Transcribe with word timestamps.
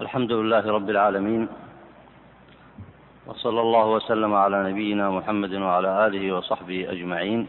الحمد 0.00 0.32
لله 0.32 0.64
رب 0.72 0.90
العالمين 0.90 1.48
وصلى 3.26 3.60
الله 3.60 3.86
وسلم 3.86 4.34
على 4.34 4.72
نبينا 4.72 5.10
محمد 5.10 5.54
وعلى 5.54 6.06
آله 6.06 6.32
وصحبه 6.36 6.92
أجمعين. 6.92 7.46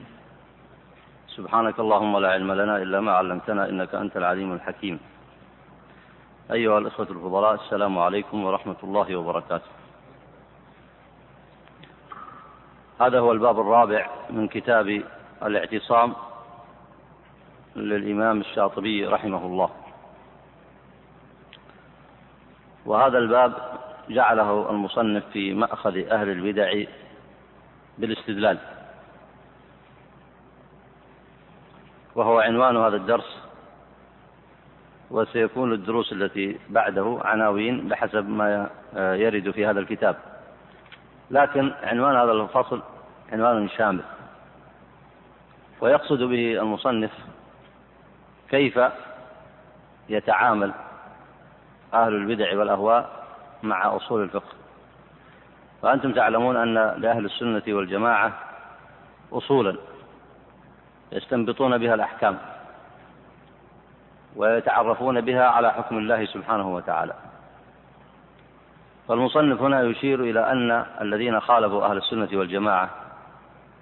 سبحانك 1.27 1.79
اللهم 1.79 2.17
لا 2.19 2.29
علم 2.31 2.51
لنا 2.51 2.77
إلا 2.77 2.99
ما 2.99 3.11
علمتنا 3.11 3.69
إنك 3.69 3.95
أنت 3.95 4.17
العليم 4.17 4.53
الحكيم. 4.53 4.99
أيها 6.51 6.77
الإخوة 6.77 7.07
الفضلاء 7.09 7.53
السلام 7.53 7.99
عليكم 7.99 8.43
ورحمة 8.43 8.79
الله 8.83 9.15
وبركاته. 9.15 9.71
هذا 13.01 13.19
هو 13.19 13.31
الباب 13.31 13.59
الرابع 13.59 14.09
من 14.29 14.47
كتاب 14.47 15.03
الاعتصام 15.43 16.13
للإمام 17.75 18.41
الشاطبي 18.41 19.05
رحمه 19.05 19.45
الله. 19.45 19.69
وهذا 22.85 23.17
الباب 23.17 23.53
جعله 24.09 24.69
المصنف 24.69 25.23
في 25.33 25.53
مأخذ 25.53 25.97
أهل 25.97 26.29
البدع 26.29 26.83
بالاستدلال. 27.97 28.57
وهو 32.15 32.39
عنوان 32.39 32.77
هذا 32.77 32.95
الدرس 32.95 33.41
وسيكون 35.11 35.73
الدروس 35.73 36.13
التي 36.13 36.59
بعده 36.69 37.19
عناوين 37.23 37.87
بحسب 37.87 38.29
ما 38.29 38.69
يرد 38.95 39.51
في 39.51 39.65
هذا 39.65 39.79
الكتاب. 39.79 40.15
لكن 41.31 41.73
عنوان 41.83 42.15
هذا 42.15 42.31
الفصل 42.31 42.81
عنوان 43.31 43.69
شامل. 43.69 44.03
ويقصد 45.81 46.23
به 46.23 46.61
المصنف 46.61 47.11
كيف 48.49 48.79
يتعامل 50.09 50.73
أهل 51.93 52.15
البدع 52.15 52.57
والأهواء 52.59 53.09
مع 53.63 53.95
أصول 53.95 54.23
الفقه. 54.23 54.53
وأنتم 55.83 56.13
تعلمون 56.13 56.57
أن 56.57 56.73
لأهل 56.73 57.25
السنة 57.25 57.63
والجماعة 57.67 58.33
أصولا 59.33 59.75
يستنبطون 61.11 61.77
بها 61.77 61.93
الأحكام 61.93 62.37
ويتعرفون 64.35 65.21
بها 65.21 65.43
على 65.43 65.73
حكم 65.73 65.97
الله 65.97 66.25
سبحانه 66.25 66.75
وتعالى. 66.75 67.13
فالمصنف 69.07 69.61
هنا 69.61 69.81
يشير 69.81 70.23
إلى 70.23 70.51
أن 70.51 70.85
الذين 71.01 71.39
خالفوا 71.39 71.85
أهل 71.85 71.97
السنة 71.97 72.29
والجماعة 72.33 72.89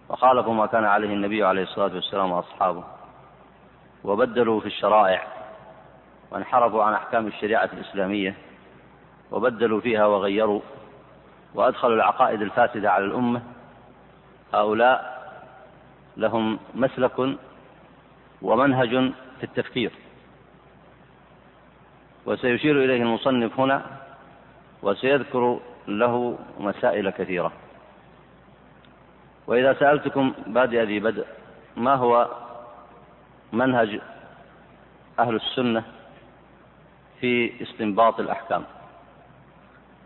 وخالفوا 0.09 0.53
ما 0.53 0.65
كان 0.65 0.85
عليه 0.85 1.13
النبي 1.13 1.43
عليه 1.43 1.63
الصلاة 1.63 1.93
والسلام 1.95 2.31
وأصحابه 2.31 2.83
وبدلوا 4.03 4.59
في 4.59 4.65
الشرائع 4.65 5.23
وانحرفوا 6.31 6.83
عن 6.83 6.93
أحكام 6.93 7.27
الشريعة 7.27 7.69
الإسلامية 7.73 8.35
وبدلوا 9.31 9.81
فيها 9.81 10.05
وغيروا 10.05 10.61
وأدخلوا 11.55 11.95
العقائد 11.95 12.41
الفاسدة 12.41 12.91
على 12.91 13.05
الأمة 13.05 13.41
هؤلاء 14.53 15.19
لهم 16.17 16.59
مسلك 16.75 17.37
ومنهج 18.41 18.89
في 19.37 19.43
التفكير. 19.43 19.91
وسيشير 22.25 22.83
إليه 22.83 23.01
المصنف 23.03 23.59
هنا 23.59 23.85
وسيذكر 24.81 25.59
له 25.87 26.39
مسائل 26.59 27.09
كثيرة. 27.09 27.51
وإذا 29.47 29.73
سألتكم 29.73 30.33
بادئ 30.47 30.83
ذي 30.83 30.99
بدء 30.99 31.25
ما 31.77 31.95
هو 31.95 32.29
منهج 33.53 34.01
أهل 35.19 35.35
السنة؟ 35.35 35.83
في 37.19 37.63
استنباط 37.63 38.19
الأحكام. 38.19 38.63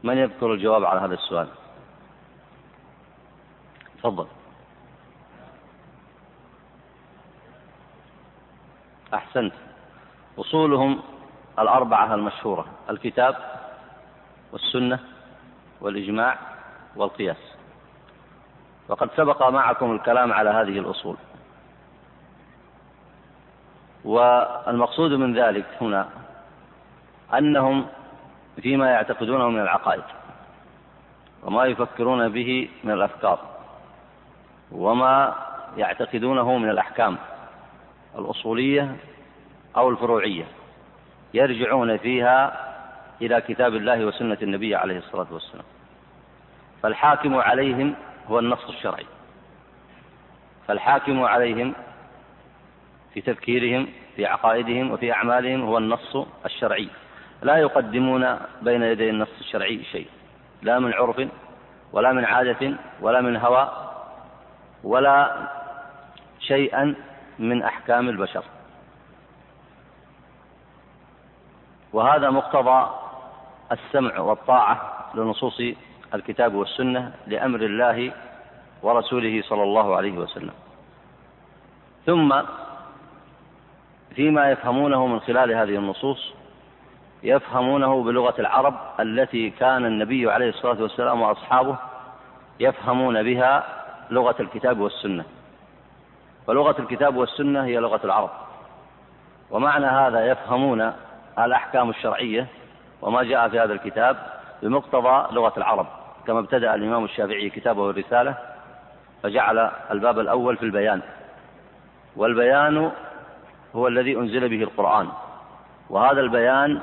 من 0.03 0.17
يذكر 0.17 0.53
الجواب 0.53 0.85
على 0.85 0.99
هذا 1.01 1.13
السؤال؟ 1.13 1.47
تفضل. 3.97 4.27
أحسنت. 9.13 9.53
أصولهم 10.39 11.01
الأربعة 11.59 12.15
المشهورة 12.15 12.65
الكتاب 12.89 13.35
والسنة 14.51 14.99
والإجماع 15.81 16.37
والقياس. 16.95 17.55
وقد 18.87 19.09
سبق 19.17 19.49
معكم 19.49 19.91
الكلام 19.91 20.33
على 20.33 20.49
هذه 20.49 20.79
الأصول. 20.79 21.15
والمقصود 24.05 25.11
من 25.11 25.39
ذلك 25.39 25.65
هنا 25.81 26.09
أنهم 27.37 27.85
فيما 28.61 28.91
يعتقدونه 28.91 29.49
من 29.49 29.59
العقائد 29.59 30.03
وما 31.43 31.65
يفكرون 31.65 32.29
به 32.29 32.69
من 32.83 32.91
الأفكار 32.93 33.39
وما 34.71 35.35
يعتقدونه 35.77 36.57
من 36.57 36.69
الأحكام 36.69 37.17
الأصولية 38.17 38.95
أو 39.77 39.89
الفروعية 39.89 40.45
يرجعون 41.33 41.97
فيها 41.97 42.69
إلى 43.21 43.41
كتاب 43.41 43.75
الله 43.75 44.05
وسنة 44.05 44.37
النبي 44.41 44.75
عليه 44.75 44.97
الصلاة 44.97 45.27
والسلام 45.31 45.65
فالحاكم 46.83 47.35
عليهم 47.35 47.95
هو 48.29 48.39
النص 48.39 48.69
الشرعي 48.69 49.05
فالحاكم 50.67 51.23
عليهم 51.23 51.73
في 53.13 53.21
تفكيرهم 53.21 53.87
في 54.15 54.25
عقائدهم 54.25 54.91
وفي 54.91 55.13
أعمالهم 55.13 55.61
هو 55.61 55.77
النص 55.77 56.15
الشرعي 56.45 56.89
لا 57.43 57.55
يقدمون 57.57 58.39
بين 58.61 58.83
يدي 58.83 59.09
النص 59.09 59.29
الشرعي 59.39 59.83
شيء. 59.83 60.07
لا 60.61 60.79
من 60.79 60.93
عرف 60.93 61.27
ولا 61.93 62.11
من 62.11 62.25
عادة 62.25 62.73
ولا 63.01 63.21
من 63.21 63.35
هوى 63.37 63.71
ولا 64.83 65.47
شيئا 66.39 66.95
من 67.39 67.63
أحكام 67.63 68.09
البشر. 68.09 68.43
وهذا 71.93 72.29
مقتضى 72.29 72.89
السمع 73.71 74.19
والطاعة 74.19 75.09
لنصوص 75.15 75.61
الكتاب 76.13 76.55
والسنة 76.55 77.11
لأمر 77.27 77.61
الله 77.61 78.13
ورسوله 78.83 79.41
صلى 79.41 79.63
الله 79.63 79.95
عليه 79.95 80.17
وسلم. 80.17 80.53
ثم 82.05 82.41
فيما 84.15 84.51
يفهمونه 84.51 85.07
من 85.07 85.19
خلال 85.19 85.51
هذه 85.51 85.75
النصوص 85.75 86.33
يفهمونه 87.23 88.03
بلغة 88.03 88.33
العرب 88.39 88.75
التي 88.99 89.49
كان 89.49 89.85
النبي 89.85 90.31
عليه 90.31 90.49
الصلاة 90.49 90.81
والسلام 90.81 91.21
وأصحابه 91.21 91.75
يفهمون 92.59 93.23
بها 93.23 93.63
لغة 94.09 94.35
الكتاب 94.39 94.79
والسنة. 94.79 95.23
ولغة 96.47 96.75
الكتاب 96.79 97.15
والسنة 97.15 97.63
هي 97.63 97.77
لغة 97.77 97.99
العرب. 98.03 98.29
ومعنى 99.51 99.85
هذا 99.85 100.25
يفهمون 100.25 100.93
الأحكام 101.39 101.89
الشرعية 101.89 102.47
وما 103.01 103.23
جاء 103.23 103.49
في 103.49 103.59
هذا 103.59 103.73
الكتاب 103.73 104.17
بمقتضى 104.61 105.35
لغة 105.35 105.53
العرب 105.57 105.87
كما 106.27 106.39
ابتدأ 106.39 106.75
الإمام 106.75 107.03
الشافعي 107.03 107.49
كتابه 107.49 107.89
الرسالة 107.89 108.35
فجعل 109.23 109.71
الباب 109.91 110.19
الأول 110.19 110.57
في 110.57 110.63
البيان. 110.63 111.01
والبيان 112.15 112.91
هو 113.75 113.87
الذي 113.87 114.17
أنزل 114.17 114.49
به 114.49 114.63
القرآن. 114.63 115.09
وهذا 115.89 116.21
البيان 116.21 116.81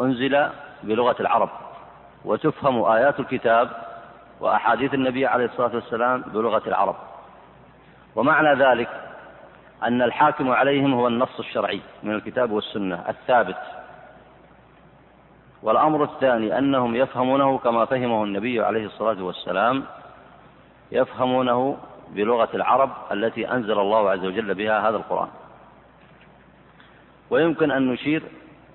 أنزل 0.00 0.48
بلغة 0.82 1.16
العرب 1.20 1.50
وتفهم 2.24 2.82
آيات 2.82 3.20
الكتاب 3.20 3.70
وأحاديث 4.40 4.94
النبي 4.94 5.26
عليه 5.26 5.44
الصلاة 5.44 5.74
والسلام 5.74 6.20
بلغة 6.20 6.62
العرب. 6.66 6.96
ومعنى 8.16 8.54
ذلك 8.54 8.88
أن 9.82 10.02
الحاكم 10.02 10.50
عليهم 10.50 10.94
هو 10.94 11.08
النص 11.08 11.38
الشرعي 11.38 11.80
من 12.02 12.14
الكتاب 12.14 12.50
والسنة 12.50 13.04
الثابت. 13.08 13.58
والأمر 15.62 16.04
الثاني 16.04 16.58
أنهم 16.58 16.96
يفهمونه 16.96 17.58
كما 17.58 17.84
فهمه 17.84 18.24
النبي 18.24 18.60
عليه 18.60 18.86
الصلاة 18.86 19.22
والسلام 19.22 19.84
يفهمونه 20.92 21.76
بلغة 22.10 22.48
العرب 22.54 22.90
التي 23.12 23.52
أنزل 23.52 23.78
الله 23.78 24.10
عز 24.10 24.24
وجل 24.24 24.54
بها 24.54 24.88
هذا 24.88 24.96
القرآن. 24.96 25.28
ويمكن 27.30 27.70
أن 27.70 27.88
نشير 27.88 28.22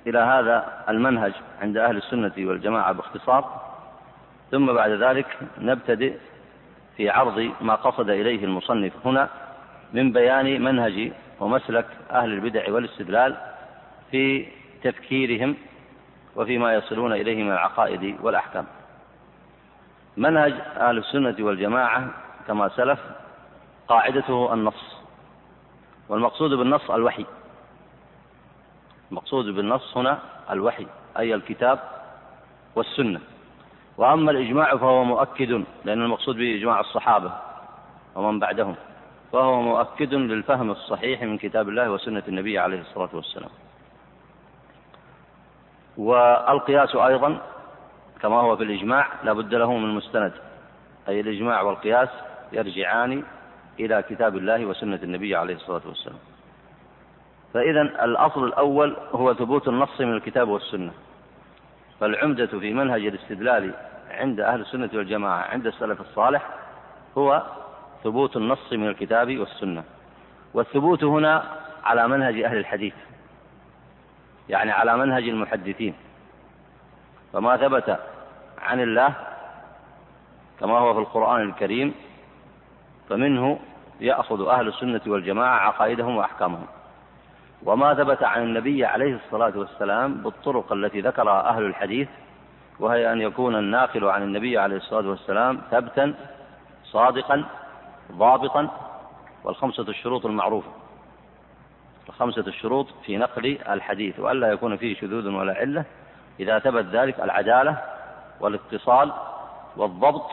إلى 0.07 0.19
هذا 0.19 0.83
المنهج 0.89 1.33
عند 1.62 1.77
أهل 1.77 1.98
السنة 1.98 2.31
والجماعة 2.38 2.92
باختصار 2.92 3.62
ثم 4.51 4.74
بعد 4.74 4.92
ذلك 4.92 5.38
نبتدئ 5.57 6.13
في 6.98 7.09
عرض 7.09 7.51
ما 7.62 7.75
قصد 7.75 8.09
إليه 8.09 8.45
المصنف 8.45 8.94
هنا 9.06 9.30
من 9.94 10.12
بيان 10.12 10.62
منهج 10.62 11.12
ومسلك 11.39 11.86
أهل 12.12 12.33
البدع 12.33 12.74
والاستدلال 12.74 13.38
في 14.12 14.48
تفكيرهم 14.83 15.56
وفيما 16.36 16.74
يصلون 16.74 17.13
إليه 17.13 17.44
من 17.44 17.51
العقائد 17.51 18.15
والأحكام. 18.21 18.65
منهج 20.18 20.53
أهل 20.77 20.98
السنة 20.98 21.36
والجماعة 21.39 22.07
كما 22.48 22.69
سلف 22.69 23.00
قاعدته 23.88 24.53
النص 24.53 24.95
والمقصود 26.09 26.53
بالنص 26.53 26.92
الوحي. 26.92 27.25
المقصود 29.12 29.46
بالنص 29.46 29.98
هنا 29.98 30.19
الوحي 30.52 30.88
أي 31.19 31.36
الكتاب 31.36 31.80
والسنة. 32.75 33.19
وأما 33.98 34.31
الإجماع 34.31 34.75
فهو 34.78 35.04
مؤكد 35.04 35.63
لأن 35.86 36.02
المقصود 36.02 36.36
به 36.36 36.56
إجماع 36.56 36.80
الصحابة 36.80 37.31
ومن 38.16 38.40
بعدهم. 38.40 38.75
فهو 39.31 39.62
مؤكد 39.62 40.13
للفهم 40.13 40.72
الصحيح 40.72 41.24
من 41.24 41.38
كتاب 41.38 41.69
الله 41.69 41.92
وسنة 41.92 42.24
النبي 42.28 42.60
عليه 42.60 42.81
الصلاة 42.81 43.10
والسلام. 43.13 43.50
والقياس 45.98 46.96
أيضا 46.96 47.42
كما 48.22 48.36
هو 48.36 48.58
في 48.58 48.63
الإجماع 48.63 49.08
لا 49.24 49.34
بد 49.34 49.54
له 49.54 49.78
من 49.78 49.96
مستند 49.96 50.34
أي 51.08 51.19
الإجماع 51.19 51.62
والقياس 51.62 52.10
يرجعان 52.52 53.24
إلى 53.80 54.04
كتاب 54.10 54.38
الله 54.38 54.66
وسنة 54.66 55.00
النبي 55.04 55.36
عليه 55.36 55.56
الصلاة 55.56 55.81
والسلام. 55.86 56.19
فإذا 57.53 57.81
الأصل 57.81 58.44
الأول 58.44 58.98
هو 59.12 59.33
ثبوت 59.33 59.68
النص 59.68 60.01
من 60.01 60.13
الكتاب 60.13 60.50
والسنة. 60.50 60.92
فالعمدة 62.00 62.45
في 62.45 62.74
منهج 62.74 63.06
الاستدلال 63.06 63.74
عند 64.12 64.39
أهل 64.39 64.62
السنة 64.62 64.89
والجماعة 64.94 65.42
عند 65.42 65.68
السلف 65.68 66.01
الصالح 66.01 66.50
هو 67.18 67.44
ثبوت 68.03 68.38
النص 68.38 68.74
من 68.74 68.88
الكتاب 68.88 69.38
والسنة. 69.38 69.83
والثبوت 70.53 71.03
هنا 71.03 71.44
على 71.83 72.07
منهج 72.07 72.42
أهل 72.42 72.57
الحديث 72.57 72.94
يعني 74.50 74.71
على 74.71 74.98
منهج 74.98 75.24
المحدثين. 75.24 75.94
فما 77.33 77.57
ثبت 77.57 78.00
عن 78.62 78.80
الله 78.80 79.13
كما 80.59 80.77
هو 80.77 80.94
في 80.94 81.00
القرآن 81.00 81.42
الكريم 81.42 81.94
فمنه 83.09 83.59
يأخذ 84.00 84.48
أهل 84.48 84.68
السنة 84.68 85.01
والجماعة 85.07 85.59
عقائدهم 85.59 86.15
وأحكامهم. 86.18 86.68
وما 87.66 87.94
ثبت 87.94 88.24
عن 88.24 88.44
النبي 88.44 88.86
عليه 88.86 89.16
الصلاة 89.16 89.58
والسلام 89.58 90.13
بالطرق 90.13 90.74
التي 90.74 91.02
ذكرها 91.02 91.50
أهل 91.50 91.66
الحديث 91.66 92.08
وهي 92.80 93.13
أن 93.13 93.22
يكون 93.22 93.56
الناقل 93.56 94.06
عن 94.06 94.24
النبي 94.24 94.58
عليه 94.58 94.75
الصلاة 94.78 95.10
والسلام 95.10 95.62
ثبتا 95.72 96.13
صادقا 96.84 97.44
ضابطا 98.12 98.68
والخمسة 99.44 99.84
الشروط 99.84 100.25
المعروفة. 100.25 100.72
الخمسة 102.10 102.48
الشروط 102.48 102.88
في 103.06 103.18
نقل 103.18 103.58
الحديث 103.69 104.19
وألا 104.19 104.52
يكون 104.52 104.78
فيه 104.78 104.96
شذوذ 104.96 105.30
ولا 105.30 105.54
علة 105.54 105.86
إذا 106.40 106.60
ثبت 106.60 106.86
ذلك 106.86 107.19
العدالة 107.19 107.78
والاتصال 108.40 109.12
والضبط 109.78 110.25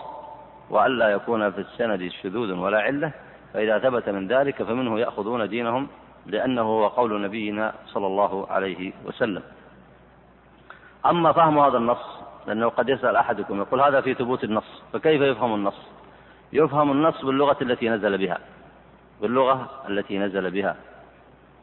وألا 0.71 1.09
يكون 1.09 1.51
في 1.51 1.61
السند 1.61 2.09
شذوذ 2.23 2.53
ولا 2.53 2.81
علة 2.81 3.13
فإذا 3.55 3.79
ثبت 3.79 4.09
من 4.09 4.29
ذلك 4.29 4.63
فمنه 4.63 5.01
يأخذون 5.01 5.49
دينهم 5.49 5.89
لأنه 6.29 6.63
هو 6.63 6.87
قول 6.87 7.23
نبينا 7.23 7.75
صلى 7.87 8.07
الله 8.07 8.47
عليه 8.51 8.93
وسلم. 9.05 9.43
أما 11.07 11.33
فهم 11.33 11.59
هذا 11.59 11.77
النص 11.77 12.19
لأنه 12.47 12.69
قد 12.69 12.89
يسأل 12.89 13.17
أحدكم 13.17 13.59
يقول 13.59 13.81
هذا 13.81 14.01
في 14.01 14.15
ثبوت 14.15 14.45
النص 14.45 14.83
فكيف 14.93 15.23
يفهم 15.23 15.55
النص؟ 15.55 15.83
يفهم 16.53 16.93
النص 16.93 17.25
باللغة 17.25 17.57
التي 17.63 17.89
نزل 17.89 18.19
بها 18.19 18.39
باللغة 19.21 19.71
التي 19.89 20.19
نزل 20.19 20.51
بها 20.51 20.77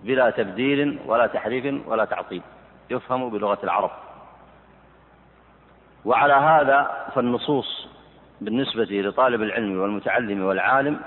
بلا 0.04 0.30
تبديل 0.30 1.00
ولا 1.06 1.28
تحريف 1.28 1.88
ولا 1.88 2.06
تعطيل 2.06 2.42
يفهم 2.90 3.30
بلغة 3.30 3.58
العرب. 3.64 3.92
وعلى 6.06 6.34
هذا 6.34 7.08
فالنصوص 7.16 7.88
بالنسبة 8.42 8.84
لطالب 8.84 9.42
العلم 9.42 9.82
والمتعلم 9.82 10.46
والعالم 10.46 11.00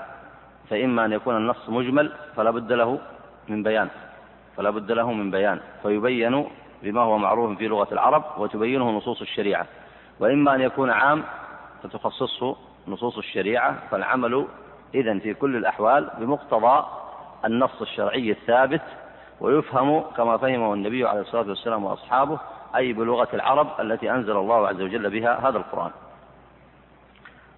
فإما 0.69 1.05
أن 1.05 1.11
يكون 1.11 1.37
النص 1.37 1.69
مجمل 1.69 2.11
فلا 2.35 2.51
بد 2.51 2.71
له 2.71 2.99
من 3.49 3.63
بيان 3.63 3.89
فلا 4.57 4.69
بد 4.69 4.91
له 4.91 5.11
من 5.11 5.31
بيان 5.31 5.59
فيبين 5.83 6.45
بما 6.83 7.01
هو 7.01 7.17
معروف 7.17 7.57
في 7.57 7.67
لغة 7.67 7.87
العرب 7.91 8.23
وتبينه 8.37 8.91
نصوص 8.91 9.21
الشريعة. 9.21 9.65
وإما 10.19 10.55
أن 10.55 10.61
يكون 10.61 10.89
عام 10.89 11.23
فتخصصه 11.83 12.55
نصوص 12.87 13.17
الشريعة 13.17 13.77
فالعمل 13.91 14.47
إذن 14.95 15.19
في 15.19 15.33
كل 15.33 15.55
الأحوال 15.55 16.09
بمقتضى 16.19 16.85
النص 17.45 17.81
الشرعي 17.81 18.31
الثابت 18.31 18.81
ويفهم 19.41 20.01
كما 20.17 20.37
فهمه 20.37 20.73
النبي 20.73 21.07
عليه 21.07 21.21
الصلاة 21.21 21.47
والسلام 21.47 21.85
وأصحابه 21.85 22.39
أي 22.75 22.93
بلغة 22.93 23.27
العرب 23.33 23.67
التي 23.79 24.11
أنزل 24.11 24.37
الله 24.37 24.67
عز 24.67 24.81
وجل 24.81 25.09
بها 25.09 25.49
هذا 25.49 25.57
القرآن. 25.57 25.91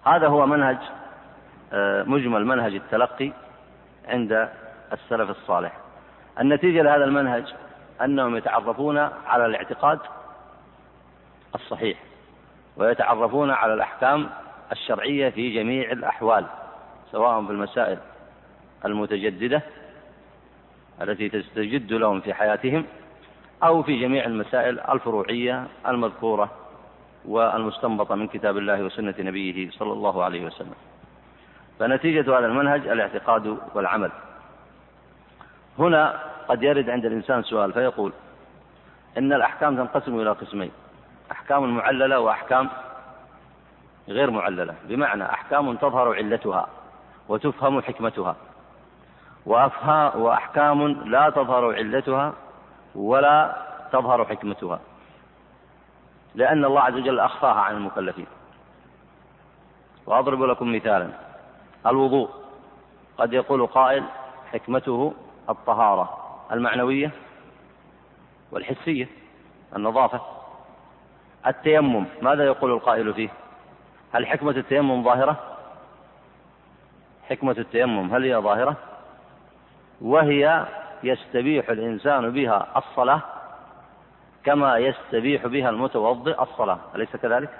هذا 0.04 0.28
هو 0.28 0.46
منهج 0.46 0.78
آه، 1.72 2.02
مجمل 2.02 2.46
منهج 2.46 2.74
التلقي 2.74 3.32
عند 4.08 4.48
السلف 4.92 5.30
الصالح. 5.30 5.81
النتيجة 6.40 6.82
لهذا 6.82 7.04
المنهج 7.04 7.54
أنهم 8.04 8.36
يتعرفون 8.36 8.98
على 9.26 9.46
الاعتقاد 9.46 9.98
الصحيح 11.54 11.98
ويتعرفون 12.76 13.50
على 13.50 13.74
الأحكام 13.74 14.30
الشرعية 14.72 15.30
في 15.30 15.54
جميع 15.54 15.92
الأحوال 15.92 16.44
سواء 17.12 17.44
في 17.44 17.52
المسائل 17.52 17.98
المتجددة 18.84 19.62
التي 21.02 21.28
تستجد 21.28 21.92
لهم 21.92 22.20
في 22.20 22.34
حياتهم 22.34 22.84
أو 23.62 23.82
في 23.82 24.00
جميع 24.00 24.24
المسائل 24.24 24.80
الفروعية 24.80 25.66
المذكورة 25.88 26.50
والمستنبطة 27.24 28.14
من 28.14 28.28
كتاب 28.28 28.58
الله 28.58 28.82
وسنة 28.82 29.14
نبيه 29.18 29.70
صلى 29.70 29.92
الله 29.92 30.24
عليه 30.24 30.46
وسلم. 30.46 30.74
فنتيجة 31.78 32.38
هذا 32.38 32.46
المنهج 32.46 32.88
الاعتقاد 32.88 33.58
والعمل. 33.74 34.10
هنا 35.78 36.20
قد 36.48 36.62
يرد 36.62 36.90
عند 36.90 37.04
الإنسان 37.04 37.42
سؤال 37.42 37.72
فيقول 37.72 38.12
إن 39.18 39.32
الأحكام 39.32 39.76
تنقسم 39.76 40.20
إلى 40.20 40.30
قسمين 40.30 40.70
أحكام 41.32 41.76
معللة 41.76 42.20
وأحكام 42.20 42.68
غير 44.08 44.30
معللة 44.30 44.74
بمعنى 44.84 45.24
أحكام 45.24 45.76
تظهر 45.76 46.14
علتها 46.14 46.66
وتفهم 47.28 47.82
حكمتها 47.82 48.36
وأحكام 49.46 50.86
لا 50.88 51.30
تظهر 51.30 51.74
علتها 51.74 52.32
ولا 52.94 53.56
تظهر 53.92 54.24
حكمتها 54.24 54.80
لأن 56.34 56.64
الله 56.64 56.80
عز 56.80 56.94
وجل 56.94 57.20
أخفاها 57.20 57.60
عن 57.60 57.76
المكلفين. 57.76 58.26
وأضرب 60.06 60.42
لكم 60.42 60.74
مثالا 60.76 61.10
الوضوء 61.86 62.30
قد 63.18 63.32
يقول 63.32 63.66
قائل 63.66 64.04
حكمته 64.52 65.14
الطهارة 65.48 66.18
المعنوية 66.52 67.10
والحسية 68.52 69.08
النظافة 69.76 70.20
التيمم 71.46 72.06
ماذا 72.22 72.44
يقول 72.44 72.72
القائل 72.72 73.14
فيه؟ 73.14 73.28
هل 74.12 74.26
حكمة 74.26 74.50
التيمم 74.50 75.04
ظاهرة؟ 75.04 75.56
حكمة 77.28 77.56
التيمم 77.58 78.14
هل 78.14 78.24
هي 78.24 78.36
ظاهرة؟ 78.36 78.76
وهي 80.00 80.66
يستبيح 81.02 81.68
الإنسان 81.70 82.30
بها 82.30 82.66
الصلاة 82.76 83.20
كما 84.44 84.78
يستبيح 84.78 85.46
بها 85.46 85.70
المتوضئ 85.70 86.42
الصلاة 86.42 86.78
أليس 86.94 87.16
كذلك؟ 87.16 87.50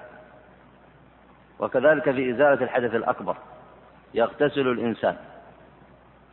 وكذلك 1.58 2.10
في 2.10 2.30
إزالة 2.30 2.64
الحدث 2.64 2.94
الأكبر 2.94 3.36
يغتسل 4.14 4.68
الإنسان. 4.68 5.16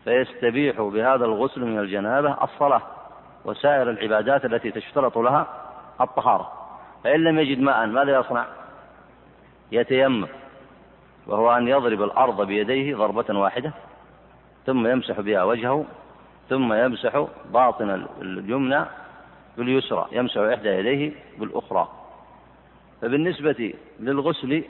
فيستبيح 0.04 0.82
بهذا 0.82 1.26
الغسل 1.26 1.62
من 1.62 1.80
الجنابة 1.80 2.44
الصلاة 2.44 2.82
وسائر 3.46 3.90
العبادات 3.90 4.46
التي 4.46 4.72
تشترط 4.72 5.18
لها 5.18 5.48
الطهارة 6.02 6.52
فإن 7.04 7.24
لم 7.24 7.40
يجد 7.40 7.60
ماء 7.60 7.86
ماذا 7.86 8.20
يصنع؟ 8.20 8.46
يتيمم 9.72 10.28
وهو 11.28 11.52
أن 11.52 11.68
يضرب 11.68 12.04
الأرض 12.04 12.42
بيديه 12.42 12.96
ضربة 12.96 13.40
واحدة 13.40 13.72
ثم 14.66 14.88
يمسح 14.88 15.20
بها 15.20 15.44
وجهه 15.44 15.86
ثم 16.50 16.74
يمسح 16.74 17.26
باطن 17.54 18.06
اليمنى 18.22 18.86
باليسرى 19.58 20.08
يمسح 20.12 20.42
إحدى 20.42 20.70
يديه 20.70 21.12
بالأخرى 21.38 21.90
فبالنسبة 23.02 23.74
للغسل 24.00 24.64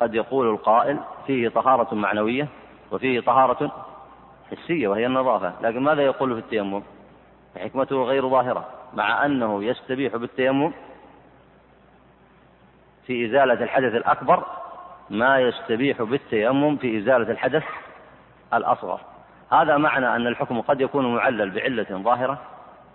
قد 0.00 0.14
يقول 0.14 0.50
القائل 0.50 0.98
فيه 1.26 1.48
طهارة 1.48 1.94
معنوية 1.94 2.48
وفيه 2.92 3.20
طهارة 3.20 3.86
حسية 4.50 4.88
وهي 4.88 5.06
النظافة. 5.06 5.52
لكن 5.62 5.82
ماذا 5.82 6.02
يقول 6.02 6.32
في 6.32 6.38
التيمم؟ 6.38 6.82
حكمته 7.56 8.04
غير 8.04 8.28
ظاهرة 8.28 8.68
مع 8.94 9.26
أنه 9.26 9.64
يستبيح 9.64 10.16
بالتيمم 10.16 10.72
في 13.06 13.26
إزالة 13.26 13.64
الحدث 13.64 13.94
الأكبر 13.94 14.44
ما 15.10 15.40
يستبيح 15.40 16.02
بالتيمم 16.02 16.76
في 16.76 16.98
إزالة 16.98 17.30
الحدث 17.30 17.64
الأصغر. 18.54 19.00
هذا 19.52 19.76
معنى 19.76 20.16
أن 20.16 20.26
الحكم 20.26 20.60
قد 20.60 20.80
يكون 20.80 21.14
معلل 21.14 21.50
بعلة 21.50 21.86
ظاهرة 21.90 22.38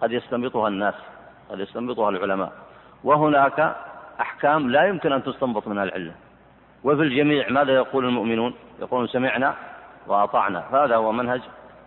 قد 0.01 0.12
يستنبطها 0.12 0.68
الناس 0.68 0.96
قد 1.50 1.60
يستنبطها 1.60 2.10
العلماء. 2.10 2.51
وهناك 3.03 3.75
أحكام 4.22 4.70
لا 4.70 4.86
يمكن 4.86 5.13
أن 5.13 5.24
تستنبط 5.24 5.68
منها 5.68 5.84
العلة. 5.84 6.12
وفي 6.84 7.01
الجميع 7.01 7.50
ماذا 7.50 7.75
يقول 7.75 8.06
المؤمنون؟ 8.06 8.53
يقولون 8.79 9.08
سمعنا 9.08 9.56
وأطعنا. 10.10 10.63
هذا 10.72 10.96
هو 10.96 11.12
منهج 11.12 11.42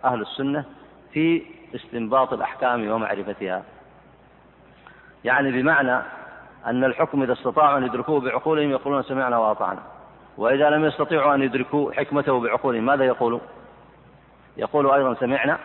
أهل 0.05 0.21
السنة 0.21 0.65
في 1.13 1.41
استنباط 1.75 2.33
الأحكام 2.33 2.91
ومعرفتها. 2.91 3.63
يعني 5.23 5.51
بمعنى 5.51 6.01
أن 6.65 6.83
الحكم 6.83 7.23
إذا 7.23 7.33
استطاعوا 7.33 7.77
أن 7.77 7.83
يدركوه 7.83 8.19
بعقولهم 8.19 8.71
يقولون 8.71 9.03
سمعنا 9.03 9.37
وأطعنا. 9.37 9.79
وإذا 10.37 10.69
لم 10.69 10.85
يستطيعوا 10.85 11.35
أن 11.35 11.41
يدركوا 11.41 11.91
حكمته 11.91 12.39
بعقولهم 12.39 12.85
ماذا 12.85 13.05
يقولوا؟ 13.05 13.39
يقولوا 14.57 14.95
أيضا 14.95 15.13
سمعنا 15.13 15.57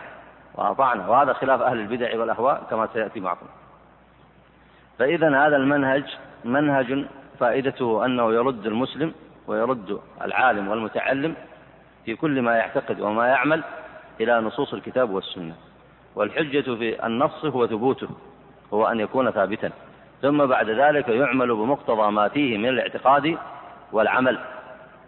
وأطعنا. 0.55 1.07
وهذا 1.07 1.33
خلاف 1.33 1.61
أهل 1.61 1.79
البدع 1.79 2.19
والأهواء 2.19 2.63
كما 2.69 2.87
سيأتي 2.93 3.19
معكم. 3.19 3.45
فإذا 4.99 5.47
هذا 5.47 5.55
المنهج 5.55 6.03
منهج 6.45 7.05
فائدته 7.39 8.05
أنه 8.05 8.33
يرد 8.33 8.65
المسلم 8.65 9.13
ويرد 9.47 9.99
العالم 10.21 10.67
والمتعلم 10.67 11.35
في 12.09 12.15
كل 12.15 12.41
ما 12.41 12.55
يعتقد 12.55 13.01
وما 13.01 13.27
يعمل 13.27 13.63
إلى 14.21 14.41
نصوص 14.41 14.73
الكتاب 14.73 15.09
والسنة. 15.09 15.55
والحجة 16.15 16.75
في 16.75 17.05
النص 17.05 17.45
هو 17.45 17.67
ثبوته 17.67 18.07
هو 18.73 18.87
أن 18.87 18.99
يكون 18.99 19.31
ثابتا. 19.31 19.71
ثم 20.21 20.45
بعد 20.45 20.69
ذلك 20.69 21.07
يعمل 21.07 21.55
بمقتضى 21.55 22.11
ما 22.11 22.27
فيه 22.27 22.57
من 22.57 22.69
الاعتقاد 22.69 23.37
والعمل. 23.91 24.39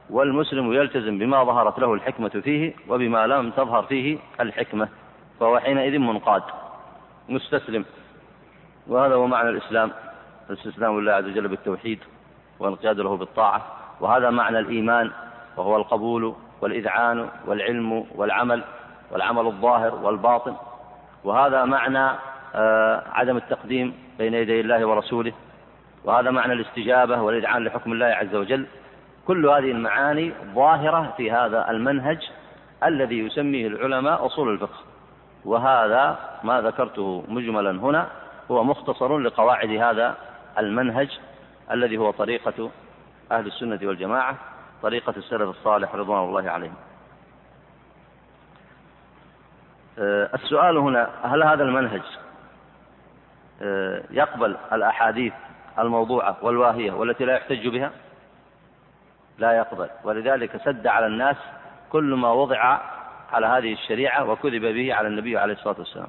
والمسلم 0.09 0.73
يلتزم 0.73 1.17
بما 1.17 1.43
ظهرت 1.43 1.79
له 1.79 1.93
الحكمة 1.93 2.29
فيه 2.29 2.73
وبما 2.89 3.27
لم 3.27 3.51
تظهر 3.51 3.83
فيه 3.83 4.17
الحكمة 4.39 4.89
فهو 5.39 5.59
حينئذ 5.59 5.99
منقاد 5.99 6.43
مستسلم. 7.29 7.85
وهذا 8.87 9.15
هو 9.15 9.27
معنى 9.27 9.49
الإسلام 9.49 9.91
الاستسلام 10.49 10.99
لله 10.99 11.11
عز 11.11 11.25
وجل 11.25 11.47
بالتوحيد 11.47 11.99
والانقياد 12.59 12.99
له 12.99 13.17
بالطاعة. 13.17 13.61
وهذا 14.01 14.29
معنى 14.29 14.59
الإيمان 14.59 15.11
وهو 15.57 15.77
القبول 15.77 16.35
والإذعان 16.61 17.29
والعلم 17.47 18.05
والعمل 18.15 18.63
والعمل 19.11 19.45
الظاهر 19.45 19.95
والباطن. 19.95 20.55
وهذا 21.23 21.65
معنى 21.65 22.17
آه، 22.55 23.03
عدم 23.11 23.37
التقديم 23.37 23.93
بين 24.17 24.33
يدي 24.33 24.59
الله 24.61 24.85
ورسوله. 24.85 25.33
وهذا 26.05 26.31
معنى 26.31 26.53
الاستجابة 26.53 27.21
والإذعان 27.21 27.63
لحكم 27.63 27.91
الله 27.91 28.05
عز 28.05 28.35
وجل. 28.35 28.65
كل 29.27 29.45
هذه 29.45 29.71
المعاني 29.71 30.33
ظاهرة 30.55 31.13
في 31.17 31.31
هذا 31.31 31.69
المنهج 31.69 32.29
الذي 32.83 33.19
يسميه 33.19 33.67
العلماء 33.67 34.25
أصول 34.25 34.53
الفقه. 34.53 34.79
وهذا 35.45 36.19
ما 36.43 36.61
ذكرته 36.61 37.23
مجملا 37.27 37.71
هنا 37.71 38.07
هو 38.51 38.63
مختصر 38.63 39.17
لقواعد 39.17 39.69
هذا 39.69 40.17
المنهج 40.57 41.19
الذي 41.71 41.97
هو 41.97 42.11
طريقة 42.11 42.69
أهل 43.31 43.47
السنة 43.47 43.79
والجماعة. 43.83 44.37
طريقة 44.81 45.13
السلف 45.17 45.49
الصالح 45.49 45.95
رضوان 45.95 46.19
الله 46.19 46.51
عليهم. 46.51 46.75
آه، 49.99 50.29
السؤال 50.33 50.77
هنا 50.77 51.09
هل 51.23 51.43
هذا 51.43 51.63
المنهج 51.63 52.01
آه، 53.61 54.03
يقبل 54.11 54.57
الأحاديث 54.73 55.33
الموضوعة 55.79 56.37
والواهية 56.41 56.91
والتي 56.91 57.25
لا 57.25 57.33
يحتج 57.33 57.67
بها؟ 57.67 57.91
لا 59.37 59.51
يقبل. 59.51 59.89
ولذلك 60.03 60.61
سد 60.65 60.87
على 60.87 61.05
الناس 61.05 61.35
كل 61.89 62.13
ما 62.13 62.31
وضع 62.31 62.79
على 63.33 63.47
هذه 63.47 63.73
الشريعة 63.73 64.29
وكذب 64.29 64.65
به 64.65 64.93
على 64.93 65.07
النبي 65.07 65.37
عليه 65.37 65.53
الصلاة 65.53 65.75
والسلام. 65.79 66.07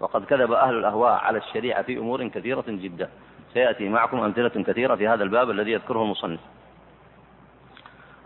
وقد 0.00 0.24
كذب 0.24 0.52
أهل 0.52 0.74
الأهواء 0.74 1.12
على 1.12 1.38
الشريعة 1.38 1.82
في 1.82 1.98
أمور 1.98 2.28
كثيرة 2.28 2.64
جدا. 2.68 3.08
سيأتي 3.54 3.88
معكم 3.88 4.20
أمثلة 4.20 4.62
كثيرة 4.62 4.94
في 4.94 5.08
هذا 5.08 5.24
الباب 5.24 5.50
الذي 5.50 5.72
يذكره 5.72 6.02
المصنف. 6.02 6.40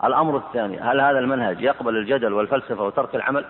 الأمر 0.03 0.37
الثاني 0.37 0.79
هل 0.79 1.01
هذا 1.01 1.19
المنهج 1.19 1.61
يقبل 1.61 1.97
الجدل 1.97 2.33
والفلسفة 2.33 2.83
وترك 2.83 3.15
العمل 3.15 3.45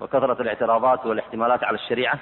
وكثرة 0.00 0.42
الاعتراضات 0.42 1.06
والاحتمالات 1.06 1.64
على 1.64 1.74
الشريعة؟ 1.74 2.18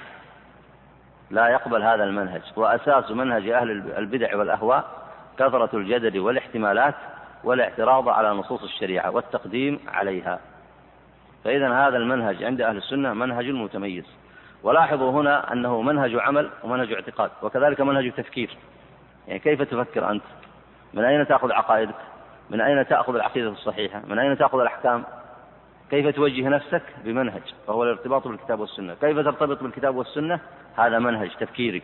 لا 1.31 1.47
يقبل 1.47 1.83
هذا 1.83 2.03
المنهج 2.03 2.41
وأساس 2.55 3.11
منهج 3.11 3.49
أهل 3.49 3.71
البدع 3.97 4.37
والأهواء 4.37 4.85
كثرة 5.37 5.69
الجدل 5.73 6.19
والاحتمالات 6.19 6.95
والاعتراض 7.43 8.09
على 8.09 8.29
نصوص 8.29 8.63
الشريعة 8.63 9.11
والتقديم 9.11 9.79
عليها. 9.87 10.39
فإذا 11.43 11.73
هذا 11.73 11.97
المنهج 11.97 12.43
عند 12.43 12.61
أهل 12.61 12.77
السنة 12.77 13.13
منهج 13.13 13.49
متميز. 13.49 14.05
ولاحظوا 14.63 15.11
هنا 15.11 15.53
أنه 15.53 15.81
منهج 15.81 16.15
عمل 16.15 16.49
ومنهج 16.63 16.93
اعتقاد 16.93 17.31
وكذلك 17.41 17.81
منهج 17.81 18.11
تفكير. 18.11 18.57
يعني 19.27 19.39
كيف 19.39 19.61
تفكر 19.61 20.11
أنت؟ 20.11 20.23
من 20.93 21.03
أين 21.03 21.27
تأخذ 21.27 21.51
عقائدك؟ 21.51 21.95
من 22.49 22.61
أين 22.61 22.87
تأخذ 22.87 23.15
العقيدة 23.15 23.49
الصحيحة؟ 23.49 24.01
من 24.07 24.19
أين 24.19 24.37
تأخذ 24.37 24.59
الأحكام؟ 24.59 25.03
كيف 25.89 26.15
توجه 26.15 26.49
نفسك 26.49 26.83
بمنهج؟ 27.03 27.41
وهو 27.67 27.83
الارتباط 27.83 28.27
بالكتاب 28.27 28.59
والسنة. 28.59 28.93
كيف 28.93 29.19
ترتبط 29.19 29.63
بالكتاب 29.63 29.95
والسنة؟ 29.95 30.39
هذا 30.77 30.99
منهج 30.99 31.29
تفكيري. 31.39 31.81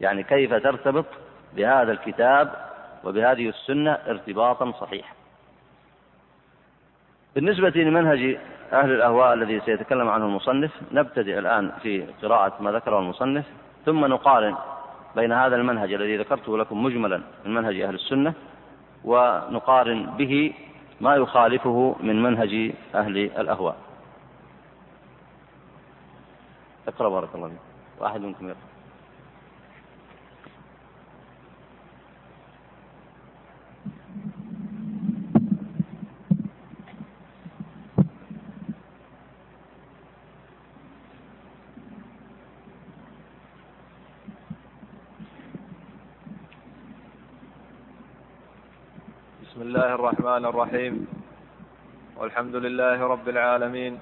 يعني 0.00 0.22
كيف 0.22 0.54
ترتبط 0.54 1.06
بهذا 1.56 1.92
الكتاب 1.92 2.54
وبهذه 3.04 3.48
السنة 3.48 3.98
ارتباطا 4.08 4.72
صحيحا؟ 4.72 5.14
بالنسبة 7.34 7.70
لمنهج 7.70 8.38
أهل 8.72 8.90
الأهواء 8.90 9.34
الذي 9.34 9.60
سيتكلم 9.60 10.08
عنه 10.08 10.24
المصنف 10.24 10.70
نبتدئ 10.92 11.38
الآن 11.38 11.72
في 11.82 12.06
قراءة 12.22 12.62
ما 12.62 12.72
ذكره 12.72 12.98
المصنف 12.98 13.44
ثم 13.86 14.06
نقارن 14.06 14.56
بين 15.16 15.32
هذا 15.32 15.56
المنهج 15.56 15.92
الذي 15.92 16.16
ذكرته 16.16 16.58
لكم 16.58 16.82
مجملا 16.82 17.20
من 17.44 17.54
منهج 17.54 17.80
أهل 17.80 17.94
السنة 17.94 18.34
ونقارن 19.04 20.06
به 20.18 20.54
ما 21.00 21.14
يخالفه 21.16 21.96
من 22.00 22.22
منهج 22.22 22.72
أهل 22.94 23.16
الأهواء. 23.18 23.76
اقرأ 26.88 27.08
بارك 27.08 27.34
الله 27.34 27.48
فيك. 27.48 27.58
واحد 28.00 28.20
منكم 28.20 28.48
يقرأ. 28.48 28.69
الله 49.80 49.94
الرحمن 49.94 50.44
الرحيم. 50.44 51.06
والحمد 52.16 52.56
لله 52.56 53.02
رب 53.02 53.28
العالمين. 53.28 54.00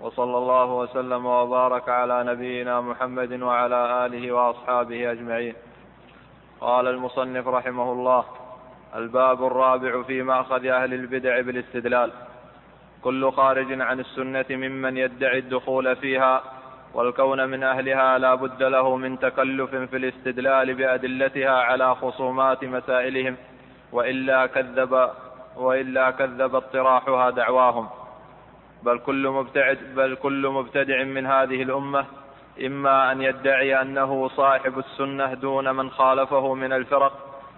وصلى 0.00 0.36
الله 0.38 0.72
وسلم 0.72 1.26
وبارك 1.26 1.88
على 1.88 2.24
نبينا 2.24 2.80
محمد 2.80 3.42
وعلى 3.42 4.06
آله 4.06 4.32
وأصحابه 4.32 5.10
أجمعين. 5.12 5.54
قال 6.60 6.88
المصنف 6.88 7.48
رحمه 7.48 7.92
الله 7.92 8.24
الباب 8.94 9.46
الرابع 9.46 10.02
في 10.02 10.22
مأخذ 10.22 10.66
أهل 10.66 10.94
البدع 10.94 11.40
بالاستدلال. 11.40 12.10
كل 13.02 13.32
خارج 13.32 13.80
عن 13.80 14.00
السنة 14.00 14.48
ممن 14.50 14.96
يدعي 14.96 15.38
الدخول 15.38 15.96
فيها 15.96 16.42
والكون 16.94 17.48
من 17.48 17.62
أهلها 17.62 18.18
لا 18.18 18.34
بد 18.34 18.62
له 18.62 18.96
من 18.96 19.18
تكلف 19.18 19.74
في 19.74 19.96
الاستدلال 19.96 20.74
بأدلتها 20.74 21.56
على 21.68 21.94
خصومات 21.94 22.64
مسائلهم. 22.64 23.36
وإلا 23.94 24.46
كذب 24.46 25.10
وإلا 25.56 26.10
كذب 26.10 26.54
اطراحها 26.54 27.30
دعواهم. 27.30 27.88
بل 28.82 28.98
كل 28.98 29.28
مبتعد 29.28 29.78
بل 29.96 30.14
كل 30.14 30.48
مبتدع 30.48 31.04
من 31.04 31.26
هذه 31.26 31.62
الأمة 31.62 32.04
إما 32.66 33.12
أن 33.12 33.22
يدعي 33.22 33.82
أنه 33.82 34.28
صاحب 34.28 34.78
السنة 34.78 35.34
دون 35.34 35.76
من 35.76 35.90
خالفه 35.90 36.54
من 36.54 36.72
الفرق 36.72 37.12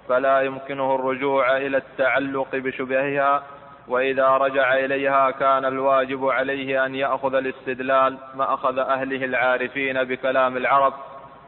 فلا 0.09 0.41
يمكنه 0.41 0.95
الرجوع 0.95 1.57
إلى 1.57 1.77
التعلق 1.77 2.57
بشبهها 2.57 3.43
وإذا 3.89 4.29
رجع 4.29 4.75
إليها 4.75 5.31
كان 5.31 5.65
الواجب 5.65 6.29
عليه 6.29 6.87
أن 6.87 6.95
يأخذ 6.95 7.35
الاستدلال 7.35 8.19
مأخذ 8.35 8.79
أهله 8.79 9.25
العارفين 9.25 10.05
بكلام 10.05 10.57
العرب 10.57 10.95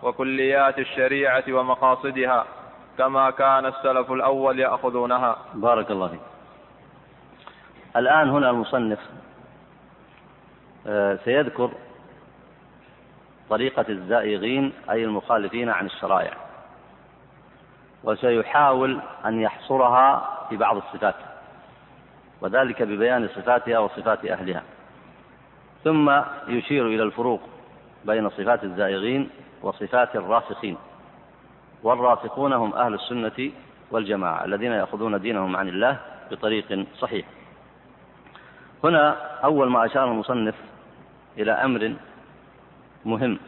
وكليات 0.02 0.78
الشريعة 0.78 1.45
ومقاصدها. 1.49 2.45
كما 2.99 3.31
كان 3.31 3.67
السلف 3.67 4.12
الأول 4.12 4.61
يأخذونها. 4.61 5.37
بارك 5.55 5.90
الله 5.90 6.09
فيك. 6.09 6.21
الآن 7.97 8.31
هنا 8.31 8.50
المصنف 8.50 8.99
آه، 10.87 11.19
سيذكر 11.25 11.71
طريقة 13.50 13.85
الزائغين 13.88 14.73
أي 14.90 15.05
المخالفين 15.05 15.69
عن 15.69 15.87
الشرائع 15.87 16.33
وسيحاول 18.05 19.00
أن 19.26 19.40
يحصرها 19.40 20.38
في 20.49 20.57
بعض 20.57 20.76
الصفات 20.76 21.14
وذلك 22.40 22.83
ببيان 22.83 23.28
صفاتها 23.28 23.78
وصفات 23.78 24.25
أهلها. 24.25 24.62
ثم 25.85 26.21
يشير 26.49 26.87
إلى 26.87 27.02
الفروق 27.02 27.40
بين 28.05 28.31
صفات 28.31 28.64
الزائغين 28.64 29.31
وصفات 29.62 30.17
الراسخين. 30.17 30.76
والراسخون 31.82 32.52
هم 32.52 32.75
أهل 32.75 32.94
السنة 32.94 33.50
والجماعة 33.90 34.44
الذين 34.44 34.73
يأخذون 34.73 35.20
دينهم 35.20 35.56
عن 35.56 35.68
الله 35.68 35.99
بطريق 36.30 36.87
صحيح. 36.99 37.26
هنا 38.85 39.16
أول 39.44 39.70
ما 39.70 39.87
أشار 39.87 40.04
المصنف 40.04 40.54
إلى 41.38 41.52
أمر 41.52 41.94
مهم 43.04 43.38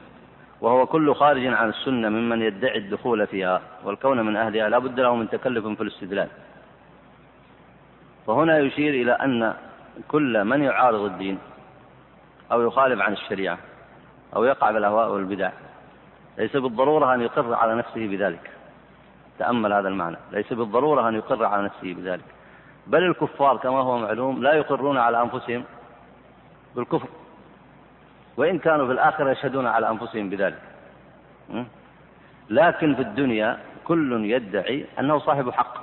وهو 0.60 0.87
كل 0.87 1.14
خارج 1.14 1.46
عن 1.46 1.68
السنة 1.68 2.08
ممن 2.08 2.42
يدعي 2.42 2.78
الدخول 2.78 3.26
فيها 3.26 3.62
والكون 3.84 4.26
من 4.26 4.37
أهلها 4.37 4.68
لا 4.68 4.78
بد 4.78 5.00
له 5.00 5.14
من 5.14 5.28
تكلف 5.28 5.66
في 5.66 5.82
الاستدلال. 5.82 6.28
فهنا 8.26 8.58
يشير 8.58 8.94
إلى 8.94 9.12
أن 9.12 9.54
كل 10.08 10.44
من 10.44 10.62
يعارض 10.62 11.00
الدين 11.00 11.38
أو 12.52 12.62
يخالف 12.62 13.00
عن 13.00 13.12
الشريعة 13.12 13.58
أو 14.37 14.44
يقع 14.44 14.70
بالأهواء 14.70 15.08
والبدع 15.12 15.50
ليس 16.40 16.56
بالضرورة 16.56 17.14
أن 17.14 17.20
يقر 17.20 17.54
على 17.54 17.75
نفسه 17.75 18.09
بذلك. 18.09 18.50
تأمل 19.38 19.73
هذا 19.73 19.88
المعنى. 19.88 20.16
ليس 20.32 20.52
بالضرورة 20.52 21.09
أن 21.09 21.14
يقر 21.14 21.44
على 21.44 21.62
نفسه 21.62 21.94
بذلك. 21.94 22.25
بل 22.87 23.02
الكفار 23.02 23.56
كما 23.56 23.78
هو 23.78 23.99
معلوم 23.99 24.42
لا 24.42 24.52
يقرون 24.52 24.99
على 24.99 25.23
أنفسهم 25.23 25.64
بالكفر. 26.76 27.09
وإن 28.37 28.59
كانوا 28.59 28.87
في 28.87 28.92
الآخرة 28.92 29.30
يشهدون 29.30 29.66
على 29.66 29.88
أنفسهم 29.88 30.30
بذلك. 30.30 30.62
لكن 32.50 32.94
في 32.94 33.02
الدنيا 33.02 33.59
كل 33.85 34.25
يدعي 34.25 34.87
أنه 34.99 35.18
صاحب 35.18 35.50
حق. 35.50 35.75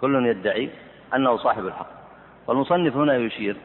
كل 0.00 0.26
يدعي 0.26 0.70
أنه 1.14 1.36
صاحب 1.36 1.66
الحق. 1.66 1.90
والمصنف 2.46 2.96
هنا 2.96 3.16
يشير 3.16 3.56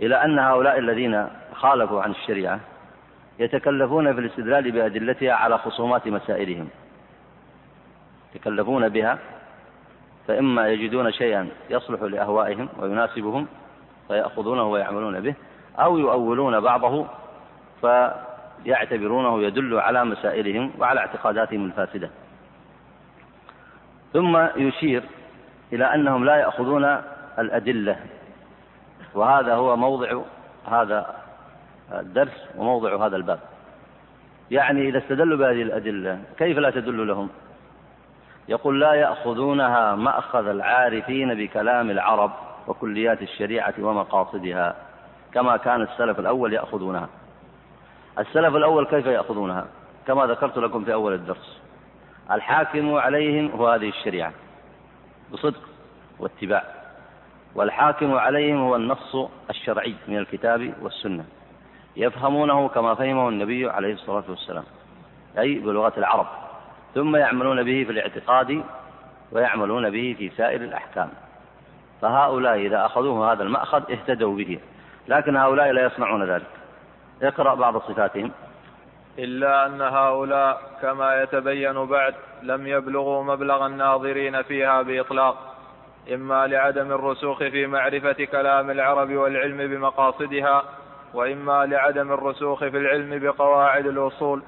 إلى 0.00 0.24
أن 0.24 0.38
هؤلاء 0.38 0.78
الذين 0.78 1.28
خالفوا 1.54 2.02
عن 2.02 2.10
الشريعة 2.10 2.60
يتكلفون 3.38 4.14
في 4.14 4.20
الاستدلال 4.20 4.70
بأدلتها 4.70 5.32
على 5.32 5.58
خصومات 5.58 6.08
مسائلهم. 6.08 6.68
يتكلفون 8.34 8.88
بها 8.88 9.18
فإما 10.28 10.68
يجدون 10.68 11.12
شيئا 11.12 11.48
يصلح 11.70 12.02
لأهوائهم 12.02 12.68
ويناسبهم 12.78 13.46
فيأخذونه 14.08 14.62
ويعملون 14.62 15.20
به 15.20 15.34
أو 15.78 15.98
يؤولون 15.98 16.60
بعضه 16.60 17.06
فيعتبرونه 17.80 19.42
يدل 19.42 19.78
على 19.78 20.04
مسائلهم 20.04 20.70
وعلى 20.78 21.00
اعتقاداتهم 21.00 21.64
الفاسدة. 21.64 22.10
ثم 24.12 24.46
يشير 24.56 25.02
إلى 25.72 25.94
أنهم 25.94 26.24
لا 26.24 26.36
يأخذون 26.36 27.02
الأدلة 27.38 27.96
وهذا 29.14 29.54
هو 29.54 29.76
موضع 29.76 30.20
هذا 30.66 31.23
الدرس 31.92 32.48
وموضع 32.56 33.06
هذا 33.06 33.16
الباب. 33.16 33.38
يعني 34.50 34.88
إذا 34.88 34.98
استدلوا 34.98 35.38
بهذه 35.38 35.62
الأدلة 35.62 36.18
كيف 36.38 36.58
لا 36.58 36.70
تدل 36.70 37.08
لهم؟ 37.08 37.28
يقول 38.48 38.80
لا 38.80 38.92
يأخذونها 38.92 39.94
مأخذ 39.94 40.46
العارفين 40.46 41.34
بكلام 41.34 41.90
العرب 41.90 42.32
وكليات 42.66 43.22
الشريعة 43.22 43.74
ومقاصدها 43.78 44.76
كما 45.32 45.56
كان 45.56 45.82
السلف 45.82 46.18
الأول 46.18 46.52
يأخذونها. 46.52 47.08
السلف 48.18 48.56
الأول 48.56 48.86
كيف 48.86 49.06
يأخذونها؟ 49.06 49.66
كما 50.06 50.26
ذكرت 50.26 50.58
لكم 50.58 50.84
في 50.84 50.92
أول 50.92 51.12
الدرس. 51.12 51.60
الحاكم 52.30 52.94
عليهم 52.94 53.50
هو 53.50 53.68
هذه 53.68 53.88
الشريعة 53.88 54.32
بصدق 55.32 55.60
واتباع. 56.18 56.64
والحاكم 57.54 58.14
عليهم 58.14 58.58
هو 58.58 58.76
النص 58.76 59.16
الشرعي 59.50 59.94
من 60.08 60.18
الكتاب 60.18 60.74
والسنة. 60.82 61.24
يفهمونه 61.96 62.68
كما 62.68 62.94
فهمه 62.94 63.28
النبي 63.28 63.70
عليه 63.70 63.94
الصلاة 63.94 64.24
والسلام 64.28 64.64
أي 65.38 65.54
بلغة 65.54 65.92
العرب. 65.96 66.26
ثم 66.94 67.16
يعملون 67.16 67.62
به 67.62 67.84
في 67.84 67.92
الاعتقاد 67.92 68.64
ويعملون 69.32 69.90
به 69.90 70.16
في 70.18 70.30
سائر 70.36 70.60
الأحكام. 70.60 71.10
فهؤلاء 72.02 72.56
إذا 72.56 72.86
أخذوه 72.86 73.32
هذا 73.32 73.42
المأخذ 73.42 73.92
اهتدوا 73.92 74.36
به. 74.36 74.58
لكن 75.08 75.36
هؤلاء 75.36 75.70
لا 75.70 75.84
يصنعون 75.84 76.30
ذلك. 76.30 76.46
اقرأ 77.22 77.54
بعض 77.54 77.78
صفاتهم. 77.78 78.30
إلا 79.18 79.66
أن 79.66 79.80
هؤلاء 79.80 80.60
كما 80.82 81.22
يتبين 81.22 81.86
بعد 81.86 82.14
لم 82.42 82.66
يبلغوا 82.66 83.24
مبلغ 83.24 83.66
الناظرين 83.66 84.42
فيها 84.42 84.82
بإطلاق 84.82 85.54
إما 86.14 86.46
لعدم 86.46 86.92
الرسوخ 86.92 87.38
في 87.38 87.66
معرفة 87.66 88.24
كلام 88.24 88.70
العرب 88.70 89.10
والعلم 89.10 89.56
بمقاصدها 89.56 90.62
وإما 91.14 91.66
لعدم 91.66 92.12
الرسوخ 92.12 92.58
في 92.58 92.76
العلم 92.76 93.18
بقواعد 93.18 93.86
الأصول 93.86 94.42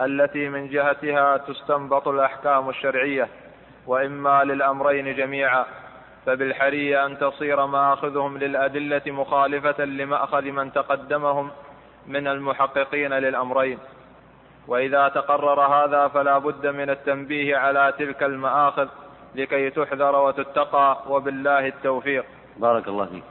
التي 0.00 0.48
من 0.48 0.68
جهتها 0.68 1.36
تستنبط 1.36 2.08
الأحكام 2.08 2.68
الشرعية 2.68 3.28
وإما 3.86 4.44
للأمرين 4.44 5.16
جميعا 5.16 5.64
فبالحري 6.26 7.06
أن 7.06 7.18
تصير 7.18 7.66
مآخذهم 7.66 8.38
للأدلة 8.38 9.02
مخالفة 9.06 9.84
لمأخذ 9.84 10.42
من 10.42 10.72
تقدمهم 10.72 11.50
من 12.06 12.26
المحققين 12.26 13.12
للأمرين. 13.12 13.78
وإذا 14.68 15.08
تقرر 15.08 15.60
هذا 15.60 16.08
فلا 16.08 16.38
بد 16.38 16.66
من 16.66 16.90
التنبيه 16.90 17.56
على 17.56 17.94
تلك 17.98 18.22
المآخذ 18.22 18.88
لكي 19.34 19.70
تحذر 19.70 20.16
وتتقى 20.16 20.98
وبالله 21.08 21.66
التوفيق. 21.66 22.24
بارك 22.56 22.88
الله 22.88 23.06
فيك. 23.06 23.24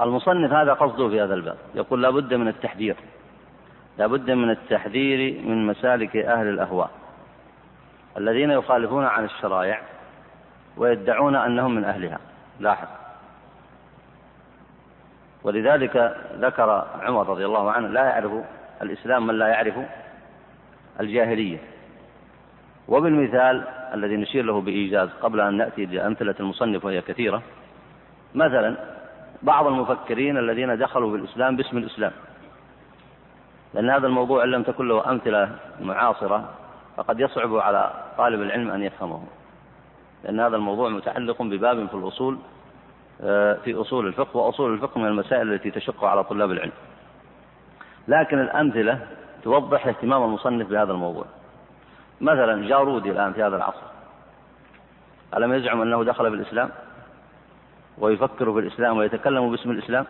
المصنف 0.00 0.52
هذا 0.52 0.72
قصده 0.72 1.08
في 1.08 1.20
هذا 1.20 1.34
الباب. 1.34 1.56
يقول 1.74 2.02
لا 2.02 2.10
بد 2.10 2.34
من 2.34 2.48
التحذير. 2.48 2.96
لا 3.98 4.06
بد 4.06 4.30
من 4.30 4.50
التحذير 4.50 5.42
من 5.42 5.66
مسالك 5.66 6.16
أهل 6.16 6.46
الأهواء. 6.46 6.90
الذين 8.16 8.50
يخالفون 8.50 9.04
عن 9.04 9.24
الشرائع 9.24 9.80
ويدعون 10.76 11.36
أنهم 11.36 11.74
من 11.74 11.84
أهلها. 11.84 12.18
لاحظ. 12.60 12.88
ولذلك 15.42 16.16
ذكر 16.38 16.86
عمر 17.02 17.28
رضي 17.28 17.46
الله 17.46 17.70
عنه 17.70 17.88
لا 17.88 18.04
يعرف 18.04 18.32
الإسلام 18.82 19.26
من 19.26 19.38
لا 19.38 19.48
يعرف 19.48 19.74
الجاهلية. 21.00 21.58
وبالمثال 22.88 23.64
الذي 23.94 24.16
نشير 24.16 24.44
له 24.44 24.60
بإيجاز 24.60 25.08
قبل 25.22 25.40
أن 25.40 25.56
نأتي 25.56 25.86
بأمثلة 25.86 26.34
المصنف 26.40 26.84
وهي 26.84 27.00
كثيرة. 27.00 27.42
مثلا 28.34 28.76
بعض 29.42 29.66
المفكرين 29.66 30.38
الذين 30.38 30.78
دخلوا 30.78 31.10
في 31.10 31.16
الإسلام 31.16 31.56
باسم 31.56 31.78
الإسلام. 31.78 32.12
لأن 33.74 33.90
هذا 33.90 34.06
الموضوع 34.06 34.44
إن 34.44 34.50
لم 34.50 34.62
تكن 34.62 34.88
له 34.88 35.10
أمثلة 35.10 35.50
معاصرة 35.80 36.50
فقد 36.96 37.20
يصعب 37.20 37.56
على 37.56 37.92
طالب 38.18 38.42
العلم 38.42 38.70
أن 38.70 38.82
يفهمه. 38.82 39.22
لأن 40.24 40.40
هذا 40.40 40.56
الموضوع 40.56 40.88
متعلق 40.88 41.42
بباب 41.42 41.88
في 41.88 41.94
الأصول 41.94 42.38
آه، 43.22 43.54
في 43.54 43.74
أصول 43.74 44.06
الفقه 44.06 44.36
وأصول 44.36 44.74
الفقه 44.74 44.98
من 44.98 45.06
المسائل 45.06 45.52
التي 45.52 45.70
تشق 45.70 46.04
على 46.04 46.24
طلاب 46.24 46.50
العلم. 46.50 46.72
لكن 48.08 48.40
الأمثلة 48.40 49.06
توضح 49.42 49.86
اهتمام 49.86 50.24
المصنف 50.24 50.68
بهذا 50.68 50.92
الموضوع. 50.92 51.24
مثلا 52.20 52.68
جارودي 52.68 53.10
الآن 53.10 53.32
في 53.32 53.42
هذا 53.42 53.56
العصر. 53.56 53.86
ألم 55.36 55.52
يزعم 55.52 55.82
أنه 55.82 56.04
دخل 56.04 56.30
في 56.30 56.36
الإسلام؟ 56.36 56.70
ويفكر 57.98 58.52
في 58.52 58.58
الإسلام 58.58 58.96
ويتكلم 58.96 59.50
باسم 59.50 59.70
الإسلام؟ 59.70 60.06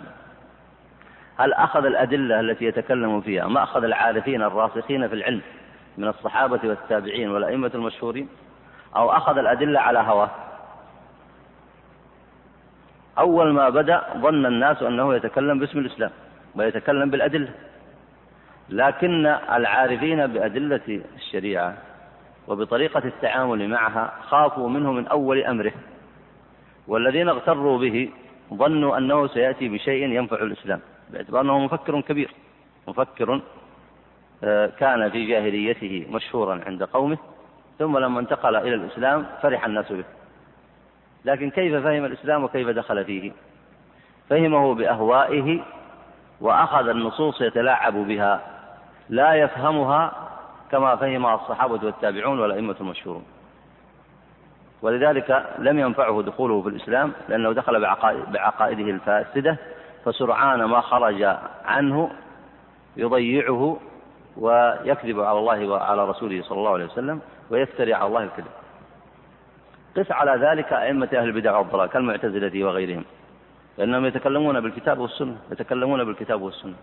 هل 1.38 1.52
أخذ 1.52 1.84
الأدلة 1.84 2.40
التي 2.40 2.64
يتكلم 2.64 3.20
فيها 3.20 3.46
ما 3.48 3.62
أخذ 3.62 3.84
العارفين 3.84 4.42
الراسخين 4.42 5.08
في 5.08 5.14
العلم 5.14 5.42
من 5.98 6.08
الصحابة 6.08 6.60
والتابعين 6.64 7.30
والأئمة 7.30 7.70
المشهورين؟ 7.74 8.28
أو 8.96 9.10
أخذ 9.10 9.38
الأدلة 9.38 9.80
على 9.80 9.98
هواه؟ 9.98 10.30
أول 13.18 13.52
ما 13.52 13.68
بدأ 13.68 14.02
ظن 14.16 14.46
الناس 14.46 14.82
أنه 14.82 15.14
يتكلم 15.14 15.58
باسم 15.58 15.78
الإسلام 15.78 16.10
ويتكلم 16.54 17.10
بالأدلة. 17.10 17.48
لكن 18.68 19.26
العارفين 19.26 20.26
بأدلة 20.26 21.02
الشريعة 21.16 21.74
وبطريقة 22.48 23.02
التعامل 23.04 23.68
معها 23.68 24.12
خافوا 24.28 24.68
منه 24.68 24.92
من 24.92 25.06
أول 25.06 25.42
أمره. 25.44 25.72
والذين 26.88 27.28
اغتروا 27.28 27.78
به 27.78 28.10
ظنوا 28.54 28.98
أنه 28.98 29.26
سيأتي 29.26 29.68
بشيء 29.68 30.08
ينفع 30.08 30.36
الإسلام 30.36 30.80
باعتبار 31.10 31.40
أنه 31.40 31.58
مفكر 31.58 32.00
كبير 32.00 32.30
مفكر 32.88 33.40
آه، 34.44 34.66
كان 34.66 35.10
في 35.10 35.26
جاهليته 35.26 36.06
مشهورا 36.10 36.60
عند 36.66 36.82
قومه 36.82 37.18
ثم 37.78 37.98
لما 37.98 38.20
انتقل 38.20 38.56
إلى 38.56 38.74
الإسلام 38.74 39.26
فرح 39.42 39.64
الناس 39.64 39.92
به. 39.92 40.04
لكن 41.24 41.50
كيف 41.50 41.74
فهم 41.74 42.04
الإسلام 42.04 42.44
وكيف 42.44 42.68
دخل 42.68 43.04
فيه؟ 43.04 43.32
فهمه 44.30 44.74
بأهوائه 44.74 45.60
وأخذ 46.40 46.88
النصوص 46.88 47.40
يتلاعب 47.40 47.94
بها 47.94 48.40
لا 49.08 49.34
يفهمها 49.34 50.28
كما 50.70 50.96
فهمها 50.96 51.34
الصحابة 51.34 51.86
والتابعون 51.86 52.38
والأئمة 52.38 52.76
المشهورون. 52.80 53.24
ولذلك 54.86 55.46
لم 55.58 55.78
ينفعه 55.78 56.22
دخوله 56.22 56.62
في 56.62 56.68
الإسلام 56.68 57.12
لأنه 57.28 57.52
دخل 57.52 57.80
بعقائده 58.32 58.90
الفاسدة 58.90 59.56
فسرعان 60.04 60.64
ما 60.64 60.80
خرج 60.80 61.36
عنه 61.64 62.10
يضيعه 62.96 63.76
ويكذب 64.36 65.20
على 65.20 65.38
الله 65.38 65.68
وعلى 65.68 66.08
رسوله 66.08 66.42
صلى 66.42 66.58
الله 66.58 66.72
عليه 66.72 66.84
وسلم 66.84 67.20
ويفتري 67.50 67.94
على 67.94 68.06
الله 68.06 68.22
الكذب. 68.22 68.46
قس 69.96 70.12
على 70.12 70.46
ذلك 70.46 70.72
أئمة 70.72 71.08
أهل 71.12 71.24
البدع 71.24 71.58
والضلال 71.58 71.88
كالمعتزلة 71.88 72.64
وغيرهم 72.64 73.04
لأنهم 73.78 74.06
يتكلمون 74.06 74.60
بالكتاب 74.60 74.98
والسنة 74.98 75.36
يتكلمون 75.52 76.04
بالكتاب 76.04 76.42
والسنة 76.42 76.74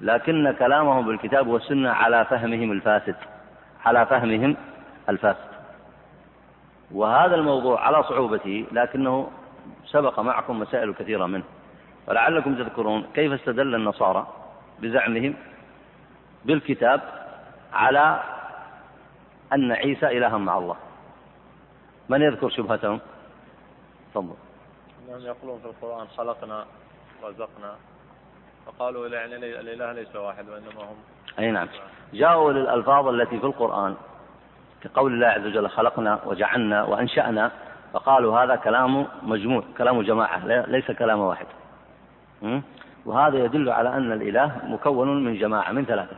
لكن 0.00 0.54
كلامهم 0.58 1.06
بالكتاب 1.06 1.48
والسنة 1.48 1.90
على 1.90 2.24
فهمهم 2.24 2.72
الفاسد 2.72 3.16
على 3.84 4.06
فهمهم 4.06 4.56
الفاسد. 5.08 5.51
وهذا 6.94 7.34
الموضوع 7.34 7.86
على 7.86 8.02
صعوبته 8.02 8.66
لكنه 8.72 9.30
سبق 9.86 10.20
معكم 10.20 10.60
مسائل 10.60 10.94
كثيرة 10.94 11.26
منه. 11.26 11.44
ولعلكم 12.08 12.54
تذكرون 12.54 13.06
كيف 13.14 13.32
استدل 13.32 13.74
النصارى 13.74 14.26
بزعمهم 14.78 15.34
بالكتاب 16.44 17.00
على 17.72 18.20
أن 19.52 19.72
عيسى 19.72 20.06
إله 20.06 20.38
مع 20.38 20.58
الله. 20.58 20.76
من 22.08 22.22
يذكر 22.22 22.48
شبهتهم؟ 22.48 23.00
تفضل. 24.10 24.34
إنهم 25.08 25.20
يقولون 25.20 25.58
في 25.58 25.66
القرآن 25.66 26.06
خلقنا 26.08 26.64
رزقنا 27.24 27.74
فقالوا 28.66 29.08
يعني 29.08 29.36
الإله 29.36 29.92
ليس 29.92 30.16
واحد 30.16 30.48
وإنما 30.48 30.82
هم 30.82 30.96
أي 31.38 31.50
نعم. 31.50 31.68
جاءوا 32.12 32.52
للألفاظ 32.52 33.08
التي 33.08 33.38
في 33.38 33.46
القرآن 33.46 33.96
كقول 34.84 35.12
الله 35.14 35.26
عز 35.26 35.46
وجل 35.46 35.68
خلقنا 35.68 36.18
وجعلنا 36.26 36.82
وأنشأنا 36.82 37.50
فقالوا 37.92 38.38
هذا 38.38 38.56
كلام 38.56 39.06
مجموع 39.22 39.62
كلام 39.78 40.02
جماعة 40.02 40.46
ليس 40.46 40.90
كلام 40.90 41.20
واحد. 41.20 41.46
وهذا 43.06 43.38
يدل 43.38 43.70
على 43.70 43.88
أن 43.88 44.12
الإله 44.12 44.52
مكون 44.68 45.24
من 45.24 45.38
جماعة 45.38 45.72
من 45.72 45.84
ثلاثة. 45.84 46.16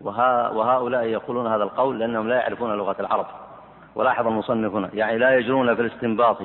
وهؤلاء 0.00 1.04
يقولون 1.04 1.46
هذا 1.46 1.62
القول 1.62 1.98
لأنهم 1.98 2.28
لا 2.28 2.36
يعرفون 2.36 2.76
لغة 2.76 2.96
العرب. 3.00 3.26
ولاحظ 3.94 4.26
المصنف 4.26 4.74
هنا 4.74 4.90
يعني 4.94 5.18
لا 5.18 5.34
يجرون 5.34 5.74
في 5.74 5.82
الاستنباط 5.82 6.36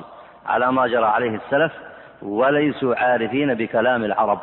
على 0.45 0.71
ما 0.71 0.88
جرى 0.88 1.05
عليه 1.05 1.35
السلف 1.35 1.73
وليسوا 2.21 2.95
عارفين 2.95 3.53
بكلام 3.53 4.03
العرب. 4.03 4.39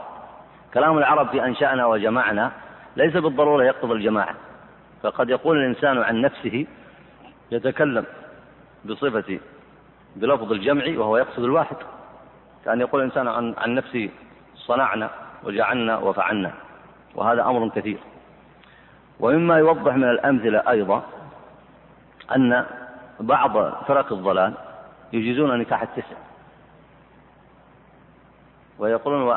كلام 0.74 0.98
العرب 0.98 1.28
في 1.28 1.44
أنشأنا 1.44 1.86
وجمعنا 1.86 2.50
ليس 2.96 3.16
بالضرورة 3.16 3.64
يقتضي 3.64 3.92
الجماعة. 3.92 4.34
فقد 5.02 5.30
يقول 5.30 5.58
الإنسان 5.58 5.98
عن 5.98 6.20
نفسه 6.20 6.66
يتكلم 7.50 8.04
بصفة 8.84 9.38
بلفظ 10.16 10.52
الجمع 10.52 10.84
وهو 10.98 11.16
يقصد 11.16 11.44
الواحد 11.44 11.76
كأن 12.64 12.80
يقول 12.80 13.00
الإنسان 13.00 13.28
عن, 13.28 13.54
عن 13.58 13.74
نفسه 13.74 14.10
صنعنا 14.56 15.10
وجعلنا 15.44 15.98
وفعلنا 15.98 16.52
وهذا 17.14 17.42
أمر 17.42 17.68
كثير 17.68 17.98
ومما 19.20 19.58
يوضح 19.58 19.94
من 19.94 20.10
الأمثلة 20.10 20.62
أيضا 20.70 21.02
أن 22.36 22.64
بعض 23.20 23.52
فرق 23.84 24.12
الضلال 24.12 24.54
يجيزون 25.12 25.58
نكاح 25.58 25.82
التسع 25.82 26.16
ويقولون 28.78 29.36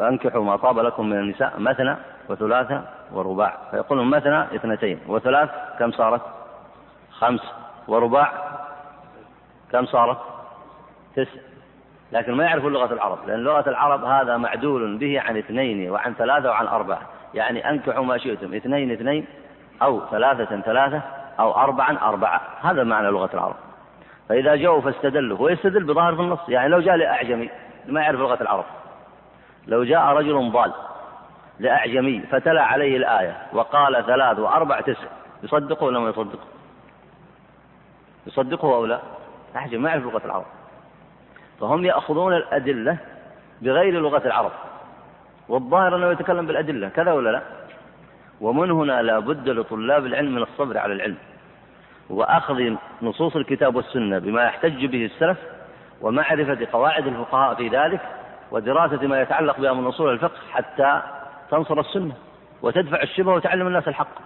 أنكحوا 0.00 0.44
ما 0.44 0.56
طاب 0.56 0.78
لكم 0.78 1.08
من 1.08 1.18
النساء 1.18 1.60
مثنى 1.60 1.96
وثلاثة 2.28 2.82
ورباع. 3.12 3.56
فيقولون 3.70 4.10
مثنى 4.10 4.42
اثنتين. 4.42 5.00
وثلاث 5.08 5.50
كم 5.78 5.92
صارت؟ 5.92 6.20
خمس. 7.10 7.40
ورباع 7.88 8.32
كم 9.72 9.86
صارت؟ 9.86 10.18
تسع. 11.16 11.40
لكن 12.12 12.32
ما 12.32 12.44
يعرفون 12.44 12.72
لغة 12.72 12.92
العرب 12.92 13.18
لأن 13.26 13.38
لغة 13.38 13.68
العرب 13.68 14.04
هذا 14.04 14.36
معدول 14.36 14.96
به 14.96 15.20
عن 15.20 15.36
اثنين 15.36 15.90
وعن 15.90 16.14
ثلاثة 16.14 16.50
وعن 16.50 16.66
أربعة. 16.66 17.00
يعني 17.34 17.70
أنكحوا 17.70 18.04
ما 18.04 18.18
شئتم 18.18 18.54
اثنين 18.54 18.90
اثنين 18.90 19.26
أو 19.82 20.00
ثلاثة 20.10 20.60
ثلاثة 20.60 21.02
أو 21.40 21.52
أربعا 21.52 21.98
أربعة. 22.02 22.40
هذا 22.60 22.84
معنى 22.84 23.08
لغة 23.08 23.30
العرب. 23.34 23.56
فإذا 24.28 24.56
جاءوا 24.56 24.80
فاستدلوا 24.80 25.38
هو 25.38 25.48
يستدل 25.48 25.84
بظاهر 25.84 26.14
في 26.14 26.22
النص. 26.22 26.48
يعني 26.48 26.68
لو 26.68 26.80
جاء 26.80 26.96
لأعجمي 26.96 27.50
ما 27.86 28.00
يعرف 28.00 28.20
لغة 28.20 28.42
العرب. 28.42 28.64
لو 29.66 29.84
جاء 29.84 30.02
رجل 30.02 30.50
ضال 30.52 30.72
لأعجمي 31.58 32.20
فتلا 32.20 32.62
عليه 32.62 32.96
الآية 32.96 33.36
وقال 33.52 34.06
ثلاث 34.06 34.38
وأربع 34.38 34.80
تسع. 34.80 35.08
يصدقه 35.42 35.84
ولا 35.84 36.00
ما 36.00 36.08
يصدقه؟ 36.10 36.44
يصدقه 38.26 38.74
أو 38.74 38.86
لا؟ 38.86 39.00
أعجم 39.56 39.82
ما 39.82 39.88
يعرف 39.90 40.04
لغة 40.04 40.22
العرب. 40.24 40.46
فهم 41.60 41.84
يأخذون 41.84 42.34
الأدلة 42.34 42.96
بغير 43.62 44.00
لغة 44.00 44.26
العرب. 44.26 44.52
والظاهر 45.48 45.96
أنه 45.96 46.10
يتكلم 46.10 46.46
بالأدلة 46.46 46.88
كذا 46.88 47.12
ولا 47.12 47.30
لا؟ 47.30 47.42
ومن 48.40 48.70
هنا 48.70 49.02
لا 49.02 49.18
بد 49.18 49.48
لطلاب 49.48 50.06
العلم 50.06 50.34
من 50.34 50.42
الصبر 50.42 50.78
على 50.78 50.92
العلم. 50.92 51.16
وأخذ 52.10 52.74
نصوص 53.02 53.36
الكتاب 53.36 53.76
والسنة 53.76 54.18
بما 54.18 54.44
يحتج 54.44 54.84
به 54.86 55.04
السلف 55.04 55.38
ومعرفة 56.00 56.66
قواعد 56.72 57.06
الفقهاء 57.06 57.54
في 57.54 57.68
ذلك 57.68 58.00
ودراسة 58.50 59.06
ما 59.06 59.20
يتعلق 59.20 59.60
بها 59.60 59.72
من 59.72 59.86
أصول 59.86 60.12
الفقه 60.12 60.38
حتى 60.52 61.02
تنصر 61.54 61.80
السنة 61.80 62.14
وتدفع 62.62 63.02
الشبهة 63.02 63.34
وتعلم 63.34 63.66
الناس 63.66 63.88
الحق. 63.88 64.18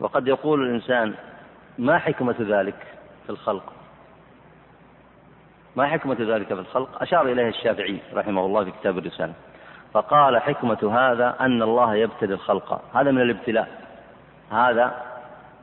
وقد 0.00 0.28
يقول 0.28 0.62
الإنسان 0.62 1.14
ما 1.78 1.98
حكمة 1.98 2.34
ذلك 2.40 2.86
في 3.24 3.30
الخلق؟ 3.30 3.72
ما 5.76 5.86
حكمة 5.86 6.16
ذلك 6.20 6.46
في 6.46 6.60
الخلق؟ 6.60 7.02
أشار 7.02 7.26
إليه 7.26 7.48
الشافعي 7.48 7.98
رحمه 8.14 8.46
الله 8.46 8.64
في 8.64 8.70
كتاب 8.70 8.98
الرسالة. 8.98 9.32
فقال 9.92 10.38
حكمة 10.42 10.98
هذا 10.98 11.36
أن 11.40 11.62
الله 11.62 11.94
يبتلي 11.94 12.34
الخلق. 12.34 12.82
هذا 12.94 13.10
من 13.10 13.20
الابتلاء. 13.20 13.68
هذا 14.52 15.02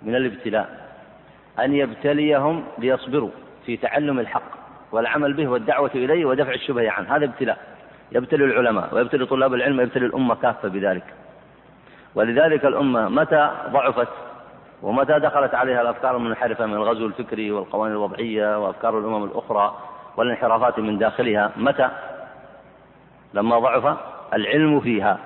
من 0.01 0.15
الابتلاء. 0.15 0.93
أن 1.59 1.73
يبتليهم 1.73 2.63
ليصبروا 2.77 3.31
في 3.65 3.77
تعلم 3.77 4.19
الحق 4.19 4.51
والعمل 4.91 5.33
به 5.33 5.47
والدعوة 5.47 5.91
إليه 5.95 6.25
ودفع 6.25 6.53
الشبه 6.53 6.91
عنه. 6.91 7.15
هذا 7.15 7.25
ابتلاء. 7.25 7.72
يبتلي 8.13 8.45
العلماء 8.45 8.95
ويبتلي 8.95 9.25
طلاب 9.25 9.53
العلم 9.53 9.79
ويبتلي 9.79 10.05
الأمة 10.05 10.35
كافة 10.35 10.69
بذلك. 10.69 11.03
ولذلك 12.15 12.65
الأمة 12.65 13.09
متى 13.09 13.51
ضعفت 13.69 14.07
ومتى 14.81 15.19
دخلت 15.19 15.55
عليها 15.55 15.81
الأفكار 15.81 16.17
المنحرفة 16.17 16.65
من 16.65 16.73
الغزو 16.73 17.05
الفكري 17.05 17.51
والقوانين 17.51 17.95
الوضعية 17.95 18.59
وأفكار 18.59 18.99
الأمم 18.99 19.23
الأخرى 19.23 19.77
والانحرافات 20.17 20.79
من 20.79 20.97
داخلها 20.97 21.51
متى؟ 21.57 21.89
لما 23.33 23.59
ضعف 23.59 23.97
العلم 24.33 24.79
فيها. 24.79 25.19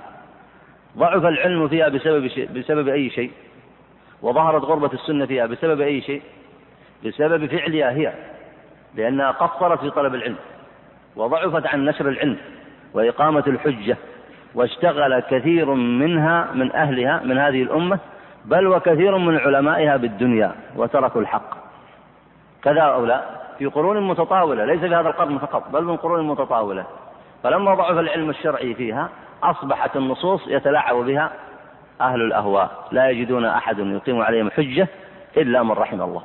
ضعف 0.97 1.25
العلم 1.25 1.67
فيها 1.67 1.89
بسبب 1.89 2.27
شيء 2.27 2.49
بسبب 2.51 2.87
أي 2.87 3.09
شيء؟ 3.09 3.31
وظهرت 4.21 4.63
غربة 4.63 4.93
السنة 4.93 5.25
فيها 5.25 5.45
بسبب 5.45 5.81
أي 5.81 6.01
شيء؟ 6.01 6.21
بسبب 7.05 7.45
فعلها 7.45 7.91
هي 7.91 8.13
لأنها 8.95 9.31
قصرت 9.31 9.79
في 9.79 9.89
طلب 9.89 10.15
العلم 10.15 10.35
وضعفت 11.15 11.67
عن 11.67 11.85
نشر 11.85 12.09
العلم. 12.09 12.37
وإقامة 12.97 13.43
الحجة 13.47 13.97
واشتغل 14.55 15.19
كثير 15.19 15.73
منها 15.73 16.47
من 16.53 16.71
أهلها 16.71 17.21
من 17.23 17.37
هذه 17.37 17.63
الأمة 17.63 17.99
بل 18.45 18.67
وكثير 18.67 19.17
من 19.17 19.37
علمائها 19.37 19.97
بالدنيا 19.97 20.51
وتركوا 20.75 21.21
الحق. 21.21 21.57
كذا 22.63 22.97
لا؟ 22.97 23.21
في 23.57 23.65
قرون 23.65 24.07
متطاولة 24.07 24.65
ليس 24.65 24.79
في 24.79 24.95
هذا 24.95 25.09
القرن 25.09 25.37
فقط 25.37 25.69
بل 25.73 25.83
من 25.83 25.97
قرون 25.97 26.27
متطاولة. 26.27 26.85
فلما 27.43 27.75
ضعف 27.75 27.99
العلم 27.99 28.29
الشرعي 28.29 28.73
فيها 28.73 29.09
أصبحت 29.43 29.95
النصوص 29.95 30.47
يتلاعب 30.47 30.95
بها 30.95 31.31
أهل 32.01 32.21
الأهواء. 32.21 32.87
لا 32.91 33.09
يجدون 33.09 33.45
أحد 33.45 33.79
يقيم 33.79 34.21
عليهم 34.21 34.51
حجة 34.51 34.87
إلا 35.37 35.63
من 35.63 35.71
رحم 35.71 36.01
الله. 36.01 36.23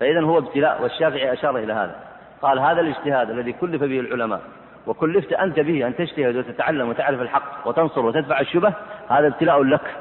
فإذا 0.00 0.20
هو 0.20 0.38
ابتلاء 0.38 0.82
والشافعي 0.82 1.32
أشار 1.32 1.56
إلى 1.56 1.72
هذا. 1.72 1.96
قال 2.42 2.58
هذا 2.58 2.80
الاجتهاد 2.80 3.30
الذي 3.30 3.52
كلف 3.52 3.82
به 3.82 4.00
العلماء 4.00 4.40
وكلفت 4.86 5.32
أنت 5.32 5.60
به 5.60 5.86
أن 5.86 5.96
تجتهد 5.96 6.36
وتتعلم 6.36 6.88
وتعرف 6.88 7.20
الحق 7.20 7.68
وتنصر 7.68 8.06
وتدفع 8.06 8.40
الشبه 8.40 8.72
هذا 9.08 9.26
ابتلاء 9.26 9.62
لك. 9.62 9.96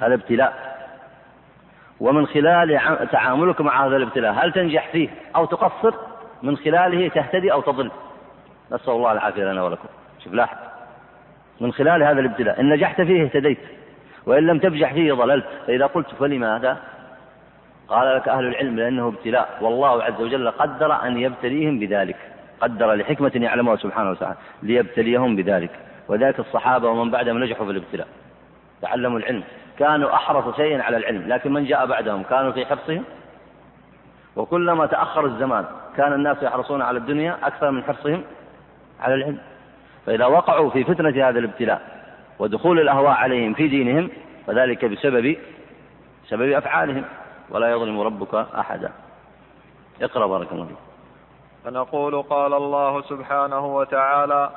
هذا 0.00 0.14
ابتلاء. 0.14 0.76
ومن 2.00 2.26
خلال 2.26 2.80
تعاملك 3.12 3.60
مع 3.60 3.86
هذا 3.86 3.96
الابتلاء 3.96 4.32
هل 4.32 4.52
تنجح 4.52 4.88
فيه 4.88 5.08
أو 5.36 5.44
تقصر؟ 5.44 5.94
من 6.42 6.56
خلاله 6.56 7.08
تهتدي 7.08 7.52
أو 7.52 7.60
تضل. 7.60 7.90
نسأل 8.72 8.92
الله 8.92 9.12
العافية 9.12 9.44
لنا 9.44 9.62
ولكم. 9.62 9.88
شوف 10.24 10.34
لاحظ. 10.34 10.56
من 11.60 11.72
خلال 11.72 12.02
هذا 12.02 12.20
الابتلاء 12.20 12.60
إن 12.60 12.68
نجحت 12.68 13.00
فيه 13.00 13.24
اهتديت. 13.24 13.58
وإن 14.26 14.46
لم 14.46 14.58
تنجح 14.58 14.92
فيه 14.92 15.12
ضللت. 15.12 15.46
فإذا 15.66 15.86
قلت 15.86 16.14
فلماذا 16.14 16.76
قال 17.88 18.16
لك 18.16 18.28
أهل 18.28 18.46
العلم 18.46 18.76
لأنه 18.76 19.08
ابتلاء. 19.08 19.58
والله 19.60 20.02
عز 20.02 20.20
وجل 20.20 20.50
قدر 20.50 21.02
أن 21.02 21.18
يبتليهم 21.18 21.78
بذلك. 21.78 22.16
قدر 22.60 22.94
لحكمة 22.94 23.32
يعلمها 23.34 23.76
سبحانه 23.76 24.10
وتعالى 24.10 24.36
ليبتليهم 24.62 25.36
بذلك. 25.36 25.70
وذلك 26.08 26.38
الصحابة 26.38 26.88
ومن 26.88 27.10
بعدهم 27.10 27.44
نجحوا 27.44 27.66
في 27.66 27.72
الابتلاء. 27.72 28.08
تعلموا 28.82 29.18
العلم. 29.18 29.42
كانوا 29.78 30.14
أحرص 30.14 30.56
شيء 30.56 30.80
على 30.80 30.96
العلم 30.96 31.28
لكن 31.28 31.52
من 31.52 31.64
جاء 31.64 31.86
بعدهم؟ 31.86 32.22
كانوا 32.22 32.52
في 32.52 32.66
حرصهم؟ 32.66 33.04
وكلما 34.36 34.86
تأخر 34.86 35.26
الزمان 35.26 35.64
كان 35.96 36.12
الناس 36.12 36.42
يحرصون 36.42 36.82
على 36.82 36.98
الدنيا 36.98 37.38
أكثر 37.42 37.70
من 37.70 37.82
حرصهم 37.82 38.22
على 39.00 39.14
العلم. 39.14 39.38
فإذا 40.06 40.26
وقعوا 40.26 40.70
في 40.70 40.84
فتنة 40.84 41.28
هذا 41.28 41.38
الابتلاء 41.38 41.82
ودخول 42.38 42.80
الأهواء 42.80 43.12
عليهم 43.12 43.54
في 43.54 43.68
دينهم 43.68 44.10
فذلك 44.46 44.84
بسبب 44.84 45.36
سبب 46.28 46.52
أفعالهم. 46.52 47.04
ولا 47.50 47.70
يظلم 47.70 48.00
ربك 48.00 48.34
أحدا. 48.34 48.90
اقرأ 50.02 50.26
بارك 50.26 50.52
الله 50.52 50.64
فيك. 50.64 50.76
فنقول 51.66 52.22
قال 52.22 52.54
الله 52.54 53.02
سبحانه 53.02 53.76
وتعالى 53.76 54.50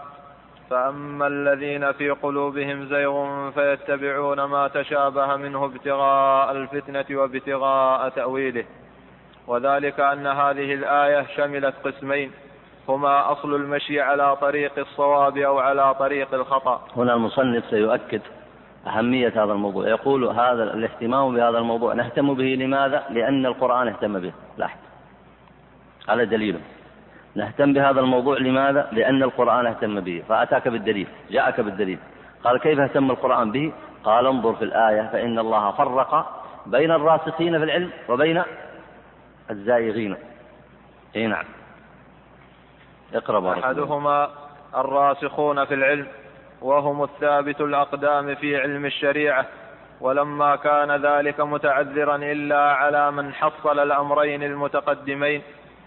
فأما 0.69 1.27
الذين 1.27 1.91
في 1.91 2.09
قلوبهم 2.09 2.85
زيغ 2.85 3.49
فيتبعون 3.51 4.43
ما 4.43 4.67
تشابه 4.67 5.35
منه 5.35 5.65
ابتغاء 5.65 6.51
الفتنة 6.51 7.05
وابتغاء 7.17 8.09
تأويله. 8.09 8.65
وذلك 9.47 9.99
أن 9.99 10.27
هذه 10.27 10.73
الآية 10.73 11.25
شملت 11.35 11.75
قسمين 11.83 12.31
هما 12.89 13.31
أصل 13.31 13.55
المشي 13.55 14.01
على 14.01 14.35
طريق 14.35 14.79
الصواب 14.79 15.37
أو 15.37 15.59
على 15.59 15.95
طريق 15.95 16.33
الخطأ. 16.33 16.81
هنا 16.97 17.13
المصنف 17.13 17.65
سيؤكد 17.69 18.21
أهمية 18.87 19.43
هذا 19.43 19.53
الموضوع. 19.53 19.87
يقول 19.87 20.23
هذا 20.25 20.63
الاهتمام 20.63 21.35
بهذا 21.35 21.57
الموضوع 21.57 21.93
نهتم 21.93 22.33
به 22.33 22.55
لماذا؟ 22.59 23.03
لأن 23.09 23.45
القرآن 23.45 23.87
اهتم 23.87 24.19
به. 24.19 24.31
لاحظ. 24.57 24.79
هذا 26.09 26.23
دليله 26.23 26.59
نهتم 27.35 27.73
بهذا 27.73 27.99
الموضوع 27.99 28.37
لماذا؟ 28.37 28.89
لأن 28.91 29.23
القرآن 29.23 29.65
اهتم 29.65 29.99
به 29.99 30.23
فأتاك 30.29 30.67
بالدليل 30.67 31.07
جاءك 31.31 31.59
بالدليل. 31.61 31.99
قال 32.43 32.59
كيف 32.59 32.79
اهتم 32.79 33.11
القرآن 33.11 33.51
به؟ 33.51 33.71
قال 34.03 34.27
انظر 34.27 34.55
في 34.55 34.63
الآية 34.63 35.09
فإن 35.11 35.39
الله 35.39 35.71
فرق 35.71 36.41
بين 36.65 36.91
الراسخين 36.91 37.57
في 37.57 37.63
العلم 37.63 37.91
وبين 38.09 38.43
الزائغين. 39.51 40.15
إي 41.15 41.27
نعم. 41.27 41.45
اقرأ 43.13 43.59
أحدهما 43.59 44.29
الراسخون 44.75 45.65
في 45.65 45.73
العلم 45.73 46.07
وهم 46.61 47.03
الثابت 47.03 47.61
الأقدام 47.61 48.35
في 48.35 48.57
علم 48.57 48.85
الشريعة 48.85 49.45
ولما 50.01 50.55
كان 50.55 50.91
ذلك 51.05 51.39
متعذرا 51.39 52.15
إلا 52.15 52.71
على 52.71 53.11
من 53.11 53.33
حصل 53.33 53.79
الأمرين 53.79 54.43
المتقدمين. 54.43 55.41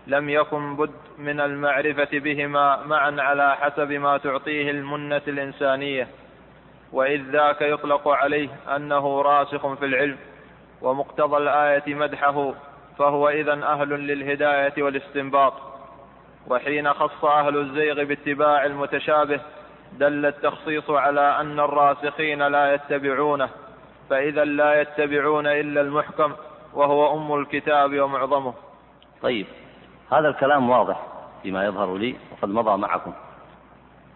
لم 0.06 0.28
يكن 0.30 0.76
بد 0.76 0.94
من 1.18 1.40
المعرفة 1.40 2.08
بهما 2.12 2.82
معا 2.86 3.16
على 3.18 3.56
حسب 3.56 3.92
ما 3.92 4.18
تعطيه 4.18 4.70
المنة 4.70 5.22
الإنسانية 5.28 6.08
وإذ 6.92 7.22
ذاك 7.30 7.62
يطلق 7.62 8.08
عليه 8.08 8.48
أنه 8.76 9.22
راسخ 9.22 9.74
في 9.74 9.84
العلم 9.84 10.16
ومقتضى 10.82 11.36
الآية 11.36 11.94
مدحه 11.94 12.54
فهو 12.98 13.28
إذا 13.28 13.52
أهل 13.52 13.88
للهداية 13.88 14.82
والاستنباط. 14.82 15.54
وحين 16.46 16.92
خص 16.92 17.24
أهل 17.24 17.56
الزيغ 17.56 18.04
باتباع 18.04 18.64
المتشابه 18.64 19.40
دل 19.92 20.26
التخصيص 20.26 20.90
على 20.90 21.40
أن 21.40 21.60
الراسخين 21.60 22.42
لا 22.42 22.74
يتبعونه 22.74 23.48
فإذا 24.10 24.44
لا 24.44 24.80
يتبعون 24.80 25.46
إلا 25.46 25.80
المحكم 25.80 26.32
وهو 26.74 27.14
أم 27.14 27.40
الكتاب 27.40 28.00
ومعظمه. 28.00 28.54
طيب. 29.22 29.46
هذا 30.12 30.28
الكلام 30.28 30.70
واضح 30.70 31.00
فيما 31.42 31.64
يظهر 31.64 31.96
لي 31.96 32.16
وقد 32.32 32.48
مضى 32.48 32.76
معكم. 32.76 33.12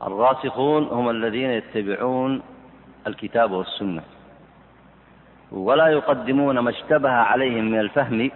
الراسخون 0.03 0.85
هم 0.85 1.11
الذين 1.11 1.51
يتبعون 1.51 2.43
الكتاب 3.07 3.53
والسنة 3.53 4.03
ولا 5.53 5.87
يقدمون 5.87 6.59
ما 6.59 6.71
اشتبه 6.71 7.11
عليهم 7.11 7.65
من 7.65 7.81
الفهم 7.81 8.31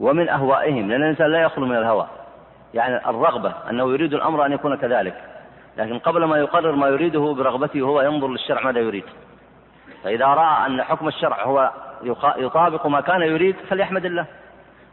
ومن 0.00 0.28
أهوائهم 0.28 0.88
لأن 0.88 1.02
الإنسان 1.02 1.32
لا 1.32 1.42
يخلو 1.42 1.66
من 1.66 1.76
الهوى. 1.76 2.06
يعني 2.74 3.08
الرغبة 3.10 3.54
أنه 3.70 3.92
يريد 3.92 4.14
الأمر 4.14 4.46
أن 4.46 4.52
يكون 4.52 4.76
كذلك 4.76 5.24
لكن 5.76 5.98
قبل 5.98 6.24
ما 6.24 6.36
يقرر 6.36 6.72
ما 6.72 6.88
يريده 6.88 7.34
برغبته 7.34 7.80
هو 7.80 8.00
ينظر 8.00 8.28
للشرع 8.28 8.64
ماذا 8.64 8.80
يريد. 8.80 9.04
فإذا 10.04 10.26
رأى 10.26 10.66
أن 10.66 10.82
حكم 10.82 11.08
الشرع 11.08 11.44
هو 11.44 11.70
يطابق 12.36 12.86
ما 12.86 13.00
كان 13.00 13.22
يريد 13.22 13.56
فليحمد 13.56 14.04
الله. 14.04 14.26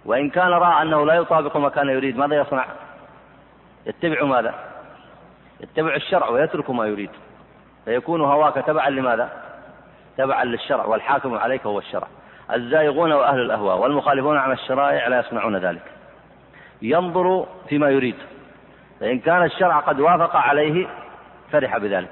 وإن 0.05 0.29
كان 0.29 0.47
رأى 0.47 0.81
أنه 0.81 1.05
لا 1.05 1.13
يطابق 1.13 1.57
ما 1.57 1.69
كان 1.69 1.89
يريد 1.89 2.17
ماذا 2.17 2.35
يصنع؟ 2.35 2.65
يتبع 3.85 4.23
ماذا؟ 4.23 4.53
يتبع 5.59 5.95
الشرع 5.95 6.29
ويترك 6.29 6.69
ما 6.69 6.85
يريد. 6.85 7.09
فيكون 7.85 8.21
هواك 8.21 8.55
تبعا 8.55 8.89
لماذا؟ 8.89 9.29
تبعا 10.17 10.43
للشرع 10.43 10.85
والحاكم 10.85 11.37
عليك 11.37 11.65
هو 11.65 11.79
الشرع. 11.79 12.07
الزائغون 12.53 13.11
وأهل 13.11 13.39
الأهواء 13.39 13.77
والمخالفون 13.77 14.37
عن 14.37 14.51
الشرائع 14.51 15.07
لا 15.07 15.19
يصنعون 15.19 15.55
ذلك. 15.55 15.83
ينظر 16.81 17.45
فيما 17.69 17.89
يريد. 17.89 18.15
فإن 18.99 19.19
كان 19.19 19.43
الشرع 19.43 19.79
قد 19.79 19.99
وافق 19.99 20.35
عليه 20.35 20.87
فرح 21.51 21.77
بذلك. 21.77 22.09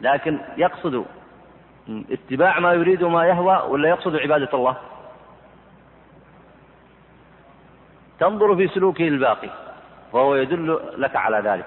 لكن 0.00 0.38
يقصد 0.56 1.04
اتباع 2.10 2.60
ما 2.60 2.72
يريد 2.72 3.02
وما 3.02 3.26
يهوى 3.26 3.62
ولا 3.68 3.88
يقصد 3.88 4.16
عبادة 4.16 4.48
الله؟ 4.54 4.76
تنظر 8.20 8.56
في 8.56 8.68
سلوكه 8.68 9.08
الباقي 9.08 9.50
فهو 10.12 10.34
يدل 10.34 10.80
لك 10.96 11.16
على 11.16 11.40
ذلك. 11.50 11.66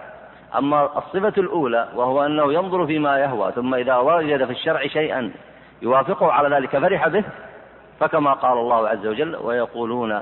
أما 0.57 0.97
الصفة 0.97 1.33
الأولى 1.37 1.89
وهو 1.95 2.25
أنه 2.25 2.53
ينظر 2.53 2.85
فيما 2.87 3.19
يهوى 3.19 3.51
ثم 3.51 3.75
إذا 3.75 3.97
وجد 3.97 4.45
في 4.45 4.51
الشرع 4.51 4.87
شيئا 4.87 5.31
يوافقه 5.81 6.31
على 6.31 6.55
ذلك 6.55 6.77
فرح 6.77 7.07
به 7.07 7.23
فكما 7.99 8.33
قال 8.33 8.57
الله 8.57 8.89
عز 8.89 9.07
وجل 9.07 9.35
ويقولون 9.35 10.21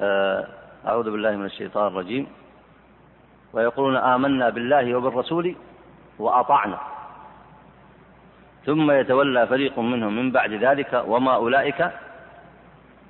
آه، 0.00 0.46
أعوذ 0.86 1.10
بالله 1.10 1.30
من 1.30 1.44
الشيطان 1.44 1.86
الرجيم. 1.86 2.26
ويقولون 3.52 3.96
آمنا 3.96 4.50
بالله 4.50 4.94
وبالرسول 4.94 5.54
وأطعنا. 6.18 6.78
ثم 8.66 8.90
يتولى 8.90 9.46
فريق 9.46 9.78
منهم 9.78 10.16
من 10.16 10.30
بعد 10.30 10.52
ذلك 10.52 11.04
وما 11.06 11.34
أولئك 11.34 11.90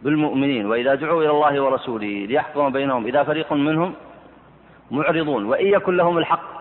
بالمؤمنين 0.04 0.66
وإذا 0.66 0.94
دعوا 0.94 1.22
إلى 1.22 1.30
الله 1.30 1.60
ورسوله 1.62 2.26
ليحكم 2.26 2.72
بينهم 2.72 3.06
إذا 3.06 3.22
فريق 3.22 3.52
منهم 3.52 3.94
معرضون 4.90 5.44
وإن 5.44 5.66
يكن 5.66 5.96
لهم 5.96 6.18
الحق 6.18 6.54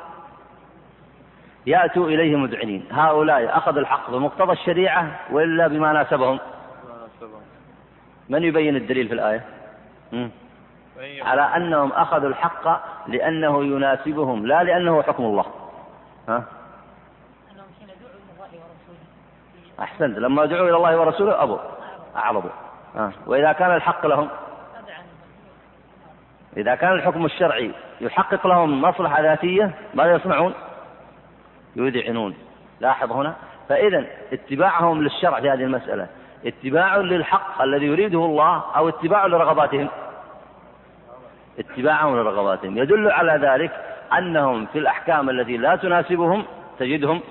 يأتوا 1.66 2.08
إليه 2.08 2.36
مذعنين. 2.36 2.86
هؤلاء 2.92 3.58
أخذوا 3.58 3.80
الحق 3.80 4.12
بمقتضى 4.12 4.52
الشريعة 4.52 5.20
وإلا 5.32 5.68
بما 5.68 5.94
ناسبهم. 5.94 6.40
من 8.30 8.44
يبين 8.44 8.76
الدليل 8.76 9.08
في 9.08 9.14
الآية؟ 9.14 9.46
على 11.22 11.42
أنهم 11.42 11.92
أخذوا 11.92 12.30
الحق 12.30 12.84
لأنه 13.08 13.64
يناسبهم 13.64 14.46
لا 14.46 14.64
لأنه 14.64 15.02
حكم 15.02 15.24
الله. 15.24 15.46
ها؟ 16.30 16.44
أحسنت. 19.80 20.18
لما 20.18 20.46
دعوا 20.46 20.68
إلى 20.70 20.78
الله 20.78 20.98
ورسوله 21.00 21.44
أبوا. 21.44 21.58
أعرضوا. 22.16 22.50
ها. 22.96 23.12
وإذا 23.26 23.52
كان 23.52 23.76
الحق 23.76 24.06
لهم. 24.06 24.30
إذا 26.58 26.76
كان 26.76 26.92
الحكم 26.92 27.26
الشرعي 27.26 27.72
يحقق 28.02 28.48
لهم 28.48 28.82
مصلحة 28.82 29.22
ذاتية 29.22 29.72
ماذا 29.94 30.16
يصنعون؟ 30.16 30.54
يذعنون. 31.76 32.36
لاحظ 32.80 33.12
هنا. 33.12 33.36
فإذا 33.70 34.06
اتباعهم 34.34 35.04
للشرع 35.04 35.40
في 35.42 35.50
هذه 35.50 35.64
المسألة. 35.64 36.08
اتباع 36.46 36.98
للحق 36.98 37.62
الذي 37.62 37.86
يريده 37.86 38.26
الله 38.26 38.64
أو 38.76 38.90
اتباع 38.90 39.26
لرغباتهم. 39.26 39.88
اتباعهم 41.60 42.16
لرغباتهم. 42.16 42.78
يدل 42.78 43.12
على 43.12 43.48
ذلك 43.48 43.72
أنهم 44.18 44.66
في 44.66 44.80
الأحكام 44.80 45.30
التي 45.30 45.58
لا 45.58 45.76
تناسبهم 45.76 46.46
تجدهم 46.80 47.22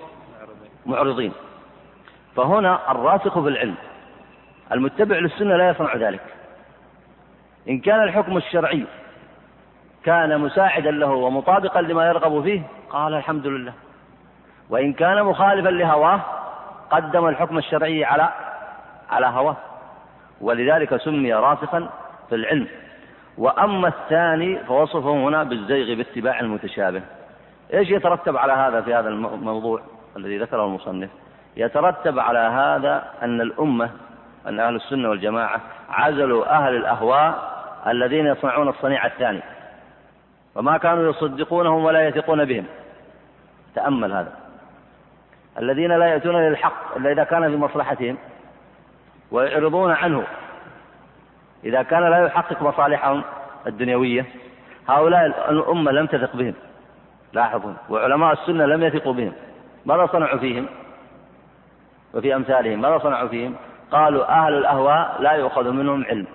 معرضين. 0.86 1.32
فهنا 2.36 2.90
الراسخ 2.90 3.40
في 3.40 3.48
العلم 3.48 3.74
المتبع 4.72 5.18
للسنة 5.18 5.56
لا 5.56 5.70
يصنع 5.70 5.96
ذلك. 5.96 6.20
إن 7.68 7.78
كان 7.78 8.02
الحكم 8.02 8.36
الشرعي 8.36 8.84
كان 10.04 10.40
مساعدا 10.40 10.90
له 10.90 11.10
ومطابقا 11.10 11.82
لما 11.82 12.06
يرغب 12.06 12.42
فيه 12.42 12.62
قال 12.90 13.14
الحمد 13.14 13.46
لله. 13.46 13.72
وإن 14.70 14.92
كان 14.92 15.24
مخالفا 15.24 15.68
لهواه 15.68 16.20
قدم 16.90 17.28
الحكم 17.28 17.58
الشرعي 17.58 18.04
على 18.04 18.28
على 19.10 19.26
هواه. 19.26 19.56
ولذلك 20.40 20.96
سمي 20.96 21.34
راسخا 21.34 21.88
في 22.28 22.34
العلم. 22.34 22.68
وأما 23.38 23.88
الثاني 23.88 24.58
فوصفه 24.58 25.10
هنا 25.10 25.42
بالزيغ 25.42 25.96
باتباع 25.96 26.40
المتشابه. 26.40 27.02
إيش 27.74 27.90
يترتب 27.90 28.36
على 28.36 28.52
هذا 28.52 28.80
في 28.80 28.94
هذا 28.94 29.08
الموضوع 29.08 29.80
الذي 30.16 30.38
ذكره 30.38 30.64
المصنف؟ 30.64 31.10
يترتب 31.56 32.18
على 32.18 32.38
هذا 32.38 33.04
أن 33.22 33.40
الأمة 33.40 33.90
أن 34.48 34.60
أهل 34.60 34.76
السنة 34.76 35.08
والجماعة 35.08 35.60
عزلوا 35.90 36.58
أهل 36.58 36.76
الأهواء 36.76 37.52
الذين 37.86 38.26
يصنعون 38.26 38.68
الصنيع 38.68 39.06
الثاني. 39.06 39.42
وما 40.54 40.78
كانوا 40.78 41.10
يصدقونهم 41.10 41.84
ولا 41.84 42.08
يثقون 42.08 42.44
بهم. 42.44 42.64
تأمل 43.74 44.12
هذا. 44.12 44.32
الذين 45.58 45.92
لا 45.92 46.06
يأتون 46.06 46.36
للحق 46.36 46.96
إلا 46.96 47.12
إذا 47.12 47.24
كان 47.24 47.50
في 47.50 47.56
مصلحتهم 47.56 48.18
ويعرضون 49.30 49.92
عنه. 49.92 50.24
إذا 51.64 51.82
كان 51.82 52.10
لا 52.10 52.26
يحقق 52.26 52.62
مصالحهم 52.62 53.22
الدنيوية 53.66 54.26
هؤلاء 54.88 55.50
الأمة 55.50 55.92
لم 55.92 56.06
تثق 56.06 56.36
بهم. 56.36 56.54
لاحظوا 57.32 57.72
وعلماء 57.88 58.32
السنة 58.32 58.66
لم 58.66 58.82
يثقوا 58.82 59.12
بهم. 59.12 59.32
ماذا 59.86 60.06
صنعوا 60.06 60.38
فيهم؟ 60.38 60.66
وفي 62.14 62.36
أمثالهم 62.36 62.80
ماذا 62.80 62.98
صنعوا 62.98 63.28
فيهم؟ 63.28 63.54
قالوا 63.92 64.24
أهل 64.28 64.54
الأهواء 64.54 65.22
لا 65.22 65.32
يؤخذ 65.32 65.70
منهم 65.70 66.04
علم. 66.04 66.26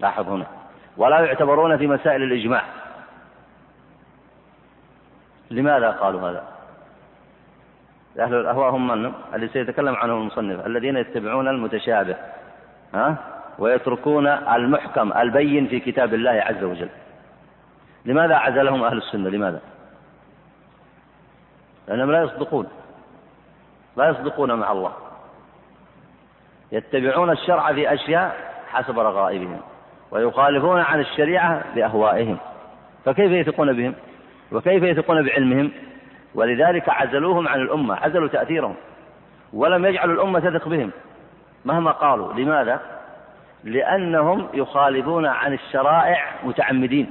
لاحظ 0.00 0.28
هنا. 0.28 0.46
ولا 0.96 1.20
يعتبرون 1.20 1.76
في 1.76 1.86
مسائل 1.86 2.22
الإجماع. 2.22 2.64
لماذا 5.50 5.90
قالوا 5.90 6.30
هذا؟ 6.30 6.44
أهل 8.18 8.34
الأهواء 8.34 8.70
هم 8.70 8.86
من؟ 8.86 9.12
اللي 9.34 9.48
سيتكلم 9.48 9.94
عنهم 9.94 10.20
المصنف. 10.20 10.66
الذين 10.66 10.96
يتبعون 10.96 11.48
المتشابه 11.48 12.16
ها؟ 12.94 13.16
ويتركون 13.58 14.26
المحكم 14.26 15.12
البين 15.12 15.66
في 15.66 15.80
كتاب 15.80 16.14
الله 16.14 16.30
عز 16.30 16.62
وجل. 16.64 16.88
لماذا 18.04 18.36
عزلهم 18.36 18.84
أهل 18.84 18.98
السنة؟ 18.98 19.30
لماذا؟ 19.30 19.60
لأنهم 21.88 22.12
لا 22.12 22.22
يصدقون. 22.22 22.68
لا 23.96 24.08
يصدقون 24.08 24.54
مع 24.54 24.72
الله. 24.72 24.92
يتبعون 26.72 27.30
الشرع 27.30 27.72
في 27.72 27.94
أشياء 27.94 28.36
حسب 28.72 28.98
رغائبهم 28.98 29.60
ويخالفون 30.10 30.80
عن 30.80 31.00
الشريعة 31.00 31.62
بأهوائهم. 31.74 32.38
فكيف 33.04 33.30
يثقون 33.30 33.72
بهم؟ 33.72 33.94
وكيف 34.52 34.82
يثقون 34.82 35.22
بعلمهم؟ 35.22 35.70
ولذلك 36.34 36.88
عزلوهم 36.88 37.48
عن 37.48 37.60
الأمة 37.60 37.94
عزلوا 37.94 38.28
تأثيرهم. 38.28 38.74
ولم 39.52 39.86
يجعلوا 39.86 40.14
الأمة 40.14 40.40
تثق 40.40 40.68
بهم. 40.68 40.90
مهما 41.64 41.90
قالوا. 41.90 42.32
لماذا؟ 42.32 42.80
لأنهم 43.64 44.48
يخالفون 44.54 45.26
عن 45.26 45.52
الشرائع 45.52 46.24
متعمدين 46.44 47.10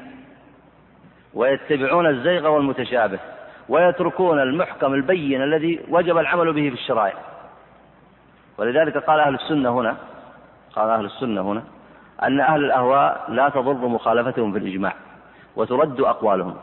ويتبعون 1.33 2.07
الزيغ 2.07 2.47
والمتشابه. 2.47 3.19
ويتركون 3.69 4.39
المحكم 4.39 4.93
البين 4.93 5.43
الذي 5.43 5.85
وجب 5.89 6.17
العمل 6.17 6.53
به 6.53 6.69
في 6.69 6.75
الشرائع. 6.75 7.13
ولذلك 8.57 8.97
قال 8.97 9.19
أهل 9.19 9.35
السنة 9.35 9.69
هنا 9.79 9.95
قال 10.75 10.89
أهل 10.89 11.05
السنة 11.05 11.41
هنا 11.41 11.63
أن 12.23 12.39
أهل 12.39 12.65
الأهواء 12.65 13.25
لا 13.29 13.49
تضر 13.49 13.87
مخالفتهم 13.87 14.51
في 14.51 14.57
الإجماع 14.57 14.93
وترد 15.55 16.01
أقوالهم. 16.01 16.55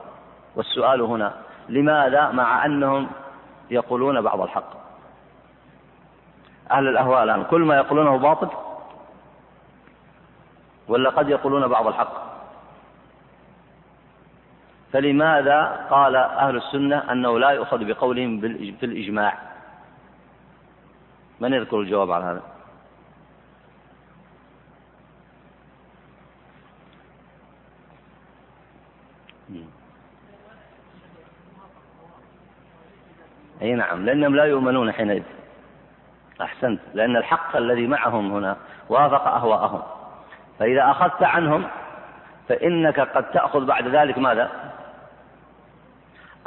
والسؤال 0.56 1.00
هنا 1.00 1.34
لماذا 1.68 2.30
مع 2.30 2.64
أنهم 2.66 3.08
يقولون 3.70 4.20
بعض 4.20 4.40
الحق؟ 4.40 4.80
أهل 6.70 6.88
الأهواء 6.88 7.24
الآن 7.24 7.44
كل 7.44 7.60
ما 7.60 7.76
يقولونه 7.76 8.16
باطل 8.16 8.48
ولا 10.88 11.10
قد 11.10 11.28
يقولون 11.28 11.68
بعض 11.68 11.86
الحق؟ 11.86 12.29
فلماذا 14.92 15.86
قال 15.90 16.16
أهل 16.16 16.56
السنة 16.56 17.12
أنه 17.12 17.38
لا 17.38 17.50
يؤخذ 17.50 17.84
بقولهم 17.84 18.40
في 18.80 18.86
الإجماع؟ 18.86 19.38
من 21.40 21.52
يذكر 21.52 21.80
الجواب 21.80 22.10
على 22.10 22.24
هذا؟ 22.24 22.42
أي 33.62 33.74
نعم 33.74 34.06
لأنهم 34.06 34.36
لا 34.36 34.44
يؤمنون 34.44 34.92
حينئذ. 34.92 35.22
أحسنت 36.42 36.80
لأن 36.94 37.16
الحق 37.16 37.56
الذي 37.56 37.86
معهم 37.86 38.32
هنا 38.32 38.56
وافق 38.88 39.28
أهواءهم. 39.28 39.82
فإذا 40.58 40.90
أخذت 40.90 41.22
عنهم 41.22 41.66
فإنك 42.48 43.00
قد 43.00 43.30
تأخذ 43.30 43.66
بعد 43.66 43.88
ذلك 43.88 44.18
ماذا؟ 44.18 44.69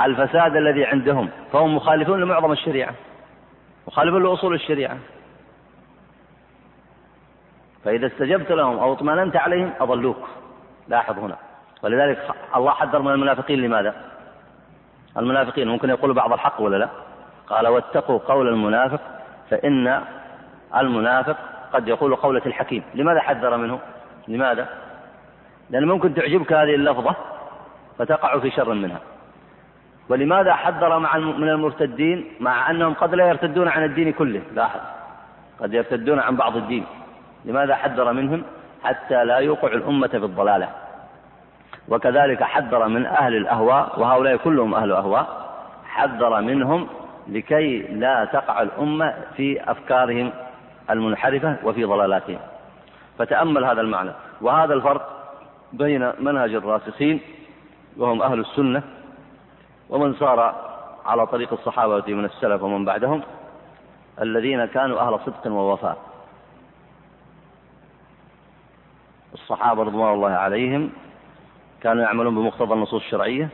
الفساد 0.02 0.56
الذي 0.56 0.86
عندهم 0.86 1.30
فهم 1.52 1.76
مخالفون 1.76 2.22
لمعظم 2.22 2.52
الشريعة 2.52 2.94
مخالفون 3.88 4.24
لأصول 4.24 4.54
الشريعة 4.54 4.98
فإذا 7.86 8.08
استجبت 8.08 8.52
لهم 8.52 8.80
أو 8.80 8.94
اطمأننت 8.94 9.36
عليهم 9.36 9.74
أضلوك 9.80 10.28
لاحظ 10.88 11.20
هنا 11.20 11.38
ولذلك 11.84 12.32
الله 12.56 12.72
حذر 12.72 13.02
من 13.02 13.12
المنافقين 13.12 13.62
لماذا؟ 13.62 13.96
المنافقين 15.18 15.68
ممكن 15.68 15.90
يقولوا 15.90 16.16
بعض 16.16 16.34
الحق 16.34 16.62
ولا 16.62 16.78
لا؟ 16.78 16.90
قال 17.48 17.68
واتقوا 17.68 18.20
قول 18.20 18.48
المنافق 18.48 19.02
فإن 19.50 20.02
المنافق 20.78 21.38
قد 21.74 21.88
يقول 21.88 22.16
قولة 22.16 22.42
الحكيم 22.46 22.84
لماذا 22.96 23.20
حذر 23.20 23.58
منه؟ 23.58 23.80
لماذا؟ 24.28 24.68
لأن 25.70 25.88
ممكن 25.88 26.14
تعجبك 26.14 26.54
هذه 26.54 26.76
اللفظة 26.76 27.16
فتقع 28.00 28.40
في 28.40 28.52
شر 28.52 28.74
منها 28.74 29.00
ولماذا 30.10 30.54
حذر 30.54 31.00
مع 31.00 31.18
من 31.18 31.50
المرتدين 31.50 32.26
مع 32.40 32.70
أنهم 32.70 32.94
قد 32.94 33.16
لا 33.16 33.28
يرتدون 33.28 33.68
عن 33.68 33.84
الدين 33.84 34.14
كله؟ 34.14 34.42
لاحظ. 34.56 34.80
قد 35.60 35.74
يرتدون 35.74 36.20
عن 36.20 36.36
بعض 36.36 36.58
الدين. 36.58 36.86
لماذا 37.46 37.76
حذر 37.76 38.14
منهم؟ 38.14 38.44
حتى 38.84 39.26
لا 39.26 39.38
يوقع 39.38 39.68
الأمة 39.68 40.08
في 40.08 40.18
الضلالة. 40.18 40.70
وكذلك 41.88 42.44
حذر 42.44 42.88
من 42.88 43.06
أهل 43.06 43.36
الأهواء 43.36 44.00
وهؤلاء 44.00 44.36
كلهم 44.36 44.76
أهل 44.76 44.92
أهواء 44.92 45.28
حذر 45.86 46.42
منهم 46.42 46.88
لكي 47.28 47.78
لا 47.80 48.26
تقع 48.26 48.62
الأمة 48.62 49.14
في 49.38 49.72
أفكارهم 49.72 50.32
المنحرفة 50.90 51.56
وفي 51.64 51.84
ضلالاتهم. 51.84 52.40
فتأمل 53.20 53.66
هذا 53.66 53.82
المعنى. 53.82 54.12
وهذا 54.42 54.74
الفرق 54.74 55.10
بين 55.74 56.12
منهج 56.20 56.54
الراسخين 56.54 57.20
وهم 57.98 58.22
أهل 58.22 58.40
السنة 58.40 58.84
ومن 59.94 60.14
صار 60.14 60.40
على 61.06 61.28
طريق 61.28 61.54
الصحابة 61.54 62.14
من 62.14 62.26
السلف 62.26 62.64
ومن 62.64 62.86
بعدهم 62.86 63.22
الذين 64.22 64.66
كانوا 64.66 65.00
أهل 65.00 65.20
صدق 65.26 65.48
ووفاء. 65.48 65.98
الصحابة 69.34 69.84
رضوان 69.84 70.14
الله 70.14 70.30
عليهم 70.30 70.90
كانوا 71.82 72.04
يعملون 72.04 72.36
بمقتضى 72.36 72.74
النصوص 72.74 73.04
الشرعية 73.04 73.50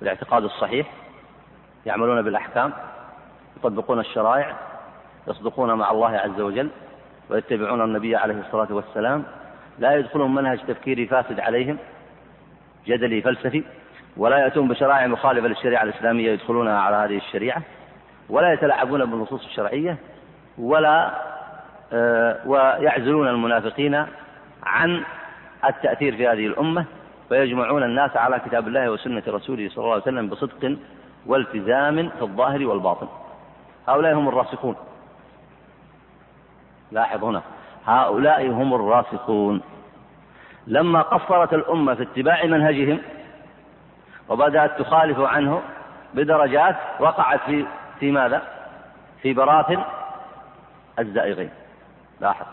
بالاعتقاد 0.00 0.44
الصحيح 0.44 0.92
يعملون 1.86 2.22
بالأحكام 2.22 2.72
يطبقون 3.56 4.00
الشرائع 4.00 4.56
يصدقون 5.28 5.74
مع 5.74 5.90
الله 5.90 6.10
عز 6.10 6.40
وجل 6.40 6.70
ويتبعون 7.30 7.80
النبي 7.80 8.16
عليه 8.16 8.40
الصلاة 8.40 8.68
والسلام. 8.70 9.24
لا 9.78 9.96
يدخلون 9.96 10.34
منهج 10.34 10.60
تفكيري 10.66 11.06
فاسد 11.06 11.40
عليهم 11.40 11.78
جدلي 12.86 13.22
فلسفي 13.22 13.64
ولا 14.16 14.38
يأتون 14.38 14.68
بشرائع 14.68 15.06
مخالفة 15.06 15.48
للشريعة 15.48 15.82
الإسلامية 15.82 16.30
يدخلونها 16.30 16.78
على 16.78 16.96
هذه 16.96 17.16
الشريعة 17.16 17.62
ولا 18.28 18.52
يتلاعبون 18.52 19.04
بالنصوص 19.04 19.44
الشرعية 19.44 19.96
ولا 20.58 21.10
آه، 21.92 22.36
ويعزلون 22.46 23.28
المنافقين 23.28 24.06
عن 24.62 25.02
التأثير 25.64 26.16
في 26.16 26.28
هذه 26.28 26.46
الأمة 26.46 26.84
ويجمعون 27.30 27.82
الناس 27.82 28.16
على 28.16 28.40
كتاب 28.46 28.68
الله 28.68 28.90
وسنة 28.90 29.22
رسوله 29.28 29.68
صلى 29.68 29.78
الله 29.78 29.92
عليه 29.92 30.02
وسلم 30.02 30.28
بصدق 30.28 30.76
والتزام 31.26 32.08
في 32.08 32.22
الظاهر 32.22 32.66
والباطن. 32.66 33.08
هؤلاء 33.88 34.14
هم 34.14 34.28
الراسخون. 34.28 34.76
لاحظ 36.92 37.24
هنا 37.24 37.42
هؤلاء 37.86 38.46
هم 38.46 38.74
الراسخون. 38.74 39.60
لما 40.66 41.02
قصرت 41.02 41.54
الأمة 41.54 41.94
في 41.94 42.02
اتباع 42.02 42.44
منهجهم 42.44 42.98
وبدأت 44.30 44.78
تخالف 44.78 45.20
عنه 45.20 45.62
بدرجات 46.14 46.76
وقعت 47.00 47.40
في 47.46 47.66
في 48.00 48.10
ماذا؟ 48.10 48.42
في 49.22 49.32
براثن 49.32 49.82
الزائغين. 50.98 51.50
لاحظ. 52.20 52.46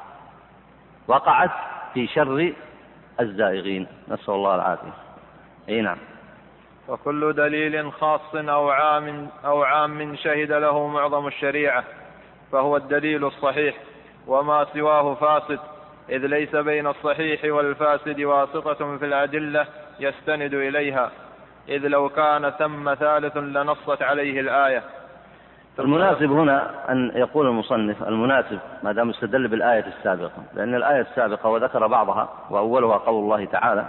وقعت 1.08 1.52
في 1.94 2.08
شر 2.08 2.54
الزائغين. 3.20 3.88
نسأل 4.08 4.34
الله 4.34 4.56
العافية. 4.56 4.94
أي 5.70 5.82
نعم. 5.82 5.98
وكل 6.88 7.34
دليل 7.34 7.94
خاص 7.94 8.36
أو 8.36 8.70
عام 8.70 9.30
أو 9.46 9.64
عام 9.64 10.16
شهد 10.16 10.52
له 10.52 10.88
معظم 10.88 11.28
الشريعة 11.28 11.84
فهو 12.52 12.78
الدليل 12.78 13.26
الصحيح 13.26 13.76
وما 14.28 14.66
سواه 14.74 15.14
فاسد 15.16 15.60
إذ 16.10 16.26
ليس 16.28 16.56
بين 16.56 16.88
الصحيح 16.88 17.44
والفاسد 17.44 18.22
واسطة 18.22 18.98
في 18.98 19.06
الأدلة 19.06 19.68
يستند 20.00 20.54
إليها. 20.54 21.12
إذ 21.70 21.88
لو 21.88 22.10
كان 22.10 22.50
ثم 22.50 22.94
ثالث 22.94 23.38
لنصت 23.38 24.02
عليه 24.02 24.40
الآية. 24.40 24.84
المناسب 25.80 26.32
هنا 26.32 26.92
أن 26.92 27.12
يقول 27.16 27.48
المصنف 27.48 28.04
المناسب 28.04 28.60
ما 28.84 28.92
دام 28.92 29.10
استدل 29.10 29.48
بالآية 29.48 29.86
السابقة 29.88 30.44
لأن 30.54 30.76
الآية 30.76 31.02
السابقة 31.02 31.50
وذكر 31.50 31.88
بعضها 31.88 32.30
وأولها 32.50 32.98
قول 32.98 33.24
الله 33.24 33.46
تعالى 33.46 33.86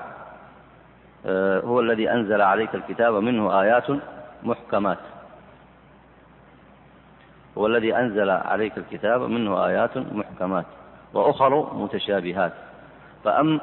آه، 1.27 1.61
هو 1.61 1.81
الذي 1.81 2.11
أنزل 2.11 2.43
عليك 2.43 2.75
الكتاب 2.75 3.13
منه 3.15 3.61
آيات 3.61 3.85
محكمات. 4.43 4.99
هو 7.59 7.67
الذي 7.67 7.97
أنزل 7.97 8.31
عليك 8.31 8.79
الكتاب 8.79 9.21
منه 9.21 9.67
آيات 9.67 9.97
محكمات 9.97 10.67
وأخر 11.15 11.75
متشابهات. 11.75 12.53
فأم 13.25 13.61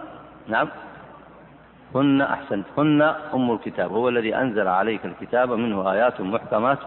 نعم؟ 0.47 0.69
هن 1.95 2.21
أحسنت. 2.21 2.65
هن 2.77 3.01
أم 3.33 3.51
الكتاب. 3.51 3.91
هو 3.91 4.09
الذي 4.09 4.35
أنزل 4.35 4.67
عليك 4.67 5.05
الكتاب 5.05 5.51
منه 5.51 5.91
آيات 5.91 6.21
محكمات. 6.21 6.79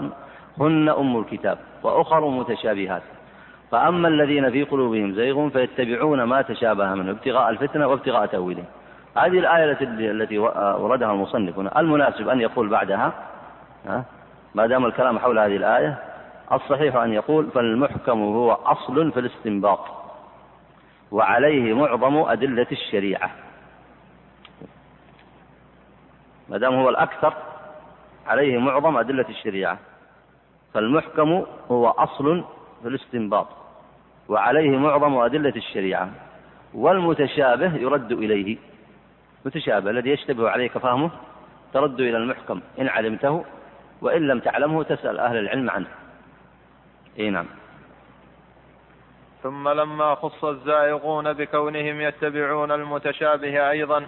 هن 0.60 0.88
أم 0.88 1.18
الكتاب 1.18 1.58
وأخر 1.82 2.28
متشابهات. 2.28 3.02
فأما 3.70 4.08
الذين 4.08 4.50
في 4.50 4.62
قلوبهم 4.62 5.12
زيغ 5.12 5.48
فيتبعون 5.48 6.22
ما 6.22 6.42
تشابه 6.42 6.94
منه 6.94 7.10
ابتغاء 7.10 7.50
الفتنة 7.50 7.86
وابتغاء 7.86 8.26
تأويله. 8.26 8.64
هذه 9.16 9.38
الآية 9.38 9.76
التي 10.10 10.38
وردها 10.38 11.12
المصنف 11.12 11.58
هنا. 11.58 11.80
المناسب 11.80 12.28
أن 12.28 12.40
يقول 12.40 12.68
بعدها 12.68 13.12
ما 14.54 14.66
دام 14.66 14.86
الكلام 14.86 15.18
حول 15.18 15.38
هذه 15.38 15.56
الآية 15.56 15.98
الصحيح 16.52 16.96
أن 16.96 17.12
يقول 17.12 17.50
فالمحكم 17.54 18.22
هو 18.22 18.52
أصل 18.52 19.12
في 19.12 19.20
الاستنباط. 19.20 19.80
وعليه 21.12 21.74
معظم 21.74 22.16
أدلة 22.16 22.66
الشريعة. 22.72 23.30
ما 26.48 26.58
دام 26.58 26.74
هو 26.74 26.88
الأكثر 26.88 27.34
عليه 28.26 28.58
معظم 28.58 28.96
أدلة 28.96 29.28
الشريعة. 29.28 29.78
فالمحكم 30.74 31.44
هو 31.70 31.88
أصل 31.88 32.44
في 32.82 32.88
الاستنباط 32.88 33.46
وعليه 34.28 34.78
معظم 34.78 35.18
أدلة 35.18 35.52
الشريعة. 35.56 36.10
والمتشابه 36.74 37.76
يرد 37.76 38.12
إليه. 38.12 38.56
متشابه 39.44 39.90
الذي 39.90 40.10
يشتبه 40.10 40.50
عليك 40.50 40.78
فهمه 40.78 41.10
ترد 41.72 42.00
إلى 42.00 42.16
المحكم. 42.16 42.60
إن 42.78 42.88
علمته 42.88 43.44
وإن 44.02 44.26
لم 44.26 44.40
تعلمه 44.40 44.82
تسأل 44.82 45.18
أهل 45.18 45.36
العلم 45.36 45.70
عنه. 45.70 45.88
إي 47.18 47.30
نعم. 47.30 47.46
ثم 49.42 49.68
لما 49.68 50.14
خص 50.14 50.44
الزائغون 50.44 51.32
بكونهم 51.32 52.00
يتبعون 52.00 52.72
المتشابه 52.72 53.70
أيضا 53.70 54.06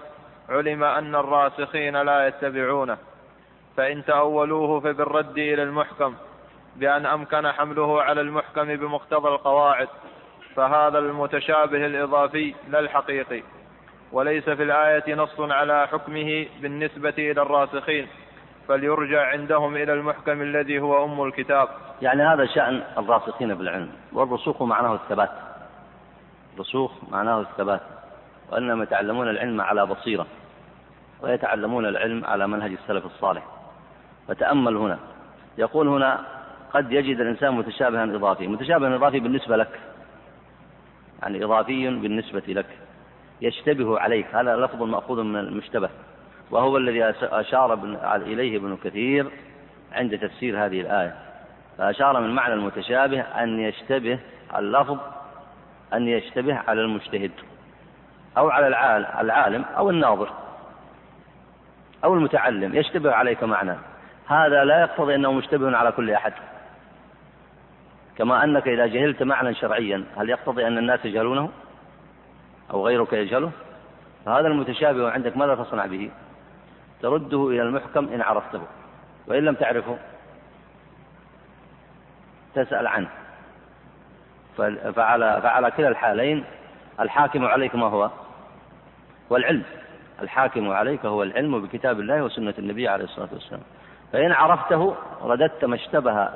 علم 0.50 0.84
أن 0.84 1.14
الراسخين 1.14 1.96
لا 1.96 2.26
يتبعونه. 2.26 2.98
فإن 3.76 4.04
تأولوه 4.04 4.80
فبالرد 4.80 5.38
إلى 5.38 5.62
المحكم 5.62 6.14
بأن 6.76 7.06
أمكن 7.06 7.52
حمله 7.52 8.02
على 8.02 8.20
المحكم 8.20 8.76
بمقتضى 8.76 9.28
القواعد. 9.28 9.88
فهذا 10.56 10.98
المتشابه 10.98 11.86
الإضافي 11.86 12.54
لا 12.68 12.78
الحقيقي. 12.78 13.42
وليس 14.12 14.44
في 14.44 14.62
الآية 14.62 15.14
نص 15.14 15.40
على 15.40 15.86
حكمه 15.86 16.46
بالنسبة 16.60 17.14
إلى 17.18 17.42
الراسخين. 17.42 18.06
فليرجع 18.68 19.26
عندهم 19.26 19.76
إلى 19.76 19.92
المحكم 19.92 20.42
الذي 20.42 20.80
هو 20.80 21.04
أم 21.04 21.22
الكتاب. 21.22 21.68
يعني 22.02 22.22
هذا 22.22 22.46
شأن 22.46 22.82
الراسخين 22.98 23.56
في 23.56 23.62
العلم 23.62 23.92
والرسوخ 24.12 24.62
معناه 24.62 24.94
الثبات. 24.94 25.30
رسوخ 26.58 26.92
معناه 27.10 27.40
الثبات. 27.40 27.80
وإنما 28.52 28.84
يتعلمون 28.84 29.28
العلم 29.28 29.60
على 29.60 29.86
بصيرة. 29.86 30.26
ويتعلمون 31.22 31.86
العلم 31.86 32.24
على 32.24 32.46
منهج 32.46 32.72
السلف 32.72 33.06
الصالح. 33.06 33.42
فتأمل 34.28 34.76
هنا. 34.76 34.98
يقول 35.58 35.88
هنا 35.88 36.20
قد 36.72 36.92
يجد 36.92 37.20
الإنسان 37.20 37.54
متشابها 37.54 38.04
إضافي. 38.04 38.46
متشابها 38.46 38.96
إضافي 38.96 39.20
بالنسبة 39.20 39.56
لك. 39.56 39.80
يعني 41.22 41.44
إضافي 41.44 41.88
بالنسبة 41.88 42.42
لك. 42.48 42.66
يشتبه 43.40 44.00
عليك. 44.00 44.34
هذا 44.34 44.56
لفظ 44.56 44.82
مأخوذ 44.82 45.22
من 45.22 45.36
المشتبه. 45.36 45.90
وهو 46.50 46.76
الذي 46.76 47.14
أشار 47.22 47.74
إليه 48.16 48.56
ابن 48.56 48.76
كثير 48.84 49.26
عند 49.92 50.18
تفسير 50.18 50.64
هذه 50.64 50.80
الآية. 50.80 51.14
فأشار 51.78 52.20
من 52.20 52.34
معنى 52.34 52.54
المتشابه 52.54 53.20
أن 53.20 53.60
يشتبه 53.60 54.18
اللفظ 54.56 54.98
أن 55.92 56.08
يشتبه 56.08 56.58
على 56.68 56.80
المجتهد. 56.80 57.32
أو 58.38 58.50
على 58.50 58.66
العالم 59.20 59.64
أو 59.76 59.90
الناظر. 59.90 60.30
أو 62.04 62.14
المتعلم 62.14 62.74
يشتبه 62.74 63.12
عليك 63.12 63.44
معنى 63.44 63.76
هذا 64.26 64.64
لا 64.64 64.80
يقتضي 64.80 65.14
أنه 65.14 65.32
مشتبه 65.32 65.76
على 65.76 65.92
كل 65.92 66.10
أحد. 66.10 66.32
كما 68.16 68.44
أنك 68.44 68.68
إذا 68.68 68.86
جهلت 68.86 69.22
معنى 69.22 69.54
شرعيا 69.54 70.04
هل 70.16 70.30
يقتضي 70.30 70.66
أن 70.66 70.78
الناس 70.78 71.04
يجهلونه؟ 71.04 71.50
أو 72.70 72.86
غيرك 72.86 73.12
يجهله؟ 73.12 73.50
فهذا 74.24 74.46
المتشابه 74.46 75.10
عندك 75.10 75.36
ماذا 75.36 75.54
تصنع 75.54 75.86
به؟ 75.86 76.10
ترده 77.02 77.48
إلى 77.48 77.62
المحكم 77.62 78.08
إن 78.08 78.22
عرفته. 78.22 78.62
وإن 79.26 79.44
لم 79.44 79.54
تعرفه 79.54 79.98
تسأل 82.54 82.86
عنه. 82.86 83.08
فعلى, 84.96 85.40
فعلى 85.42 85.70
كلا 85.70 85.88
الحالين 85.88 86.44
الحاكم 87.00 87.44
عليك 87.44 87.74
ما 87.74 87.86
هو؟ 87.86 88.10
والعلم. 89.30 89.62
الحاكم 90.22 90.70
عليك 90.70 91.06
هو 91.06 91.22
العلم 91.22 91.62
بكتاب 91.62 92.00
الله 92.00 92.22
وسنة 92.22 92.54
النبي 92.58 92.88
عليه 92.88 93.04
الصلاة 93.04 93.28
والسلام. 93.32 93.60
فإن 94.12 94.32
عرفته 94.32 94.94
رددت 95.22 95.64
ما 95.64 95.74
اشتبه 95.74 96.28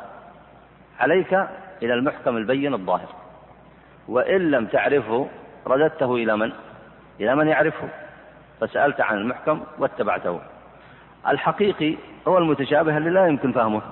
عليك 1.01 1.33
إلى 1.83 1.95
المحكم 1.95 2.37
البين 2.37 2.75
الظاهر. 2.75 3.09
وإن 4.09 4.51
لم 4.51 4.67
تعرفه 4.67 5.29
رددته 5.67 6.15
إلى 6.15 6.37
من؟ 6.37 6.53
إلى 7.21 7.37
من 7.37 7.49
يعرفه؟ 7.49 7.89
فسألت 8.61 9.01
عن 9.01 9.19
المحكم 9.19 9.61
واتبعته. 9.79 10.41
الحقيقي 11.29 11.97
هو 12.29 12.39
المتشابه 12.39 12.97
اللي 12.97 13.11
لا 13.11 13.27
يمكن 13.27 13.53
فهمه. 13.53 13.83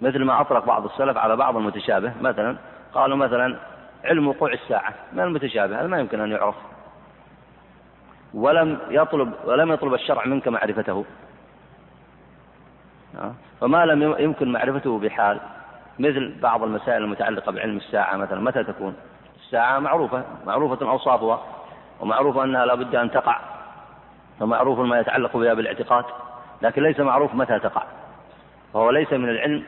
مثل 0.00 0.24
ما 0.24 0.40
أطلق 0.40 0.64
بعض 0.64 0.84
السلف 0.84 1.16
على 1.16 1.36
بعض 1.36 1.56
المتشابه 1.56 2.12
مثلا 2.20 2.56
قالوا 2.94 3.16
مثلا 3.16 3.56
علم 4.04 4.28
وقوع 4.28 4.52
الساعة 4.52 4.94
من 5.12 5.20
المتشابه؟ 5.20 5.80
هذا 5.80 5.86
ما 5.86 5.98
يمكن 5.98 6.20
أن 6.20 6.30
يعرف. 6.32 6.54
ولم 8.34 8.78
يطلب 8.90 9.32
ولم 9.44 9.72
يطلب 9.72 9.94
الشرع 9.94 10.26
منك 10.26 10.48
معرفته. 10.48 11.04
فما 13.60 13.86
لم 13.86 14.14
يمكن 14.18 14.52
معرفته 14.52 14.98
بحال 14.98 15.40
مثل 15.98 16.34
بعض 16.42 16.62
المسائل 16.62 17.02
المتعلقة 17.02 17.52
بعلم 17.52 17.76
الساعة 17.76 18.16
مثلا 18.16 18.40
متى 18.40 18.64
تكون؟ 18.64 18.94
الساعة 19.44 19.78
معروفة 19.78 20.24
معروفة 20.46 20.90
أوصافها 20.90 21.42
ومعروف 22.00 22.38
أنها 22.38 22.66
لا 22.66 22.74
بد 22.74 22.94
أن 22.94 23.10
تقع 23.10 23.40
ومعروف 24.40 24.78
ما 24.78 25.00
يتعلق 25.00 25.36
بها 25.36 25.54
بالاعتقاد 25.54 26.04
لكن 26.62 26.82
ليس 26.82 27.00
معروف 27.00 27.34
متى 27.34 27.58
تقع. 27.58 27.82
فهو 28.74 28.90
ليس 28.90 29.12
من 29.12 29.28
العلم 29.28 29.64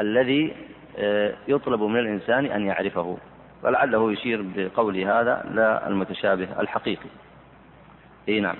الذي 0.00 0.56
آه، 0.98 1.34
يطلب 1.48 1.82
من 1.82 1.98
الإنسان 1.98 2.46
أن 2.46 2.66
يعرفه. 2.66 3.16
فلعله 3.62 4.12
يشير 4.12 4.44
بقول 4.56 4.96
هذا 4.96 5.44
لا 5.50 5.88
المتشابه 5.88 6.48
الحقيقي. 6.60 7.08
اي 8.28 8.40
نعم. 8.40 8.56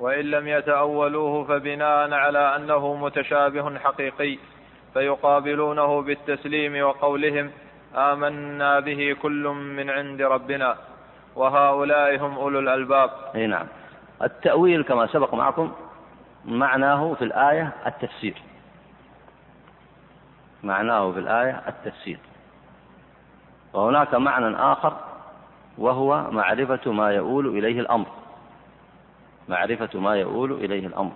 وإن 0.00 0.24
لم 0.24 0.48
يتأولوه 0.48 1.44
فبناء 1.44 2.12
على 2.12 2.56
أنه 2.56 2.94
متشابه 2.94 3.78
حقيقي 3.78 4.38
فيقابلونه 4.94 6.02
بالتسليم 6.02 6.82
وقولهم 6.82 7.50
آمنا 7.94 8.80
به 8.80 9.16
كل 9.22 9.48
من 9.48 9.90
عند 9.90 10.22
ربنا 10.22 10.76
وهؤلاء 11.36 12.16
هم 12.16 12.38
أولو 12.38 12.58
الألباب. 12.58 13.10
اي 13.34 13.46
نعم. 13.46 13.66
التأويل 14.22 14.82
كما 14.82 15.06
سبق 15.06 15.34
معكم 15.34 15.72
معناه 16.44 17.14
في 17.14 17.24
الآية 17.24 17.72
التفسير. 17.86 18.42
معناه 20.62 21.12
في 21.12 21.18
الآية 21.18 21.62
التفسير. 21.68 22.18
وهناك 23.72 24.14
معنى 24.14 24.56
آخر 24.56 24.96
وهو 25.78 26.30
معرفة 26.30 26.92
ما 26.92 27.10
يؤول 27.10 27.46
إليه 27.46 27.80
الأمر. 27.80 28.06
معرفة 29.48 30.00
ما 30.00 30.16
يؤول 30.16 30.52
إليه 30.52 30.86
الأمر. 30.86 31.12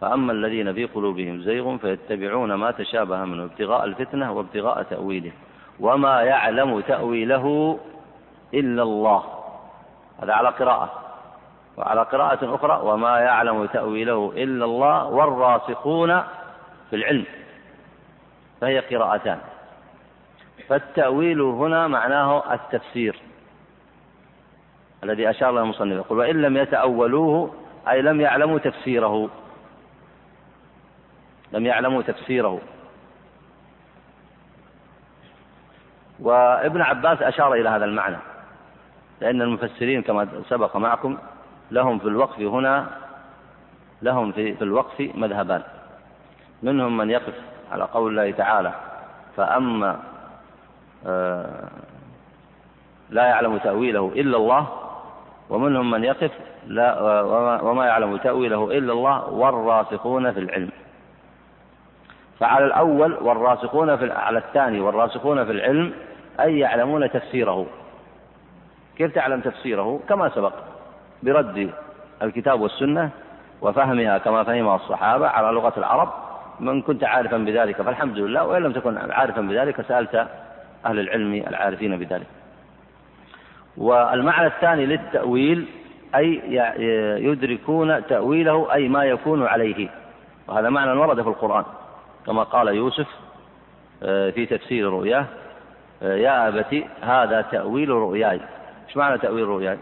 فأما 0.00 0.32
الذين 0.32 0.72
في 0.74 0.84
قلوبهم 0.84 1.40
زيغ 1.40 1.76
فيتبعون 1.76 2.54
ما 2.54 2.70
تشابه 2.70 3.24
منه 3.24 3.44
ابتغاء 3.44 3.84
الفتنة 3.84 4.32
وابتغاء 4.32 4.82
تأويله. 4.82 5.32
وما 5.80 6.22
يعلم 6.22 6.80
تأويله 6.80 7.78
إلا 8.54 8.82
الله. 8.82 9.24
هذا 10.22 10.32
على 10.32 10.48
قراءة. 10.48 10.92
وعلى 11.76 12.02
قراءة 12.02 12.54
أخرى 12.54 12.80
وما 12.82 13.18
يعلم 13.18 13.66
تأويله 13.66 14.32
إلا 14.36 14.64
الله 14.64 15.04
والراسخون 15.04 16.20
في 16.90 16.96
العلم. 16.96 17.24
فهي 18.60 18.78
قراءتان. 18.78 19.38
فالتأويل 20.68 21.40
هنا 21.40 21.88
معناه 21.88 22.54
التفسير. 22.54 23.29
الذي 25.04 25.30
أشار 25.30 25.50
له 25.50 25.62
المصنف. 25.62 25.96
يقول 25.96 26.18
وإن 26.18 26.42
لم 26.42 26.56
يتأولوه 26.56 27.54
أي 27.88 28.02
لم 28.02 28.20
يعلموا 28.20 28.58
تفسيره. 28.58 29.30
لم 31.52 31.66
يعلموا 31.66 32.02
تفسيره. 32.02 32.60
وابن 36.20 36.80
عباس 36.80 37.22
أشار 37.22 37.54
إلى 37.54 37.68
هذا 37.68 37.84
المعنى. 37.84 38.16
لأن 39.20 39.42
المفسرين 39.42 40.02
كما 40.02 40.28
سبق 40.48 40.76
معكم 40.76 41.18
لهم 41.70 41.98
في 41.98 42.08
الوقف 42.08 42.40
هنا 42.40 42.86
لهم 44.02 44.32
في, 44.32 44.54
في 44.54 44.64
الوقف 44.64 45.10
مذهبان. 45.14 45.62
منهم 46.62 46.96
من 46.96 47.10
يقف 47.10 47.34
على 47.72 47.84
قول 47.84 48.10
الله 48.10 48.30
تعالى 48.30 48.72
فأما 49.36 50.00
آه، 51.06 51.68
لا 53.10 53.24
يعلم 53.26 53.58
تأويله 53.58 54.12
إلا 54.14 54.36
الله 54.36 54.68
ومنهم 55.50 55.90
من 55.90 56.04
يقف 56.04 56.30
لا 56.66 57.00
وما 57.62 57.86
يعلم 57.86 58.16
تأويله 58.16 58.78
إلا 58.78 58.92
الله 58.92 59.30
والراسخون 59.30 60.32
في 60.32 60.40
العلم. 60.40 60.70
فعلى 62.40 62.64
الأول 62.64 63.12
والراسخون 63.20 63.96
في 63.96 64.12
على 64.12 64.38
الثاني 64.38 64.80
والراسخون 64.80 65.44
في 65.44 65.52
العلم 65.52 65.92
أي 66.40 66.58
يعلمون 66.58 67.10
تفسيره. 67.10 67.66
كيف 68.96 69.14
تعلم 69.14 69.40
تفسيره؟ 69.40 70.00
كما 70.08 70.28
سبق 70.28 70.52
برد 71.22 71.70
الكتاب 72.22 72.60
والسنة 72.60 73.10
وفهمها 73.62 74.18
كما 74.18 74.42
فهمها 74.44 74.76
الصحابة 74.76 75.28
على 75.28 75.48
لغة 75.48 75.72
العرب. 75.76 76.08
من 76.60 76.82
كنت 76.82 77.04
عارفا 77.04 77.36
بذلك 77.36 77.82
فالحمد 77.82 78.18
لله 78.18 78.44
وإن 78.46 78.62
لم 78.62 78.72
تكن 78.72 79.12
عارفا 79.12 79.40
بذلك 79.40 79.80
سألت 79.80 80.26
أهل 80.86 80.98
العلم 80.98 81.34
العارفين 81.34 81.96
بذلك. 81.96 82.26
والمعنى 83.76 84.46
الثاني 84.46 84.86
للتأويل 84.86 85.66
أي 86.14 86.42
يدركون 87.24 88.06
تأويله 88.06 88.74
أي 88.74 88.88
ما 88.88 89.04
يكون 89.04 89.46
عليه. 89.46 89.88
وهذا 90.48 90.68
معنى 90.68 90.92
ورد 90.92 91.22
في 91.22 91.28
القرآن. 91.28 91.64
كما 92.26 92.42
قال 92.42 92.68
يوسف 92.68 93.06
آه، 94.02 94.30
في 94.30 94.46
تفسير 94.46 94.90
رؤياه 94.90 95.26
آه، 96.02 96.16
يا 96.16 96.48
أبت 96.48 96.84
هذا 97.02 97.42
تأويل 97.42 97.88
رؤياي. 97.88 98.40
إيش 98.88 98.96
معنى 98.96 99.18
تأويل 99.18 99.46
رؤياي؟ 99.46 99.78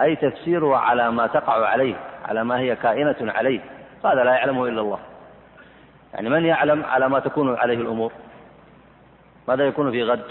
أي 0.00 0.16
تفسيره 0.16 0.76
على 0.76 1.10
ما 1.10 1.26
تقع 1.26 1.66
عليه 1.66 1.94
على 2.24 2.44
ما 2.44 2.58
هي 2.58 2.76
كائنة 2.76 3.16
عليه. 3.20 3.60
هذا 4.04 4.24
لا 4.24 4.32
يعلمه 4.32 4.66
إلا 4.66 4.80
الله. 4.80 4.98
يعني 6.14 6.30
من 6.30 6.44
يعلم 6.44 6.84
على 6.84 7.08
ما 7.08 7.20
تكون 7.20 7.54
عليه 7.54 7.80
الأمور؟ 7.80 8.12
ماذا 9.48 9.66
يكون 9.66 9.90
في 9.90 10.02
غد؟ 10.02 10.22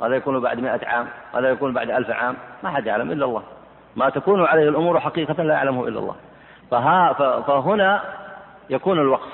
ماذا 0.00 0.16
يكون 0.16 0.40
بعد 0.40 0.60
مئة 0.60 0.88
عام 0.88 1.06
ماذا 1.34 1.48
يكون 1.48 1.72
بعد 1.72 1.90
ألف 1.90 2.10
عام 2.10 2.36
ما 2.62 2.70
حد 2.70 2.86
يعلم 2.86 3.12
إلا 3.12 3.24
الله. 3.24 3.42
ما 3.96 4.10
تكون 4.10 4.44
عليه 4.44 4.68
الأمور 4.68 5.00
حقيقة 5.00 5.42
لا 5.42 5.54
يعلمه 5.54 5.88
إلا 5.88 5.98
الله. 5.98 6.14
فها 6.70 7.12
فهنا 7.40 8.02
يكون 8.70 8.98
الوقف. 8.98 9.32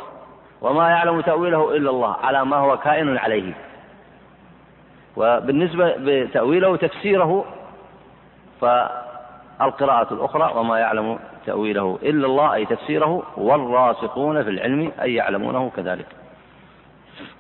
وما 0.61 0.89
يعلم 0.89 1.21
تأويله 1.21 1.77
إلا 1.77 1.91
الله 1.91 2.17
على 2.23 2.45
ما 2.45 2.57
هو 2.57 2.77
كائن 2.77 3.19
عليه. 3.19 3.53
وبالنسبة 5.17 5.95
بتأويله 5.99 6.77
تفسيره 6.77 7.45
فالقراءة 8.61 10.15
الأخرى 10.15 10.53
وما 10.55 10.79
يعلم 10.79 11.19
تأويله 11.47 11.99
إلا 12.03 12.27
الله 12.27 12.55
أي 12.55 12.67
تفسيره 12.67 13.23
والراسخون 13.37 14.43
في 14.43 14.51
العلم 14.51 14.93
أي 15.03 15.15
يعلمونه 15.15 15.71
كذلك. 15.77 16.07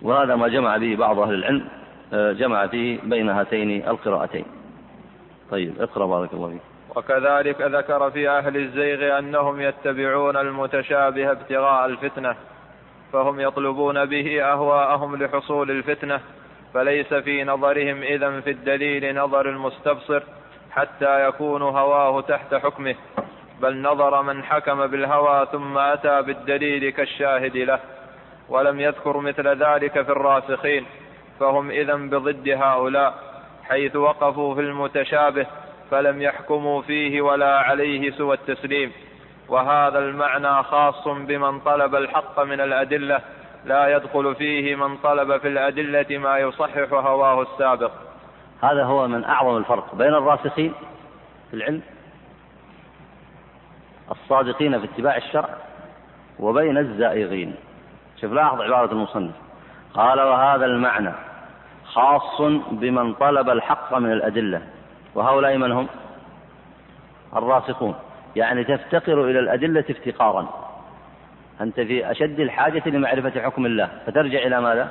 وهذا 0.02 0.36
ما 0.36 0.48
جمع 0.48 0.76
به 0.76 0.96
بعض 0.96 1.18
أهل 1.18 1.34
العلم 1.34 1.68
جمع 2.14 2.66
فيه 2.66 2.98
بين 3.02 3.28
هاتين 3.28 3.88
القراءتين. 3.88 4.44
طيب 5.50 5.82
اقرأ 5.82 6.06
بارك 6.06 6.32
الله 6.32 6.48
فيك. 6.48 6.60
وكذلك 6.96 7.60
ذكر 7.60 8.10
في 8.10 8.28
أهل 8.28 8.56
الزيغ 8.56 9.18
أنهم 9.18 9.60
يتبعون 9.60 10.36
المتشابه 10.36 11.30
ابتغاء 11.30 11.86
الفتنة 11.86 12.36
فهم 13.12 13.40
يطلبون 13.40 14.04
به 14.04 14.42
أهواءهم 14.42 15.16
لحصول 15.16 15.70
الفتنة 15.70 16.20
فليس 16.74 17.14
في 17.14 17.44
نظرهم 17.44 18.02
إذا 18.02 18.40
في 18.40 18.50
الدليل 18.50 19.16
نظر 19.16 19.48
المستبصر 19.48 20.22
حتى 20.70 21.28
يكون 21.28 21.62
هواه 21.62 22.20
تحت 22.20 22.54
حكمه 22.54 22.94
بل 23.62 23.82
نظر 23.82 24.22
من 24.22 24.42
حكم 24.42 24.86
بالهوى 24.86 25.46
ثم 25.52 25.78
أتى 25.78 26.22
بالدليل 26.22 26.90
كالشاهد 26.90 27.56
له. 27.56 27.80
ولم 28.48 28.80
يذكر 28.80 29.18
مثل 29.18 29.48
ذلك 29.48 29.92
في 30.02 30.12
الراسخين. 30.12 30.86
فهم 31.40 31.70
إذا 31.70 31.94
بضد 31.94 32.48
هؤلاء 32.48 33.14
حيث 33.68 33.96
وقفوا 33.96 34.54
في 34.54 34.60
المتشابه 34.60 35.46
فلم 35.90 36.22
يحكموا 36.22 36.82
فيه 36.82 37.22
ولا 37.22 37.58
عليه 37.58 38.10
سوى 38.10 38.36
التسليم. 38.36 38.92
وهذا 39.48 39.98
المعنى 39.98 40.62
خاص 40.62 41.08
بمن 41.08 41.60
طلب 41.60 41.94
الحق 41.94 42.40
من 42.40 42.60
الأدلة 42.60 43.20
لا 43.64 43.96
يدخل 43.96 44.34
فيه 44.34 44.76
من 44.76 44.96
طلب 44.96 45.40
في 45.40 45.48
الأدلة 45.48 46.18
ما 46.18 46.38
يصحح 46.38 46.92
هواه 46.92 47.42
السابق. 47.42 47.90
هذا 48.62 48.84
هو 48.84 49.08
من 49.08 49.24
أعظم 49.24 49.56
الفرق 49.56 49.94
بين 49.94 50.14
الراسخين 50.14 50.72
في 51.50 51.56
العلم 51.56 51.82
الصادقين 54.10 54.80
في 54.80 54.84
اتباع 54.84 55.16
الشرع 55.16 55.48
وبين 56.38 56.78
الزائغين. 56.78 57.54
شوف 58.20 58.32
لاحظ 58.32 58.60
عبارة 58.60 58.92
المصنف. 58.92 59.43
قال 59.94 60.20
وهذا 60.20 60.66
المعنى 60.66 61.12
خاص 61.84 62.40
بمن 62.70 63.14
طلب 63.14 63.50
الحق 63.50 63.94
من 63.94 64.12
الأدلة 64.12 64.62
وهؤلاء 65.14 65.56
من 65.56 65.72
هم؟ 65.72 65.88
الراسخون. 67.36 67.94
يعني 68.36 68.64
تفتقر 68.64 69.24
إلى 69.24 69.38
الأدلة 69.38 69.84
افتقارا. 69.90 70.48
أنت 71.60 71.80
في 71.80 72.10
أشد 72.10 72.40
الحاجة 72.40 72.82
لمعرفة 72.86 73.42
حكم 73.42 73.66
الله. 73.66 73.88
فترجع 74.06 74.38
إلى 74.38 74.60
ماذا؟ 74.60 74.88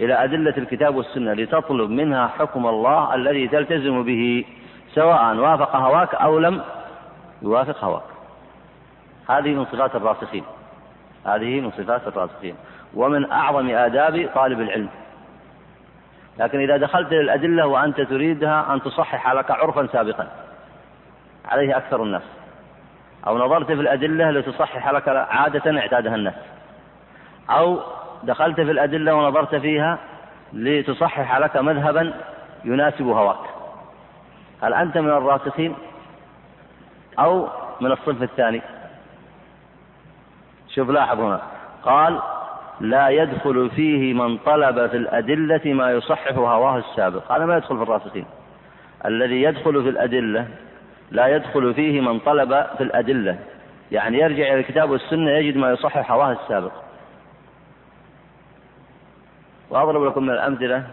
إلى 0.00 0.24
أدلة 0.24 0.54
الكتاب 0.56 0.96
والسنة 0.96 1.32
لتطلب 1.32 1.90
منها 1.90 2.26
حكم 2.26 2.66
الله 2.66 3.14
الذي 3.14 3.48
تلتزم 3.48 4.02
به 4.02 4.44
سواء 4.94 5.36
وافق 5.36 5.76
هواك 5.76 6.14
أو 6.14 6.38
لم 6.38 6.62
يوافق 7.42 7.84
هواك. 7.84 8.02
هذه 9.28 9.54
من 9.54 9.64
صفات 9.64 9.96
الراسخين. 9.96 10.44
هذه 11.26 11.60
من 11.60 11.70
صفات 11.70 12.08
الراسخين. 12.08 12.54
ومن 12.94 13.30
أعظم 13.30 13.70
آداب 13.70 14.30
طالب 14.34 14.60
العلم. 14.60 14.88
لكن 16.38 16.60
إذا 16.60 16.76
دخلت 16.76 17.12
للأدلة 17.12 17.66
وأنت 17.66 18.00
تريدها 18.00 18.72
أن 18.72 18.82
تصحح 18.82 19.32
لك 19.32 19.50
عرفا 19.50 19.86
سابقا 19.86 20.28
عليه 21.44 21.76
أكثر 21.76 22.02
الناس. 22.02 22.22
أو 23.26 23.38
نظرت 23.38 23.66
في 23.66 23.72
الأدلة 23.72 24.30
لتصحح 24.30 24.90
لك 24.90 25.08
عادة 25.08 25.78
اعتادها 25.80 26.14
الناس. 26.14 26.34
أو 27.50 27.80
دخلت 28.22 28.56
في 28.56 28.70
الأدلة 28.70 29.14
ونظرت 29.14 29.54
فيها 29.54 29.98
لتصحح 30.52 31.38
لك 31.38 31.56
مذهبا 31.56 32.14
يناسب 32.64 33.06
هواك. 33.06 33.50
هل 34.62 34.74
أنت 34.74 34.98
من 34.98 35.10
الراسخين؟ 35.10 35.74
أو 37.18 37.48
من 37.80 37.92
الصنف 37.92 38.22
الثاني؟ 38.22 38.62
شوف 40.68 40.90
لاحظ 40.90 41.20
هنا. 41.20 41.40
قال 41.82 42.22
لا 42.80 43.08
يدخل 43.08 43.70
فيه 43.70 44.14
من 44.14 44.38
طلب 44.38 44.86
في 44.86 44.96
الأدلة 44.96 45.60
ما 45.64 45.90
يصحح 45.90 46.32
هواه 46.32 46.78
السابق. 46.78 47.32
هذا 47.32 47.46
ما 47.46 47.56
يدخل 47.56 47.76
في 47.76 47.82
الراسخين. 47.82 48.26
الذي 49.04 49.42
يدخل 49.42 49.82
في 49.82 49.88
الأدلة 49.88 50.48
لا 51.10 51.26
يدخل 51.26 51.74
فيه 51.74 52.00
من 52.00 52.18
طلب 52.18 52.66
في 52.76 52.82
الأدلة. 52.82 53.38
يعني 53.92 54.18
يرجع 54.18 54.42
إلى 54.42 54.60
الكتاب 54.60 54.90
والسنة 54.90 55.30
يجد 55.30 55.56
ما 55.56 55.70
يصحح 55.70 56.12
هواه 56.12 56.32
السابق. 56.32 56.72
وأضرب 59.70 60.04
لكم 60.04 60.22
من 60.22 60.30
الأمثلة 60.30 60.86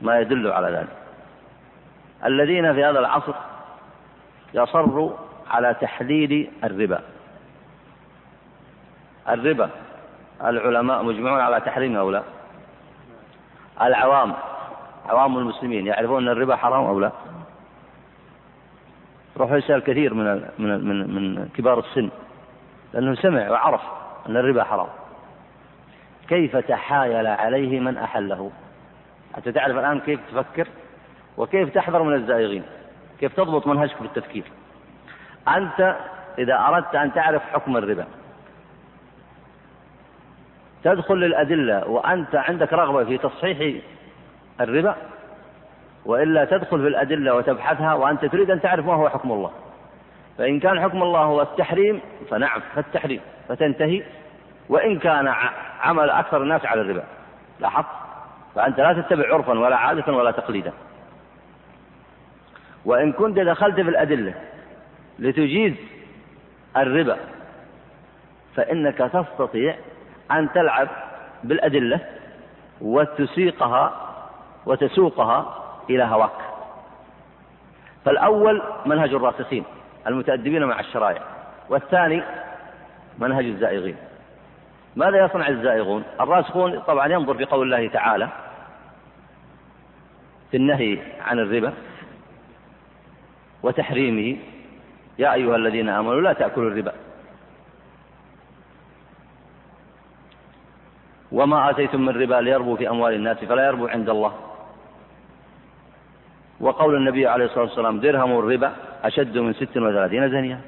ما 0.00 0.20
يدل 0.20 0.52
على 0.52 0.76
ذلك. 0.76 0.96
الذين 2.24 2.74
في 2.74 2.84
هذا 2.84 2.98
العصر 2.98 3.34
يصروا 4.54 5.12
على 5.50 5.76
تحليل 5.80 6.50
الربا. 6.64 7.00
الربا. 9.28 9.70
العلماء 10.44 11.02
مجمعون 11.02 11.40
على 11.40 11.60
تحريمه 11.60 12.00
أو 12.00 12.10
لا 12.10 12.22
العوام 13.82 14.34
عوام 15.08 15.38
المسلمين 15.38 15.86
يعرفون 15.86 16.22
أن 16.22 16.32
الربا 16.32 16.56
حرام 16.56 16.84
أو 16.84 17.00
لا؟ 17.00 17.12
روح 19.36 19.52
يسأل 19.52 19.84
كثير 19.84 20.14
من 20.14 20.48
من 20.58 20.88
من 20.88 21.14
من 21.14 21.48
كبار 21.48 21.78
السن 21.78 22.10
لأنه 22.94 23.14
سمع 23.14 23.50
وعرف 23.50 23.80
أن 24.28 24.36
الربا 24.36 24.64
حرام. 24.64 24.88
كيف 26.28 26.56
تحايل 26.56 27.26
عليه 27.26 27.80
من 27.80 27.96
أحله؟ 27.96 28.50
حتى 29.36 29.52
تعرف 29.52 29.76
الآن 29.78 30.00
كيف 30.00 30.20
تفكر؟ 30.30 30.68
وكيف 31.36 31.74
تحذر 31.74 32.02
من 32.02 32.14
الزائغين؟ 32.14 32.62
كيف 33.20 33.36
تضبط 33.36 33.66
منهجك 33.66 33.96
في 33.96 34.04
التفكير؟ 34.04 34.44
أنت 35.48 35.96
إذا 36.38 36.58
أردت 36.58 36.94
أن 36.94 37.12
تعرف 37.12 37.42
حكم 37.42 37.76
الربا 37.76 38.06
تدخل 40.84 41.14
للأدلة 41.14 41.88
وأنت 41.88 42.34
عندك 42.34 42.72
رغبة 42.72 43.04
في 43.04 43.18
تصحيح 43.18 43.82
الربا 44.60 44.96
وإلا 46.04 46.44
تدخل 46.44 46.80
في 46.80 46.88
الأدلة 46.88 47.34
وتبحثها 47.34 47.94
وأنت 47.94 48.24
تريد 48.24 48.50
أن 48.50 48.60
تعرف 48.60 48.86
ما 48.86 48.94
هو 48.94 49.08
حكم 49.08 49.32
الله. 49.32 49.50
فإن 50.38 50.60
كان 50.60 50.80
حكم 50.80 51.02
الله 51.02 51.20
هو 51.20 51.42
التحريم 51.42 52.00
فنعم 52.30 52.60
فالتحريم 52.74 53.20
فتنتهي. 53.48 54.02
وإن 54.68 54.98
كان 54.98 55.34
عمل 55.80 56.10
أكثر 56.10 56.42
الناس 56.42 56.66
على 56.66 56.80
الربا 56.80 57.04
لاحظت 57.60 57.86
فأنت 58.54 58.80
لا 58.80 58.92
تتبع 58.92 59.34
عرفا 59.34 59.58
ولا 59.58 59.76
عادة 59.76 60.12
ولا 60.12 60.30
تقليدا. 60.30 60.72
وإن 62.84 63.12
كنت 63.12 63.38
دخلت 63.38 63.74
في 63.74 63.90
الأدلة 63.90 64.34
لتجيز 65.18 65.74
الربا 66.76 67.16
فإنك 68.56 68.98
تستطيع 68.98 69.76
أن 70.32 70.52
تلعب 70.52 70.88
بالأدلة 71.44 72.00
وتسيقها 72.80 73.92
وتسوقها 74.66 75.64
إلى 75.90 76.04
هواك. 76.04 76.30
فالأول 78.04 78.62
منهج 78.86 79.14
الراسخين 79.14 79.64
المتأدبين 80.06 80.64
مع 80.64 80.80
الشرائع 80.80 81.22
والثاني 81.68 82.22
منهج 83.18 83.44
الزائغين. 83.44 83.96
ماذا 84.96 85.24
يصنع 85.24 85.48
الزائغون؟ 85.48 86.04
الراسخون 86.20 86.80
طبعا 86.80 87.08
ينظر 87.08 87.34
في 87.34 87.44
قول 87.44 87.74
الله 87.74 87.88
تعالى 87.88 88.28
في 90.50 90.56
النهي 90.56 90.98
عن 91.20 91.38
الربا 91.38 91.72
وتحريمه 93.62 94.36
يا 95.18 95.34
أيها 95.34 95.56
الذين 95.56 95.88
آمنوا 95.88 96.20
لا 96.20 96.32
تأكلوا 96.32 96.70
الربا 96.70 96.92
وما 101.38 101.70
آتيتم 101.70 102.00
من 102.00 102.22
ربا 102.22 102.34
ليربو 102.34 102.76
في 102.76 102.88
أموال 102.88 103.14
الناس 103.14 103.36
فلا 103.36 103.66
يربو 103.66 103.86
عند 103.86 104.08
الله. 104.10 104.32
وقول 106.60 106.94
النبي 106.94 107.26
عليه 107.26 107.44
الصلاة 107.44 107.64
والسلام 107.64 108.00
درهم 108.00 108.38
الربا 108.38 108.72
أشد 109.04 109.38
من 109.38 109.52
ست 109.52 109.76
وثلاثين 109.76 110.30
زنية. 110.30 110.60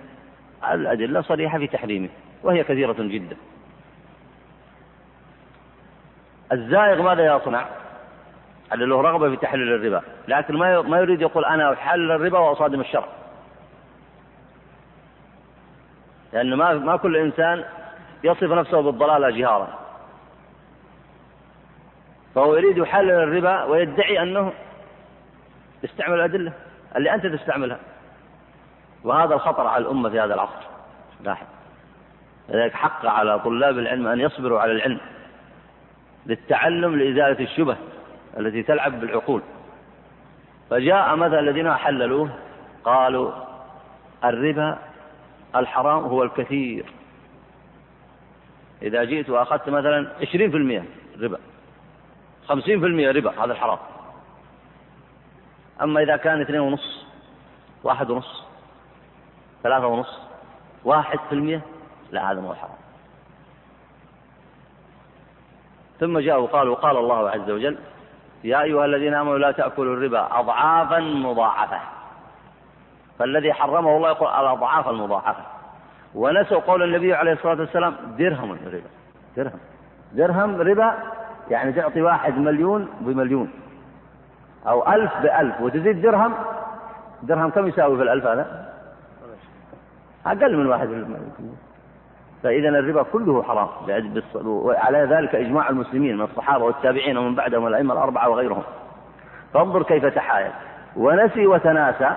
الأدلة 0.73 1.21
صريحة 1.21 1.59
في 1.59 1.66
تحريمه 1.66 2.09
وهي 2.43 2.64
كثيرة 2.64 2.97
جدا. 2.99 3.37
الزائغ 6.53 7.03
ماذا 7.03 7.37
يصنع؟ 7.37 7.66
اللي 8.73 8.87
له 8.87 9.01
رغبة 9.01 9.31
في 9.31 9.37
تحليل 9.37 9.73
الربا 9.73 10.03
لكن 10.29 10.57
ما 10.57 10.83
ما 10.83 10.99
يريد 10.99 11.21
يقول 11.21 11.45
أنا 11.45 11.73
أحلل 11.73 12.11
الربا 12.11 12.39
وأصادم 12.39 12.81
الشرع. 12.81 13.09
لأن 16.33 16.55
ما 16.55 16.75
ما 16.75 16.97
كل 16.97 17.16
إنسان 17.16 17.64
يصف 18.25 18.53
نفسه 18.53 18.81
بالضلالة 18.81 19.31
جهارا. 19.31 19.80
فهو 22.35 22.57
يريد 22.57 22.78
يحلل 22.78 23.11
الربا 23.11 23.64
ويدعي 23.64 24.22
أنه 24.22 24.53
يستعمل 25.83 26.14
الأدلة 26.14 26.53
اللي 26.97 27.14
أنت 27.14 27.26
تستعملها. 27.26 27.78
وهذا 29.05 29.35
الخطر 29.35 29.66
على 29.66 29.83
الأمة 29.83 30.11
في 30.11 30.20
هذا 30.20 30.35
العصر. 30.35 30.66
لاحظ. 31.20 31.47
لذلك 32.49 32.74
حق 32.74 33.07
على 33.07 33.39
طلاب 33.39 33.78
العلم 33.78 34.07
أن 34.07 34.20
يصبروا 34.20 34.61
على 34.61 34.72
العلم. 34.72 35.01
للتعلم 36.26 36.97
لإزالة 36.97 37.45
الشبه 37.45 37.76
التي 38.39 38.62
تلعب 38.62 39.01
بالعقول. 39.01 39.43
فجاء 40.70 41.16
مثلا 41.16 41.41
الذين 41.41 41.74
حللوه. 41.74 42.31
قالوا 42.85 43.33
الربا 44.24 44.78
الحرام 45.57 46.05
هو 46.05 46.22
الكثير. 46.22 46.85
إذا 48.83 49.05
جئت 49.05 49.31
وأخذت 49.31 49.68
مثلا 49.68 50.12
20% 50.20 50.85
ربا. 51.20 51.39
50% 52.51 53.17
ربا 53.17 53.45
هذا 53.45 53.53
الحرام. 53.53 53.79
أما 55.83 56.03
إذا 56.03 56.17
كان 56.17 56.41
اثنين 56.41 56.61
ونص 56.61 57.07
واحد 57.85 58.11
ونص 58.11 58.45
ثلاثة 59.63 59.87
ونص 59.87 60.21
واحد 60.85 61.19
في 61.29 61.35
المية 61.35 61.61
لا 62.11 62.33
هذا 62.33 62.41
مو 62.41 62.55
حرام. 62.55 62.81
ثم 66.01 66.19
جاءوا 66.19 66.43
وقالوا 66.43 66.75
قال 66.75 66.97
الله 66.97 67.31
عز 67.31 67.51
وجل 67.51 67.79
يا 68.45 68.63
أيها 68.63 68.85
الذين 68.85 69.15
آمنوا 69.15 69.39
لا 69.39 69.53
تأكلوا 69.53 69.95
الربا 69.95 70.39
أضعافا 70.41 71.01
مضاعفة. 71.01 71.81
فالذي 73.19 73.53
حرمه 73.53 73.97
الله 73.97 74.09
يقول 74.09 74.29
الأضعاف 74.29 74.89
المضاعفة. 74.89 75.43
ونسوا 76.15 76.61
قول 76.61 76.83
النبي 76.83 77.15
عليه 77.15 77.33
الصلاة 77.33 77.61
والسلام 77.61 77.97
درهم 78.19 78.53
ربا 78.53 78.91
درهم. 79.37 79.61
درهم 80.13 80.61
ربا 80.61 81.20
يعني 81.51 81.73
تعطي 81.73 82.03
واحد 82.03 82.39
مليون 82.39 82.89
بمليون. 83.01 83.51
أو 84.67 84.93
ألف 84.93 85.11
بألف. 85.23 85.61
وتزيد 85.61 86.03
درهم. 86.03 86.33
درهم 87.23 87.51
كم 87.51 87.67
يساوي 87.67 87.97
في 87.97 88.03
الألف 88.03 88.27
هذا؟ 88.27 88.71
أقل 90.27 90.57
من 90.57 90.67
واحد 90.67 90.89
فإذا 92.43 92.69
الربا 92.69 93.03
كله 93.03 93.43
حرام. 93.43 93.69
وعلى 94.45 94.99
ذلك 94.99 95.35
إجماع 95.35 95.71
المسلمين 95.71 96.17
من 96.17 96.25
الصحابة 96.25 96.65
والتابعين 96.65 97.19
ومن 97.19 97.35
بعدهم 97.35 97.67
الأئمة 97.67 97.95
الأربعة 97.95 98.29
وغيرهم. 98.29 98.63
فانظر 99.55 99.83
كيف 99.83 100.07
تحايل. 100.07 100.51
ونسي 100.97 101.47
وتناسى 101.47 102.11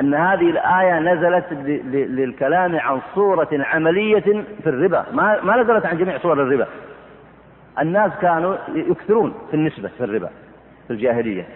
أن 0.00 0.14
هذه 0.14 0.50
الآية 0.50 0.98
نزلت 0.98 1.52
للكلام 1.92 2.76
عن 2.76 3.00
صورة 3.14 3.48
عملية 3.52 4.44
في 4.62 4.66
الربا. 4.66 5.04
ما, 5.12 5.40
ما 5.42 5.56
نزلت 5.56 5.86
عن 5.86 5.98
جميع 5.98 6.18
صور 6.18 6.32
الربا. 6.32 6.66
الناس 7.80 8.12
كانوا 8.20 8.56
يكثرون 8.68 9.34
في 9.50 9.54
النسبة 9.54 9.88
في 9.88 10.04
الربا 10.04 10.30
في 10.86 10.92
الجاهلية. 10.92 11.46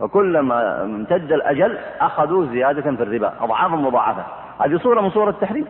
وكلما 0.00 0.82
امتد 0.84 1.32
الأجل 1.32 1.78
أخذوا 2.00 2.46
زيادة 2.46 2.96
في 2.96 3.02
الربا 3.02 3.32
أضعافا 3.40 3.76
مضاعفة. 3.76 4.24
هذه 4.60 4.76
صورة 4.76 5.00
من 5.00 5.10
صور 5.10 5.28
التحريم. 5.28 5.66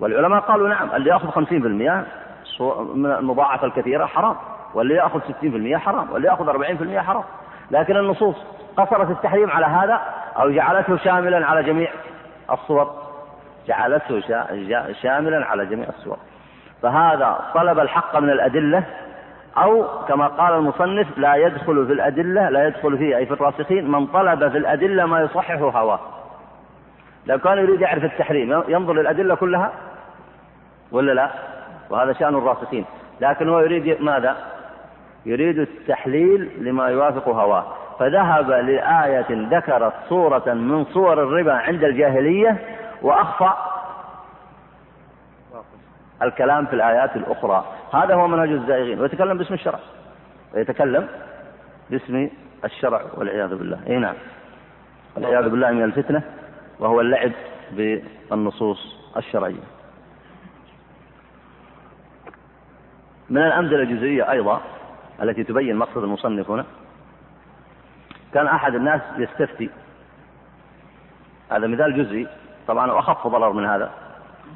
والعلماء 0.00 0.40
قالوا 0.40 0.68
نعم 0.68 0.88
اللي 0.94 1.10
يأخذ 1.10 1.28
خمسين 1.28 1.60
في 1.60 1.66
المئة 1.66 2.06
من 2.94 3.06
المضاعفة 3.06 3.66
الكثيرة 3.66 4.06
حرام 4.06 4.36
واللي 4.74 4.94
يأخذ 4.94 5.20
ستين 5.20 5.50
في 5.50 5.56
المئة 5.56 5.76
حرام 5.76 6.12
واللي 6.12 6.28
يأخذ 6.28 6.48
أربعين 6.48 6.76
في 6.76 6.84
المئة 6.84 7.00
حرام. 7.00 7.24
لكن 7.70 7.96
النصوص 7.96 8.36
قصرت 8.76 9.10
التحريم 9.10 9.50
على 9.50 9.66
هذا 9.66 10.00
أو 10.36 10.50
جعلته 10.50 10.96
شاملا 10.96 11.46
على 11.46 11.62
جميع 11.62 11.90
الصور؟ 12.50 12.94
جعلته 13.66 14.20
شاملا 14.92 15.46
على 15.46 15.66
جميع 15.66 15.88
الصور. 15.88 16.16
فهذا 16.84 17.38
طلب 17.54 17.78
الحق 17.78 18.16
من 18.16 18.30
الأدلة 18.30 18.82
أو 19.56 19.84
كما 20.08 20.26
قال 20.26 20.54
المصنف 20.54 21.18
لا 21.18 21.34
يدخل 21.34 21.86
في 21.86 21.92
الأدلة 21.92 22.48
لا 22.48 22.66
يدخل 22.66 22.98
فيه 22.98 23.16
أي 23.16 23.26
في 23.26 23.32
الراسخين 23.32 23.90
من 23.90 24.06
طلب 24.06 24.48
في 24.48 24.58
الأدلة 24.58 25.06
ما 25.06 25.20
يصحح 25.20 25.58
هواه. 25.58 26.00
لو 27.26 27.38
كان 27.38 27.58
يريد 27.58 27.80
يعرف 27.80 28.04
التحريم 28.04 28.62
ينظر 28.68 28.92
للأدلة 28.92 29.34
كلها؟ 29.34 29.72
ولا 30.92 31.12
لا؟ 31.12 31.30
وهذا 31.90 32.12
شأن 32.12 32.34
الراسخين. 32.34 32.84
لكن 33.20 33.48
هو 33.48 33.60
يريد 33.60 34.02
ماذا؟ 34.02 34.36
يريد 35.26 35.58
التحليل 35.58 36.50
لما 36.58 36.88
يوافق 36.88 37.28
هواه. 37.28 37.64
فذهب 37.98 38.50
لآية 38.50 39.26
ذكرت 39.30 39.92
صورة 40.08 40.54
من 40.54 40.84
صور 40.84 41.12
الربا 41.12 41.52
عند 41.52 41.84
الجاهلية 41.84 42.56
وأخفى 43.02 43.50
الكلام 46.22 46.66
في 46.66 46.72
الآيات 46.72 47.16
الأخرى. 47.16 47.64
هذا 47.92 48.14
هو 48.14 48.28
منهج 48.28 48.50
الزائغين. 48.50 49.00
ويتكلم 49.00 49.38
باسم 49.38 49.54
الشرع. 49.54 49.78
ويتكلم 50.54 51.08
باسم 51.90 52.28
الشرع 52.64 53.02
والعياذ 53.14 53.54
بالله. 53.54 53.80
إي 53.86 53.98
نعم. 53.98 54.14
والعياذ 55.16 55.48
بالله 55.48 55.70
من 55.70 55.84
الفتنة 55.84 56.22
وهو 56.78 57.00
اللعب 57.00 57.32
بالنصوص 57.72 58.96
الشرعية. 59.16 59.64
من 63.30 63.42
الأمثلة 63.42 63.82
الجزئية 63.82 64.30
أيضا 64.30 64.60
التي 65.22 65.44
تبين 65.44 65.76
مقصد 65.76 66.02
المصنف 66.02 66.50
هنا 66.50 66.64
كان 68.34 68.46
أحد 68.46 68.74
الناس 68.74 69.00
يستفتي. 69.18 69.70
هذا 71.50 71.66
مثال 71.66 72.04
جزئي. 72.04 72.28
طبعا 72.66 72.92
وأخف 72.92 73.26
ضرر 73.26 73.52
من 73.52 73.66
هذا. 73.66 74.03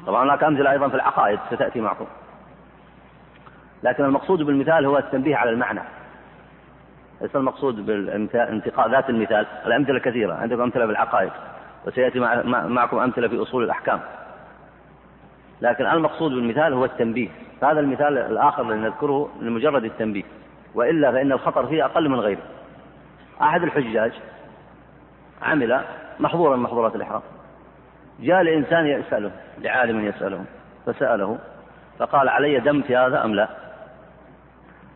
طبعا 0.07 0.23
هناك 0.23 0.43
أمثلة 0.43 0.71
أيضا 0.71 0.87
في 0.87 0.95
العقائد 0.95 1.39
ستأتي 1.51 1.81
معكم. 1.81 2.05
لكن 3.83 4.05
المقصود 4.05 4.41
بالمثال 4.41 4.85
هو 4.85 4.97
التنبيه 4.97 5.35
على 5.35 5.49
المعنى. 5.49 5.81
ليس 7.21 7.35
المقصود 7.35 7.85
بالانتقاء 7.85 8.89
ذات 8.89 9.09
المثال 9.09 9.45
الأمثلة 9.65 9.99
كثيرة 9.99 10.33
عندكم 10.33 10.61
أمثلة 10.61 10.85
في 10.85 10.91
العقائد 10.91 11.31
وسيأتي 11.85 12.19
مع 12.19 12.43
معكم 12.67 12.99
أمثلة 12.99 13.27
في 13.27 13.41
أصول 13.41 13.63
الأحكام. 13.63 13.99
لكن 15.61 15.85
المقصود 15.85 16.31
بالمثال 16.31 16.73
هو 16.73 16.85
التنبيه. 16.85 17.29
هذا 17.63 17.79
المثال 17.79 18.17
الآخر 18.17 18.63
الذي 18.63 18.79
نذكره 18.79 19.29
لمجرد 19.41 19.83
التنبيه. 19.83 20.23
وإلا 20.75 21.11
فإن 21.11 21.31
الخطر 21.31 21.67
فيه 21.67 21.85
أقل 21.85 22.09
من 22.09 22.19
غيره. 22.19 22.41
أحد 23.41 23.63
الحجاج 23.63 24.13
عمل 25.41 25.81
محظورا 26.19 26.55
من 26.55 26.63
محظورات 26.63 26.95
الإحرام. 26.95 27.21
جاء 28.21 28.41
لإنسان 28.41 28.87
يسأله 28.87 29.31
لعالم 29.61 30.05
يسأله 30.05 30.45
فسأله 30.85 31.37
فقال 31.99 32.29
علي 32.29 32.59
دم 32.59 32.81
في 32.81 32.95
هذا 32.95 33.25
أم 33.25 33.35
لا؟ 33.35 33.49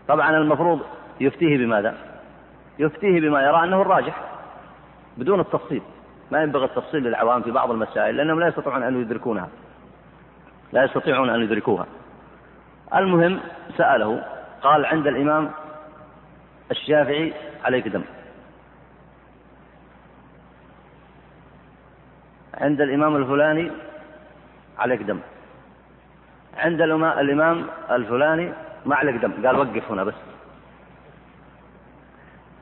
طبعا 0.07 0.37
المفروض 0.37 0.81
يفتيه 1.19 1.57
بماذا؟ 1.57 1.95
يفتيه 2.79 3.21
بما 3.21 3.43
يرى 3.43 3.63
أنه 3.63 3.81
الراجح 3.81 4.21
بدون 5.17 5.39
التفصيل. 5.39 5.81
ما 6.31 6.41
ينبغي 6.41 6.65
التفصيل 6.65 7.03
للعوام 7.03 7.41
في 7.41 7.51
بعض 7.51 7.71
المسائل 7.71 8.17
لأنهم 8.17 8.39
لا 8.39 8.47
يستطيعون 8.47 8.83
أن 8.83 9.01
يدركونها. 9.01 9.49
لا 10.73 10.83
يستطيعون 10.83 11.29
أن 11.29 11.41
يدركوها. 11.41 11.85
المهم 12.95 13.39
سأله 13.77 14.23
قال 14.61 14.85
عند 14.85 15.07
الإمام 15.07 15.51
الشافعي 16.71 17.33
عليك 17.63 17.87
دم. 17.87 18.03
عند 22.63 22.81
الإمام 22.81 23.15
الفلاني 23.15 23.71
عليك 24.79 25.01
دم. 25.01 25.19
عند 26.57 26.81
الإمام 26.81 27.65
الفلاني 27.91 28.51
ما 28.85 28.95
عليك 28.95 29.15
دم. 29.15 29.47
قال 29.47 29.57
وقف 29.57 29.91
هنا 29.91 30.03
بس. 30.03 30.13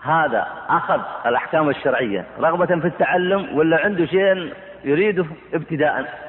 هذا 0.02 0.48
أخذ 0.70 1.02
الأحكام 1.26 1.70
الشرعية. 1.70 2.26
رغبة 2.40 2.66
في 2.66 2.88
التعلم 2.88 3.58
ولا 3.58 3.78
عنده 3.78 4.06
شيء 4.06 4.54
يريده 4.84 5.26
ابتداء. 5.54 6.20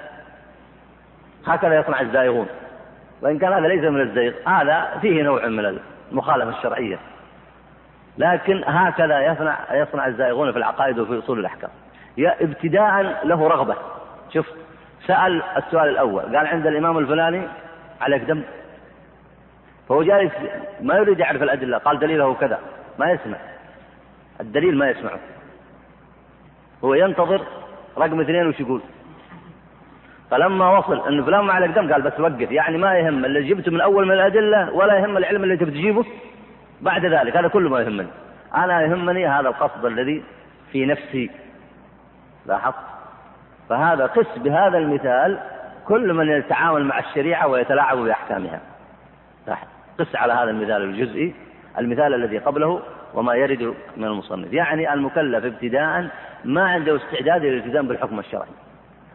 هكذا 1.46 1.80
يصنع 1.80 2.00
الزائغون. 2.00 2.46
وإن 3.22 3.38
كان 3.38 3.52
هذا 3.52 3.68
ليس 3.68 3.84
من 3.84 4.00
الزيغ 4.00 4.32
هذا 4.46 4.98
فيه 5.00 5.22
نوع 5.22 5.46
من 5.46 5.78
المخالفة 6.10 6.58
الشرعية. 6.58 6.98
لكن 8.18 8.62
هكذا 8.66 9.20
يصنع 9.20 9.58
يصنع 9.72 10.06
الزائغون 10.06 10.52
في 10.52 10.58
العقائد 10.58 10.98
وفي 10.98 11.18
أصول 11.18 11.38
الأحكام. 11.38 11.70
ابتداء 12.18 13.26
له 13.26 13.48
رغبة. 13.48 13.76
شوف 14.32 14.46
سأل 15.06 15.42
السؤال 15.42 15.88
الأول. 15.88 16.22
قال 16.22 16.46
عند 16.46 16.66
الإمام 16.66 16.98
الفلاني 16.98 17.42
عليك 18.00 18.22
دم؟ 18.22 18.42
فهو 19.88 20.02
جالس 20.02 20.32
ما 20.80 20.94
يريد 20.94 21.18
يعرف 21.18 21.42
الأدلة. 21.42 21.78
قال 21.78 21.98
دليله 21.98 22.34
كذا. 22.34 22.58
ما 22.98 23.10
يسمع. 23.10 23.36
الدليل 24.40 24.78
ما 24.78 24.90
يسمعه. 24.90 25.18
هو 26.84 26.94
ينتظر 26.94 27.40
رقم 27.98 28.20
اثنين 28.20 28.46
وش 28.46 28.60
يقول. 28.60 28.80
فلما 30.30 30.78
وصل 30.78 31.08
إن 31.08 31.24
فلان 31.24 31.44
ما 31.44 31.52
عليك 31.52 31.70
دم 31.70 31.92
قال 31.92 32.02
بس 32.02 32.20
وقف. 32.20 32.50
يعني 32.50 32.78
ما 32.78 32.94
يهم 32.94 33.24
اللي 33.24 33.42
جبته 33.42 33.72
من 33.72 33.80
أول 33.80 34.06
من 34.06 34.12
الأدلة 34.12 34.72
ولا 34.72 34.98
يهم 34.98 35.16
العلم 35.16 35.44
اللي 35.44 35.56
تبي 35.56 35.70
تجيبه 35.70 36.04
بعد 36.80 37.06
ذلك. 37.06 37.36
هذا 37.36 37.48
كله 37.48 37.70
ما 37.70 37.80
يهمني. 37.80 38.08
أنا 38.54 38.82
يهمني 38.82 39.26
هذا 39.26 39.48
القصد 39.48 39.84
الذي 39.84 40.22
في 40.72 40.86
نفسي 40.86 41.30
لاحظت؟ 42.47 42.76
فهذا 43.68 44.07
قس 44.07 44.38
بهذا 44.38 44.78
المثال 44.78 45.38
كل 45.88 46.14
من 46.14 46.28
يتعامل 46.28 46.84
مع 46.84 46.99
الشريعة 46.99 47.47
ويتلاعب 47.47 47.99
بأحكامها. 47.99 48.61
لاحظ. 49.47 49.66
قس 49.99 50.16
على 50.16 50.32
هذا 50.32 50.51
المثال 50.51 50.82
الجزئي 50.82 51.34
المثال 51.78 52.14
الذي 52.14 52.38
قبله 52.38 52.82
وما 53.14 53.34
يرد 53.34 53.74
من 53.97 54.05
المصنف. 54.05 54.53
يعني 54.53 54.93
المكلف 54.93 55.45
ابتداء 55.45 56.09
ما 56.45 56.68
عنده 56.68 56.97
استعداد 56.97 57.45
للالتزام 57.45 57.88
بالحكم 57.88 58.18
الشرعي 58.18 58.49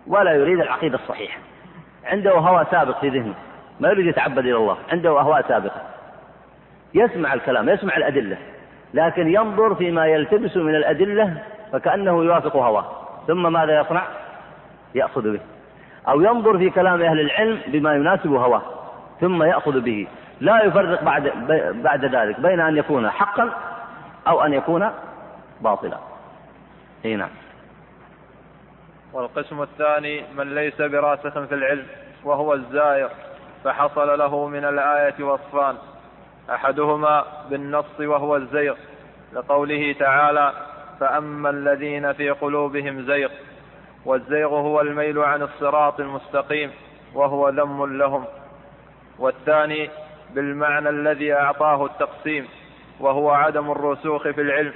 ولا 0.07 0.34
يريد 0.34 0.59
العقيدة 0.59 0.95
الصحيحة. 0.95 1.39
عنده 2.05 2.32
هوى 2.32 2.65
سابق 2.71 2.99
في 2.99 3.09
ذهنه 3.09 3.34
ما 3.80 3.89
يريد 3.89 4.05
يتعبد 4.05 4.38
إلى 4.38 4.55
الله 4.55 4.78
عنده 4.91 5.19
أهواء 5.19 5.47
سابقة. 5.47 5.82
يسمع 6.93 7.34
الكلام 7.34 7.69
يسمع 7.69 7.97
الأدلة 7.97 8.38
لكن 8.93 9.28
ينظر 9.28 9.75
فيما 9.75 10.05
يلتبس 10.05 10.57
من 10.57 10.75
الأدلة 10.75 11.43
فكأنه 11.71 12.23
يوافق 12.23 12.55
هواه. 12.55 13.06
ثم 13.28 13.53
ماذا 13.53 13.82
يصنع؟ 13.82 14.03
يأخذ 14.95 15.34
به. 15.34 15.39
أو 16.07 16.21
ينظر 16.21 16.57
في 16.57 16.69
كلام 16.69 17.01
أهل 17.01 17.19
العلم 17.19 17.61
بما 17.67 17.93
يناسب 17.93 18.32
هواه 18.32 18.61
ثم 19.21 19.43
يأخذ 19.43 19.82
به. 19.82 20.07
لا 20.41 20.63
يفرق 20.63 21.03
بعد 21.03 21.32
بعد 21.84 22.05
ذلك 22.05 22.39
بين 22.39 22.59
أن 22.59 22.78
يكون 22.78 23.09
حقا 23.09 23.49
أو 24.28 24.41
أن 24.41 24.53
يكون 24.53 24.91
باطلا. 25.61 25.97
إي 27.05 27.15
نعم. 27.15 27.30
والقسم 29.13 29.61
الثاني 29.61 30.23
من 30.38 30.55
ليس 30.55 30.82
براسخ 30.82 31.39
في 31.39 31.55
العلم 31.55 31.86
وهو 32.23 32.53
الزائر 32.53 33.09
فحصل 33.63 34.19
له 34.19 34.47
من 34.47 34.65
الآية 34.65 35.23
وصفان. 35.23 35.75
أحدهما 36.49 37.23
بالنص 37.49 37.99
وهو 37.99 38.36
الزيغ 38.36 38.75
لقوله 39.34 39.95
تعالى 39.99 40.53
فأما 40.99 41.49
الذين 41.49 42.13
في 42.13 42.29
قلوبهم 42.29 43.01
زيغ 43.01 43.29
والزيغ 44.05 44.47
هو 44.47 44.81
الميل 44.81 45.19
عن 45.19 45.41
الصراط 45.41 45.99
المستقيم 45.99 46.71
وهو 47.13 47.49
ذم 47.49 47.97
لهم. 47.97 48.25
والثاني 49.19 49.89
بالمعنى 50.35 50.89
الذي 50.89 51.33
أعطاه 51.33 51.85
التقسيم 51.85 52.47
وهو 52.99 53.31
عدم 53.31 53.71
الرسوخ 53.71 54.23
في 54.23 54.41
العلم 54.41 54.73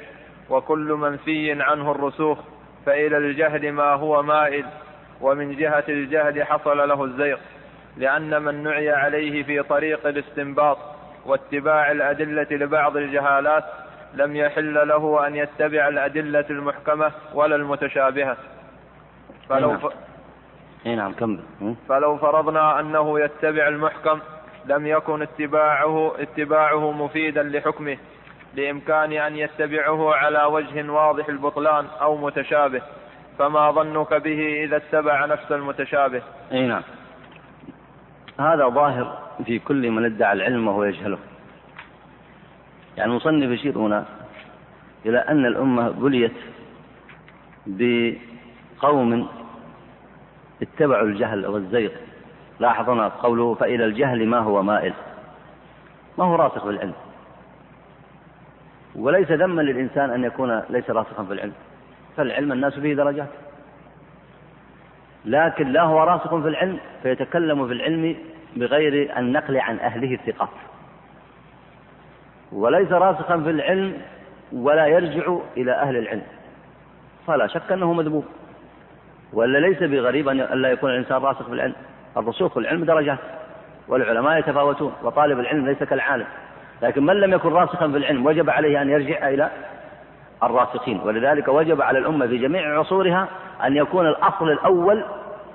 وكل 0.49 0.93
منفي 0.93 1.61
عنه 1.61 1.91
الرسوخ 1.91 2.39
فإلى 2.85 3.17
الجهل 3.17 3.71
ما 3.71 3.93
هو 3.93 4.23
مائل 4.23 4.65
ومن 5.21 5.55
جهة 5.55 5.83
الجهل 5.89 6.43
حصل 6.43 6.89
له 6.89 7.03
الزيغ. 7.03 7.37
لأن 7.97 8.41
من 8.41 8.63
نعي 8.63 8.89
عليه 8.89 9.43
في 9.43 9.63
طريق 9.63 10.07
الاستنباط 10.07 10.77
واتباع 11.25 11.91
الأدلة 11.91 12.47
لبعض 12.51 12.97
الجهالات 12.97 13.63
لم 14.13 14.35
يحل 14.35 14.87
له 14.87 15.27
أن 15.27 15.35
يتبع 15.35 15.87
الأدلة 15.87 16.45
المحكمة 16.49 17.11
ولا 17.33 17.55
المتشابهة. 17.55 18.37
فلو 19.49 19.77
ف... 19.77 19.93
أي 20.85 20.95
نعم 20.95 21.13
كمل. 21.13 21.39
فلو 21.89 22.17
فرضنا 22.17 22.79
أنه 22.79 23.19
يتبع 23.19 23.67
المحكم 23.67 24.19
لم 24.65 24.87
يكن 24.87 25.21
اتباعه 25.21 26.13
اتباعه 26.19 26.91
مفيدا 26.91 27.43
لحكمه 27.43 27.97
لإمكان 28.55 29.13
أن 29.13 29.35
يتبعه 29.35 30.15
على 30.15 30.43
وجه 30.43 30.91
واضح 30.91 31.29
البطلان 31.29 31.85
أو 32.01 32.17
متشابه. 32.17 32.81
فما 33.39 33.71
ظنك 33.71 34.13
به 34.13 34.63
إذا 34.63 34.77
اتبع 34.77 35.25
نفس 35.25 35.51
المتشابه. 35.51 36.21
أي 36.51 36.67
نعم. 36.67 36.83
هذا 38.39 38.67
ظاهر 38.67 39.17
في 39.45 39.59
كل 39.59 39.91
من 39.91 40.05
ادعى 40.05 40.33
العلم 40.33 40.67
وهو 40.67 40.83
يجهله. 40.83 41.17
يعني 42.97 43.11
المصنف 43.11 43.49
يشير 43.49 43.77
هنا 43.77 44.05
إلى 45.05 45.17
أن 45.17 45.45
الأمة 45.45 45.89
بليت 45.89 46.31
بقوم 47.67 49.27
اتبعوا 50.61 51.07
الجهل 51.07 51.47
والزيغ. 51.47 51.91
لاحظ 52.59 52.89
هنا 52.89 53.07
قوله 53.07 53.53
فإلى 53.53 53.85
الجهل 53.85 54.27
ما 54.27 54.39
هو 54.39 54.63
مائل. 54.63 54.93
ما 56.17 56.25
هو 56.25 56.35
راسخ 56.35 56.65
بالعلم 56.65 56.93
وليس 58.95 59.31
ذما 59.31 59.61
للإنسان 59.61 60.09
أن 60.09 60.23
يكون 60.23 60.61
ليس 60.69 60.89
راسخا 60.89 61.23
في 61.23 61.33
العلم. 61.33 61.53
فالعلم 62.17 62.51
الناس 62.51 62.79
فيه 62.79 62.93
درجات. 62.93 63.29
لكن 65.25 65.67
لا 65.67 65.81
هو 65.81 66.03
راسخ 66.03 66.29
في 66.35 66.47
العلم 66.47 66.79
فيتكلم 67.03 67.67
في 67.67 67.73
العلم 67.73 68.15
بغير 68.55 69.17
النقل 69.17 69.57
عن 69.57 69.79
أهله 69.79 70.13
الثقات. 70.13 70.49
وليس 72.51 72.91
راسخا 72.91 73.37
في 73.37 73.49
العلم 73.49 73.93
ولا 74.53 74.87
يرجع 74.87 75.35
إلى 75.57 75.71
أهل 75.71 75.97
العلم. 75.97 76.23
فلا 77.27 77.47
شك 77.47 77.71
أنه 77.71 77.93
مذموم. 77.93 78.25
ولا 79.33 79.57
ليس 79.57 79.83
بغريب 79.83 80.29
أن 80.29 80.37
لا 80.37 80.69
يكون 80.69 80.91
الإنسان 80.91 81.17
راسخ 81.17 81.43
في 81.43 81.53
العلم. 81.53 81.75
الرسوخ 82.17 82.53
في 82.53 82.59
العلم 82.59 82.83
درجات. 82.83 83.19
والعلماء 83.87 84.39
يتفاوتون 84.39 84.93
وطالب 85.03 85.39
العلم 85.39 85.65
ليس 85.65 85.83
كالعالم. 85.83 86.25
لكن 86.81 87.05
من 87.05 87.15
لم 87.15 87.33
يكن 87.33 87.49
راسخا 87.49 87.87
في 87.87 87.97
العلم 87.97 88.25
وجب 88.25 88.49
عليه 88.49 88.81
أن 88.81 88.89
يرجع 88.89 89.29
إلى 89.29 89.49
الراسخين. 90.43 90.99
ولذلك 91.03 91.47
وجب 91.47 91.81
على 91.81 91.99
الأمة 91.99 92.27
في 92.27 92.37
جميع 92.37 92.79
عصورها 92.79 93.27
أن 93.63 93.77
يكون 93.77 94.07
الأصل 94.07 94.49
الأول 94.49 95.03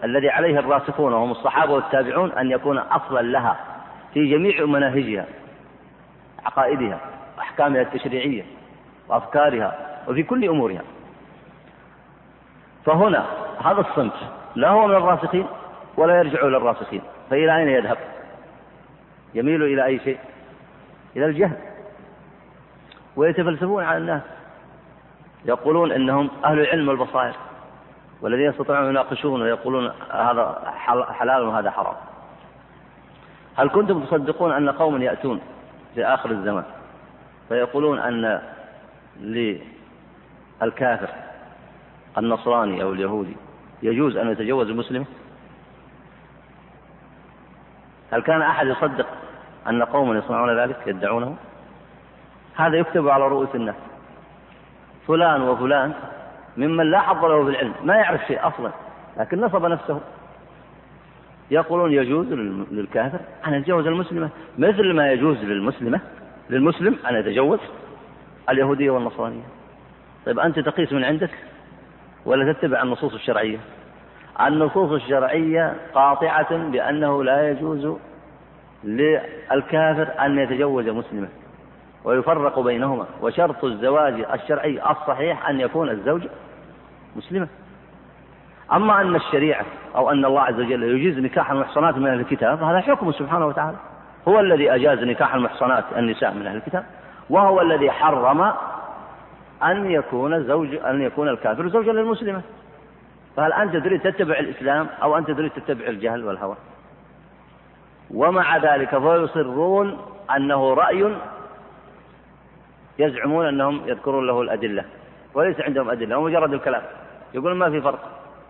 الذي 0.05 0.31
عليه 0.31 0.59
الراسخون 0.59 1.13
وهم 1.13 1.31
الصحابة 1.31 1.73
والتابعون 1.73 2.33
أن 2.33 2.51
يكون 2.51 2.79
أصلا 2.79 3.23
لها 3.23 3.57
في 4.15 4.31
جميع 4.31 4.65
مناهجها. 4.65 5.25
عقائدها 6.45 7.01
وأحكامها 7.39 7.81
التشريعية 7.81 8.45
وأفكارها 9.09 10.03
وفي 10.09 10.23
كل 10.23 10.49
أمورها. 10.49 10.83
فهنا 12.85 13.27
هذا 13.65 13.81
الصنف 13.81 14.15
لا 14.55 14.69
هو 14.69 14.87
من 14.87 14.95
الراسخين 14.95 15.47
ولا 15.97 16.19
يرجع 16.19 16.47
إلى 16.47 16.57
الراسخين 16.57 17.03
فإلى 17.31 17.57
أين 17.57 17.69
يذهب؟ 17.69 17.99
يميل 19.35 19.63
إلى 19.63 19.85
أي 19.85 19.99
شيء؟ 19.99 20.19
إلى 21.17 21.27
الجهل. 21.27 21.57
ويتفلسفون 23.17 23.85
على 23.85 23.99
الناس 23.99 24.23
يقولون 25.45 25.93
إنهم 25.93 26.31
أهل 26.45 26.61
العلم 26.61 26.89
والبصائر 26.89 27.35
والذين 28.23 28.47
يستطيعون 28.47 28.85
أن 28.85 28.91
يناقشون 28.91 29.43
ويقولون 29.43 29.93
هذا 30.11 30.73
حلال 31.13 31.43
وهذا 31.43 31.71
حرام. 31.71 31.97
هل 33.57 33.69
كنتم 33.69 34.01
تصدقون 34.05 34.53
أن 34.53 34.71
قوم 34.71 35.03
يأتون 35.03 35.41
في 35.97 36.05
آخر 36.05 36.31
الزمان. 36.31 36.65
فيقولون 37.49 37.99
أن 37.99 38.41
للكافر 39.21 41.09
النصراني 42.19 42.83
أو 42.83 42.93
اليهودي 42.93 43.37
يجوز 43.83 44.17
أن 44.17 44.31
يتجوز 44.31 44.69
المسلم 44.69 45.07
هل 48.13 48.23
كان 48.23 48.43
أحد 48.43 48.67
يصدق 48.67 49.07
أن 49.69 49.83
قوما 49.83 50.19
يصنعون 50.19 50.59
ذلك 50.59 50.77
يدعونه؟ 50.87 51.37
هذا 52.57 52.77
يكتب 52.77 53.09
على 53.09 53.29
رؤوس 53.29 53.55
الناس. 53.55 53.75
فلان 55.09 55.43
وفلان 55.43 55.93
ممن 56.57 56.91
لا 56.91 57.01
حظ 57.01 57.25
له 57.25 57.45
في 57.45 57.51
العلم 57.51 57.75
ما 57.85 57.97
يعرف 57.97 58.21
شيء 58.27 58.47
أصلا 58.49 58.71
لكن 59.17 59.41
نصب 59.41 59.65
نفسه. 59.65 60.01
يقولون 61.51 61.93
يجوز 61.93 62.27
للكافر 62.73 63.21
أن 63.47 63.55
يتجوز 63.55 63.87
المسلمة. 63.87 64.31
مثل 64.59 64.93
ما 64.93 65.13
يجوز 65.13 65.37
للمسلمة 65.37 66.01
للمسلم 66.51 66.97
أن 67.11 67.15
يتجوز 67.15 67.59
اليهودية 68.51 68.91
والنصرانية. 68.91 69.45
طيب 70.27 70.39
أنت 70.39 70.59
تقيس 70.59 70.93
من 70.93 71.05
عندك 71.05 71.31
ولا 72.25 72.53
تتبع 72.53 72.83
النصوص 72.83 73.15
الشرعية؟ 73.15 73.59
النصوص 74.41 75.03
الشرعية 75.03 75.77
قاطعة 75.95 76.71
بأنه 76.71 77.25
لا 77.25 77.51
يجوز 77.51 77.97
للكافر 78.85 80.09
أن 80.21 80.39
يتزوج 80.39 80.89
مسلمة. 80.89 81.29
ويفرق 82.05 82.61
بينهما. 82.61 83.07
وشرط 83.23 83.65
الزواج 83.65 84.27
الشرعي 84.35 84.91
الصحيح 84.91 85.49
أن 85.49 85.61
يكون 85.61 85.91
الزوج 85.91 86.23
مسلما 87.17 87.49
أما 88.73 89.01
أن 89.01 89.17
الشريعة 89.17 89.65
أو 89.97 90.11
أن 90.11 90.25
الله 90.25 90.41
عز 90.41 90.61
وجل 90.61 90.83
يجيز 90.83 91.19
نكاح 91.19 91.51
المحصنات 91.51 91.97
من 91.97 92.07
أهل 92.07 92.21
الكتاب 92.21 92.63
هذا 92.63 92.81
حكم 92.81 93.13
سبحانه 93.13 93.47
وتعالى. 93.47 93.77
هو 94.29 94.41
الذي 94.41 94.75
أجاز 94.75 94.99
نكاح 94.99 95.35
المحصنات 95.35 95.85
النساء 95.97 96.35
من 96.35 96.47
أهل 96.47 96.57
الكتاب 96.57 96.85
وهو 97.31 97.61
الذي 97.61 97.91
حرم 97.91 98.53
أن 99.63 99.91
يكون 99.91 100.45
زوج 100.45 100.75
أن 100.75 101.03
يكون 101.03 101.29
الكافر 101.29 101.69
زوجا 101.69 101.93
للمسلمة. 101.93 102.43
فهل 103.37 103.53
أنت 103.53 103.77
تريد 103.77 104.01
تتبع 104.01 104.39
الإسلام 104.39 104.87
أو 105.03 105.19
أنت 105.19 105.31
تريد 105.31 105.51
تتبع 105.51 105.87
الجهل 105.87 106.25
والهوى؟ 106.25 106.57
ومع 108.11 108.57
ذلك 108.57 108.99
فيصرون 108.99 109.99
أنه 110.37 110.75
رأي 110.75 111.17
يزعمون 112.99 113.47
أنهم 113.47 113.81
يذكرون 113.87 114.27
له 114.27 114.43
الأدلة 114.43 114.85
وليس 115.35 115.61
عندهم 115.61 115.91
أدلة 115.91 116.17
هو 116.17 116.23
مجرد 116.23 116.53
الكلام. 116.53 116.83
يقولون 117.35 117.59
ما 117.59 117.71
في 117.71 117.81
فرق. 117.81 117.99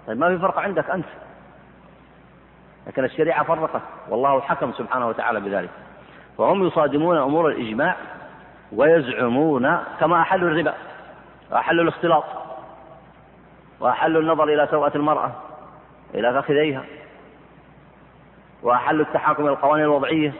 طيب 0.06 0.18
ما 0.18 0.28
في 0.28 0.38
فرق 0.38 0.58
عندك 0.58 0.90
أنت. 0.90 1.06
لكن 2.86 3.04
الشريعة 3.04 3.44
فرقت 3.44 3.82
والله 4.08 4.40
حكم 4.40 4.72
سبحانه 4.72 5.08
وتعالى 5.08 5.40
بذلك. 5.40 5.70
فهم 6.38 6.66
يصادمون 6.66 7.16
أمور 7.16 7.48
الإجماع 7.48 7.96
ويزعمون 8.72 9.78
كما 10.00 10.20
أحلوا 10.20 10.50
الربا 10.50 10.74
وأحلوا 11.50 11.82
الاختلاط 11.82 12.24
وأحلوا 13.80 14.22
النظر 14.22 14.44
إلى 14.44 14.68
سوءة 14.70 14.96
المرأة 14.96 15.32
إلى 16.14 16.42
فخذيها 16.42 16.84
وأحلوا 18.62 19.04
التحاكم 19.04 19.42
إلى 19.42 19.52
القوانين 19.52 19.84
الوضعية. 19.84 20.32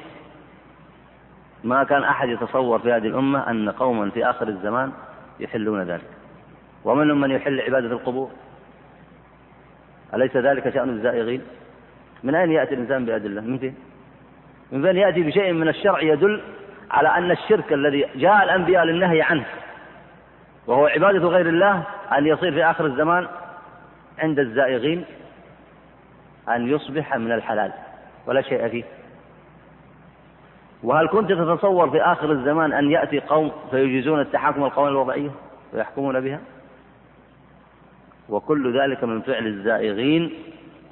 ما 1.65 1.85
كان 1.85 2.05
أحد 2.05 2.29
يتصور 2.29 2.79
في 2.79 2.93
هذه 2.93 3.07
الأمة 3.07 3.51
أن 3.51 3.71
قوما 3.71 4.11
في 4.11 4.31
آخر 4.31 4.49
الزمان 4.49 4.93
يحلون 5.41 5.83
ذلك. 5.83 6.11
ومنهم 6.85 7.21
من 7.21 7.31
يحل 7.31 7.61
عبادة 7.61 7.87
القبور. 7.87 8.31
أليس 10.15 10.37
ذلك 10.37 10.75
شأن 10.75 10.89
الزائغين؟ 10.89 11.43
من 12.23 12.35
أين 12.35 12.53
يأتي 12.53 12.75
الإنسان 12.75 13.05
بأدلة 13.05 13.41
من 13.41 13.59
فين؟ 13.59 13.75
من 14.73 14.83
فين 14.83 14.97
يأتي 14.97 15.23
بشيء 15.23 15.53
من 15.53 15.69
الشرع 15.69 16.03
يدل 16.03 16.43
على 16.91 17.09
أن 17.09 17.31
الشرك 17.31 17.73
الذي 17.73 18.07
جاء 18.15 18.45
الأنبياء 18.45 18.85
للنهي 18.85 19.23
عنه 19.23 19.45
وهو 20.67 20.87
عبادة 20.87 21.29
غير 21.29 21.49
الله 21.49 21.83
أن 22.19 22.27
يصير 22.27 22.53
في 22.53 22.65
آخر 22.65 22.87
الزمان 22.87 23.29
عند 24.19 24.39
الزائغين 24.39 25.05
أن 26.49 26.69
يصبح 26.69 27.17
من 27.17 27.33
الحلال 27.33 27.73
ولا 28.27 28.43
شيء 28.43 28.69
فيه. 28.69 28.85
وهل 30.83 31.09
كنت 31.09 31.33
تتصور 31.33 31.91
في 31.91 32.03
آخر 32.03 32.33
الزمان 32.33 32.73
أن 32.73 32.91
يأتي 32.91 33.21
قوم 33.21 33.53
فيجيزون 33.71 34.21
التحاكم 34.21 34.65
القوانين 34.65 34.93
الوضعية 34.93 35.31
ويحكمون 35.73 36.21
بها؟ 36.21 36.41
وكل 38.29 38.81
ذلك 38.81 39.05
من 39.05 39.21
فعل 39.21 39.47
الزائغين 39.47 40.35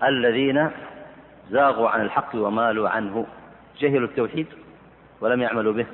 الذين 0.03 0.71
زاغوا 1.51 1.89
عن 1.89 2.01
الحق 2.01 2.35
ومالوا 2.35 2.89
عنه. 2.89 3.27
جهلوا 3.79 4.09
التوحيد 4.09 4.47
ولم 5.21 5.43
يعملوا 5.43 5.73
به 5.73 5.87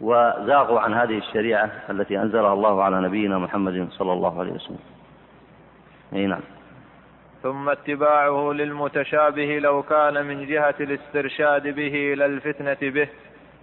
وزاغوا 0.00 0.80
عن 0.80 0.94
هذه 0.94 1.18
الشريعة 1.18 1.70
التي 1.90 2.18
أنزلها 2.18 2.52
الله 2.52 2.82
على 2.82 3.00
نبينا 3.00 3.38
محمد 3.38 3.88
صلى 3.90 4.12
الله 4.12 4.40
عليه 4.40 4.52
وسلم. 4.52 4.78
أي 6.12 6.26
نعم. 6.26 6.40
ثم 7.42 7.68
اتباعه 7.68 8.52
للمتشابه 8.52 9.58
لو 9.58 9.82
كان 9.82 10.26
من 10.26 10.46
جهة 10.46 10.74
الاسترشاد 10.80 11.62
به 11.62 12.12
إلى 12.12 12.26
الفتنة 12.26 12.90
به 12.90 13.08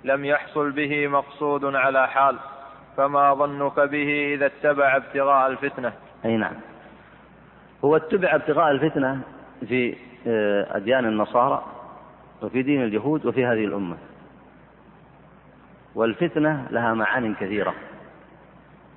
لم 0.03 0.25
يحصل 0.25 0.71
به 0.71 1.07
مقصود 1.07 1.75
على 1.75 2.07
حال 2.07 2.35
فما 2.97 3.33
ظنك 3.33 3.79
به 3.79 4.33
إذا 4.33 4.45
اتبع 4.45 4.95
ابتغاء 4.95 5.47
الفتنة. 5.47 5.93
أي 6.25 6.37
نعم. 6.37 6.53
هو 7.85 7.95
اتبع 7.95 8.35
ابتغاء 8.35 8.71
الفتنة 8.71 9.21
في 9.67 9.95
آه، 10.27 10.77
أديان 10.77 11.05
النصارى 11.05 11.65
وفي 12.41 12.61
دين 12.61 12.83
اليهود 12.83 13.25
وفي 13.25 13.45
هذه 13.45 13.65
الأمة. 13.65 13.97
والفتنة 15.95 16.67
لها 16.71 16.93
معان 16.93 17.35
كثيرة 17.35 17.73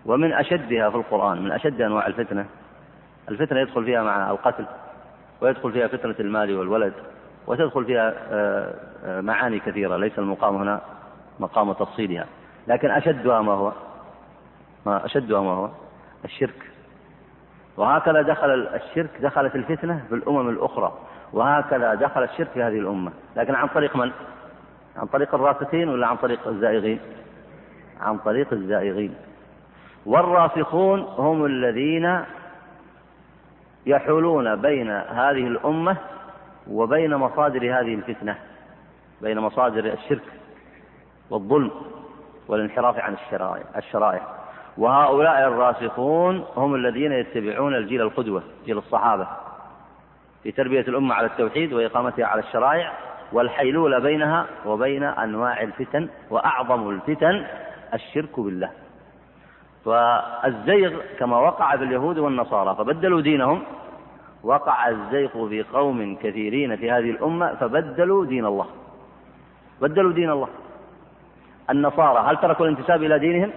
ومن 0.07 0.33
أشدها 0.33 0.91
في 0.91 0.97
القرآن 0.97 1.43
من 1.43 1.53
أشد 1.53 1.81
أنواع 1.81 2.07
الفتنة. 2.07 2.47
الفتنة 3.29 3.61
يدخل 3.61 3.85
فيها 3.85 4.03
مع 4.03 4.31
القتل 4.31 4.65
ويدخل 5.41 5.73
فيها 5.73 5.89
فتنة 5.89 6.15
المال 6.21 6.57
والولد 6.57 6.93
وتدخل 7.47 7.85
فيها 7.85 8.15
آه، 8.31 8.75
آه، 9.05 9.21
معاني 9.21 9.61
كثيرة. 9.61 9.97
ليس 9.97 10.19
المقام 10.19 10.57
هنا 10.57 10.81
مقام 11.41 11.73
تفصيلها 11.73 12.27
لكن 12.69 12.91
أشدها 12.91 13.43
ما 13.43 13.53
هو 13.53 13.73
ما 14.87 15.05
أشدها 15.05 15.41
ما 15.41 15.51
هو 15.51 15.71
الشرك. 16.25 16.68
وهكذا 17.79 18.23
دخل 18.23 18.51
الشرك 18.51 19.11
دخلت 19.21 19.55
الفتنة 19.55 20.05
في 20.09 20.15
الأمم 20.15 20.49
الأخرى 20.49 20.93
وهكذا 21.33 21.95
دخل 21.95 22.23
الشرك 22.23 22.49
في 22.49 22.63
هذه 22.63 22.79
الأمة 22.79 23.13
لكن 23.37 23.55
عن 23.55 23.69
طريق 23.69 23.97
من؟ 23.97 24.11
عن 24.97 25.07
طريق 25.07 25.35
الراسخين 25.35 25.89
ولا 25.89 26.07
عن 26.07 26.17
طريق 26.17 26.49
الزائغين؟ 26.49 27.01
عن 28.01 28.19
طريق 28.19 28.53
الزائغين 28.53 29.15
والراسخون 30.07 31.01
هم 31.01 31.45
الذين 31.45 32.25
يحولون 33.87 34.57
بين 34.57 34.91
هذه 34.91 35.47
الأمة 35.47 35.97
وبين 36.71 37.15
مصادر 37.17 37.81
هذه 37.81 37.95
الفتنة 37.95 38.39
بين 39.23 39.39
مصادر 39.39 39.93
الشرك 39.93 40.33
والظلم 41.31 41.71
والانحراف 42.49 42.99
عن 42.99 43.15
الشرائع 43.15 43.63
الشرائع 43.77 44.38
وهؤلاء 44.79 45.49
الراسخون 45.49 46.45
هم 46.57 46.75
الذين 46.75 47.13
يتبعون 47.13 47.75
الجيل 47.75 48.03
القدوة 48.03 48.43
جيل 48.67 48.79
الصحابة. 48.79 49.27
في 50.43 50.53
تربية 50.53 50.81
الأمة 50.81 51.15
على 51.15 51.27
التوحيد 51.27 51.73
وإقامتها 51.73 52.27
على 52.27 52.41
الشرائع 52.41 52.93
والحيلولة 53.33 53.99
بينها 53.99 54.47
وبين 54.67 55.03
أنواع 55.03 55.63
الفتن 55.63 56.09
وأعظم 56.31 56.91
الفتن 56.91 57.47
الشرك 57.95 58.41
بالله. 58.41 58.71
فالزيغ 59.85 61.01
كما 61.19 61.39
وقع 61.39 61.77
في 61.77 61.85
اليهود 61.85 62.19
والنصارى 62.19 62.77
فبدلوا 62.77 63.21
دينهم. 63.21 63.63
وقع 64.43 64.89
الزيغ 64.89 65.49
في 65.49 65.63
قوم 65.63 66.17
كثيرين 66.17 66.77
في 66.77 66.91
هذه 66.91 67.11
الأمة 67.11 67.55
فبدلوا 67.55 68.27
دين 68.27 68.45
الله. 68.45 68.67
بدلوا 69.81 70.13
دين 70.13 70.31
الله. 70.31 70.49
النصارى 71.71 72.31
هل 72.31 72.37
تركوا 72.37 72.67
الانتساب 72.67 73.03
إلى 73.03 73.19
دينهم؟ 73.19 73.51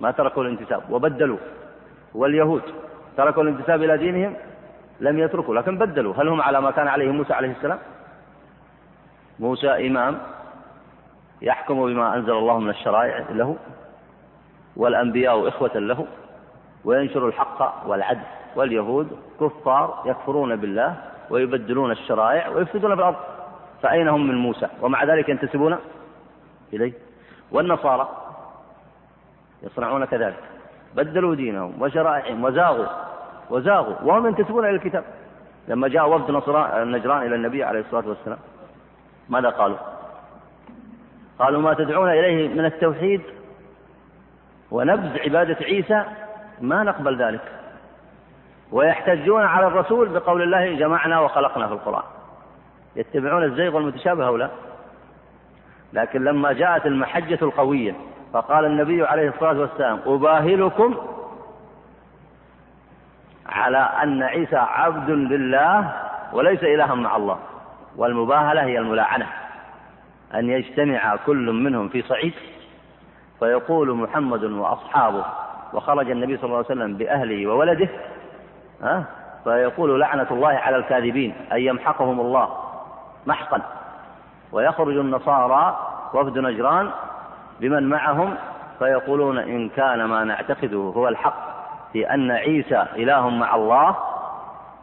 ما 0.00 0.10
تركوا 0.10 0.42
الانتساب 0.42 0.90
وبدلوا. 0.90 1.38
واليهود 2.14 2.62
تركوا 3.16 3.42
الانتساب 3.42 3.82
إلى 3.82 3.98
دينهم 3.98 4.36
لم 5.00 5.18
يتركوا 5.18 5.54
لكن 5.54 5.78
بدلوا. 5.78 6.14
هل 6.14 6.28
هم 6.28 6.40
على 6.42 6.60
ما 6.60 6.70
كان 6.70 6.88
عليه 6.88 7.10
موسى 7.12 7.32
عليه 7.32 7.50
السلام؟ 7.50 7.78
موسى 9.38 9.86
إمام 9.86 10.18
يحكم 11.42 11.86
بما 11.86 12.16
أنزل 12.16 12.32
الله 12.32 12.58
من 12.58 12.70
الشرائع 12.70 13.24
له 13.30 13.56
والأنبياء 14.76 15.48
إخوة 15.48 15.78
له 15.78 16.06
وينشر 16.84 17.28
الحق 17.28 17.84
والعدل. 17.86 18.26
واليهود 18.56 19.18
كفار 19.40 20.02
يكفرون 20.06 20.56
بالله 20.56 20.94
ويبدلون 21.30 21.90
الشرائع 21.90 22.48
ويفسدون 22.48 22.94
في 22.94 23.00
الأرض. 23.00 23.16
فأين 23.82 24.08
هم 24.08 24.28
من 24.28 24.34
موسى؟ 24.34 24.68
ومع 24.82 25.04
ذلك 25.04 25.28
ينتسبون 25.28 25.78
إليه. 26.72 26.92
والنصارى 27.52 28.08
يصنعون 29.62 30.04
كذلك. 30.04 30.42
بدلوا 30.94 31.34
دينهم 31.34 31.82
وشرائعهم 31.82 32.44
وزاغوا. 32.44 32.86
وزاغوا. 33.50 33.94
وهم 34.02 34.26
ينتسبون 34.26 34.64
إلى 34.64 34.76
الكتاب. 34.76 35.04
لما 35.68 35.88
جاء 35.88 36.08
وفد 36.08 36.30
نجران 36.30 37.22
إلى 37.22 37.34
النبي 37.34 37.64
عليه 37.64 37.80
الصلاة 37.80 38.08
والسلام 38.08 38.38
ماذا 39.28 39.48
قالوا؟ 39.48 39.76
قالوا 41.38 41.62
ما 41.62 41.74
تدعون 41.74 42.10
إليه 42.10 42.48
من 42.48 42.64
التوحيد 42.64 43.22
ونبذ 44.70 45.18
عبادة 45.18 45.56
عيسى 45.64 46.04
ما 46.60 46.82
نقبل 46.82 47.22
ذلك. 47.22 47.40
ويحتجون 48.72 49.42
على 49.42 49.66
الرسول 49.66 50.08
بقول 50.08 50.42
الله 50.42 50.78
جمعنا 50.78 51.20
وخلقنا 51.20 51.66
في 51.66 51.72
القرآن. 51.72 52.02
يتبعون 52.96 53.44
الزيغ 53.44 53.76
والمتشابه 53.76 54.28
هؤلاء. 54.28 54.50
لكن 55.92 56.24
لما 56.24 56.52
جاءت 56.52 56.86
المحجة 56.86 57.38
القوية 57.42 57.94
فقال 58.32 58.64
النبي 58.64 59.06
عليه 59.06 59.28
الصلاة 59.28 59.60
والسلام 59.60 60.00
أباهلكم 60.06 60.94
على 63.46 63.78
أن 63.78 64.22
عيسى 64.22 64.56
عبد 64.56 65.10
لله 65.10 65.92
وليس 66.32 66.62
إلها 66.62 66.94
مع 66.94 67.16
الله. 67.16 67.38
والمباهلة 67.96 68.62
هي 68.62 68.78
الملاعنة 68.78 69.26
أن 70.34 70.50
يجتمع 70.50 71.16
كل 71.26 71.52
منهم 71.52 71.88
في 71.88 72.02
صعيد 72.02 72.32
فيقول 73.38 73.94
محمد 73.96 74.44
وأصحابه 74.44 75.24
وخرج 75.72 76.10
النبي 76.10 76.36
صلى 76.36 76.44
الله 76.44 76.56
عليه 76.56 76.66
وسلم 76.66 76.96
بأهله 76.96 77.46
وولده 77.46 77.88
ها؟ 78.82 79.04
فيقول 79.44 80.00
لعنة 80.00 80.26
الله 80.30 80.48
على 80.48 80.76
الكاذبين 80.76 81.34
أن 81.52 81.58
يمحقهم 81.60 82.20
الله 82.20 82.48
محقا 83.26 83.62
ويخرج 84.52 84.96
النصارى 84.96 85.78
وفد 86.14 86.38
نجران 86.38 86.90
بمن 87.60 87.88
معهم 87.88 88.34
فيقولون 88.78 89.38
إن 89.38 89.68
كان 89.68 90.04
ما 90.04 90.24
نعتقده 90.24 90.76
هو 90.76 91.08
الحق 91.08 91.48
في 91.92 92.14
أن 92.14 92.30
عيسى 92.30 92.86
إله 92.96 93.28
مع 93.28 93.54
الله 93.54 93.96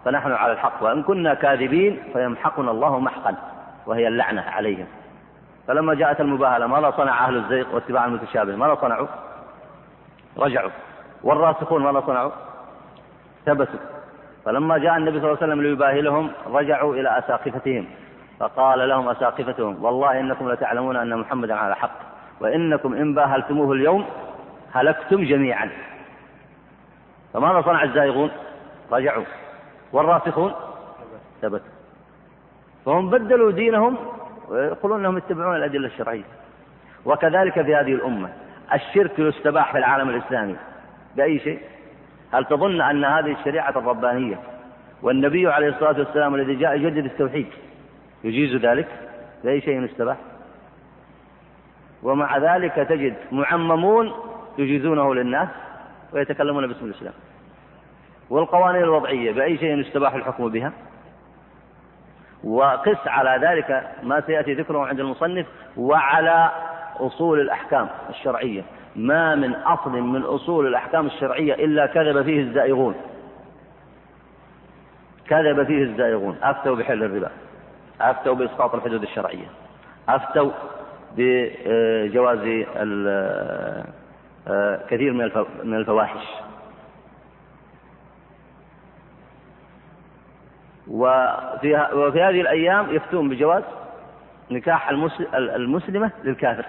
فنحن 0.05 0.31
على 0.31 0.53
الحق 0.53 0.83
وإن 0.83 1.03
كنا 1.03 1.33
كاذبين 1.33 2.03
فيمحقنا 2.13 2.71
الله 2.71 2.99
محقا 2.99 3.35
وهي 3.85 4.07
اللعنة 4.07 4.41
عليهم. 4.41 4.85
فلما 5.67 5.93
جاءت 5.93 6.21
المباهلة 6.21 6.67
ماذا 6.67 6.91
صنع 6.91 7.25
أهل 7.27 7.35
الزيغ 7.35 7.75
واتباع 7.75 8.05
المتشابه؟ 8.05 8.55
ماذا 8.55 8.75
صنعوا؟ 8.75 9.07
رجعوا. 10.37 10.71
والراسخون 11.23 11.83
ماذا 11.83 12.03
صنعوا؟ 12.07 12.31
ثبتوا. 13.45 13.79
فلما 14.45 14.77
جاء 14.77 14.97
النبي 14.97 15.19
صلى 15.19 15.31
الله 15.31 15.37
عليه 15.41 15.53
وسلم 15.53 15.61
ليباهلهم 15.61 16.31
رجعوا 16.53 16.95
إلى 16.95 17.17
أساقفتهم 17.17 17.85
فقال 18.39 18.89
لهم 18.89 19.09
أساقفتهم 19.09 19.85
والله 19.85 20.19
إنكم 20.19 20.51
لتعلمون 20.51 20.95
أن 20.95 21.17
محمدا 21.17 21.55
على 21.55 21.75
حق. 21.75 22.14
وإنكم 22.39 22.93
إن 22.93 23.13
باهلتموه 23.13 23.73
اليوم 23.73 24.05
هلكتم 24.73 25.23
جميعا. 25.23 25.69
فماذا 27.33 27.61
صنع 27.61 27.83
الزائغون؟ 27.83 28.31
رجعوا 28.91 29.25
والراسخون؟ 29.93 30.53
ثبتوا. 31.41 31.75
فهم 32.85 33.09
بدلوا 33.09 33.51
دينهم 33.51 33.97
ويقولون 34.49 34.99
إنهم 34.99 35.17
يتبعون 35.17 35.55
الأدلة 35.55 35.87
الشرعية. 35.87 36.23
وكذلك 37.05 37.53
في 37.61 37.75
هذه 37.75 37.93
الأمة 37.93 38.29
الشرك 38.73 39.19
يستباح 39.19 39.71
في 39.71 39.77
العالم 39.77 40.09
الإسلامي. 40.09 40.55
بأي 41.15 41.39
شيء؟ 41.39 41.59
هل 42.33 42.45
تظن 42.45 42.81
أن 42.81 43.05
هذه 43.05 43.31
الشريعة 43.31 43.69
الربانية 43.69 44.39
والنبي 45.01 45.47
عليه 45.47 45.67
الصلاة 45.67 45.99
والسلام 45.99 46.35
الذي 46.35 46.55
جاء 46.55 46.75
يجدد 46.75 47.05
التوحيد 47.05 47.47
يجيز 48.23 48.55
ذلك؟ 48.55 48.87
بأي 49.43 49.61
شيء 49.61 49.81
يستباح؟ 49.81 50.17
ومع 52.05 52.37
ذلك 52.37 52.73
تجد 52.75 53.15
معممون 53.31 54.13
يجيزونه 54.57 55.15
للناس 55.15 55.47
ويتكلمون 56.13 56.67
باسم 56.67 56.85
الإسلام. 56.85 57.13
والقوانين 58.29 58.83
الوضعية 58.83 59.31
بأي 59.31 59.57
شيء 59.57 59.77
يستباح 59.77 60.13
الحكم 60.13 60.49
بها. 60.49 60.71
وقس 62.43 63.07
على 63.07 63.47
ذلك 63.47 63.91
ما 64.03 64.21
سيأتي 64.21 64.53
ذكره 64.53 64.85
عند 64.85 64.99
المصنف 64.99 65.45
وعلى 65.77 66.51
أصول 66.99 67.39
الأحكام 67.39 67.89
الشرعية. 68.09 68.63
ما 68.95 69.35
من 69.35 69.53
أصل 69.53 69.91
من 69.91 70.21
أصول 70.21 70.67
الأحكام 70.67 71.05
الشرعية 71.05 71.53
إلا 71.53 71.85
كذب 71.85 72.21
فيه 72.21 72.39
الزائغون. 72.39 72.95
كذب 75.27 75.63
فيه 75.63 75.83
الزائغون. 75.83 76.37
أفتوا 76.43 76.75
بحل 76.75 77.03
الربا. 77.03 77.31
أفتوا 78.01 78.35
بإسقاط 78.35 78.75
الحدود 78.75 79.01
الشرعية. 79.01 79.45
أفتوا 80.09 80.51
بجواز 81.17 82.39
كثير 84.89 85.13
من 85.63 85.75
الفواحش. 85.75 86.25
وفي 90.87 92.21
هذه 92.21 92.41
الأيام 92.41 92.95
يفتون 92.95 93.29
بجواز 93.29 93.63
نكاح 94.51 94.89
المسلمة 95.33 96.11
للكافر. 96.23 96.65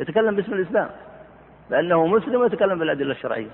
يتكلم 0.00 0.36
باسم 0.36 0.52
الإسلام 0.52 0.88
لأنه 1.70 2.06
مسلم 2.06 2.40
ويتكلم 2.40 2.78
بالأدلة 2.78 3.12
الشرعية. 3.12 3.50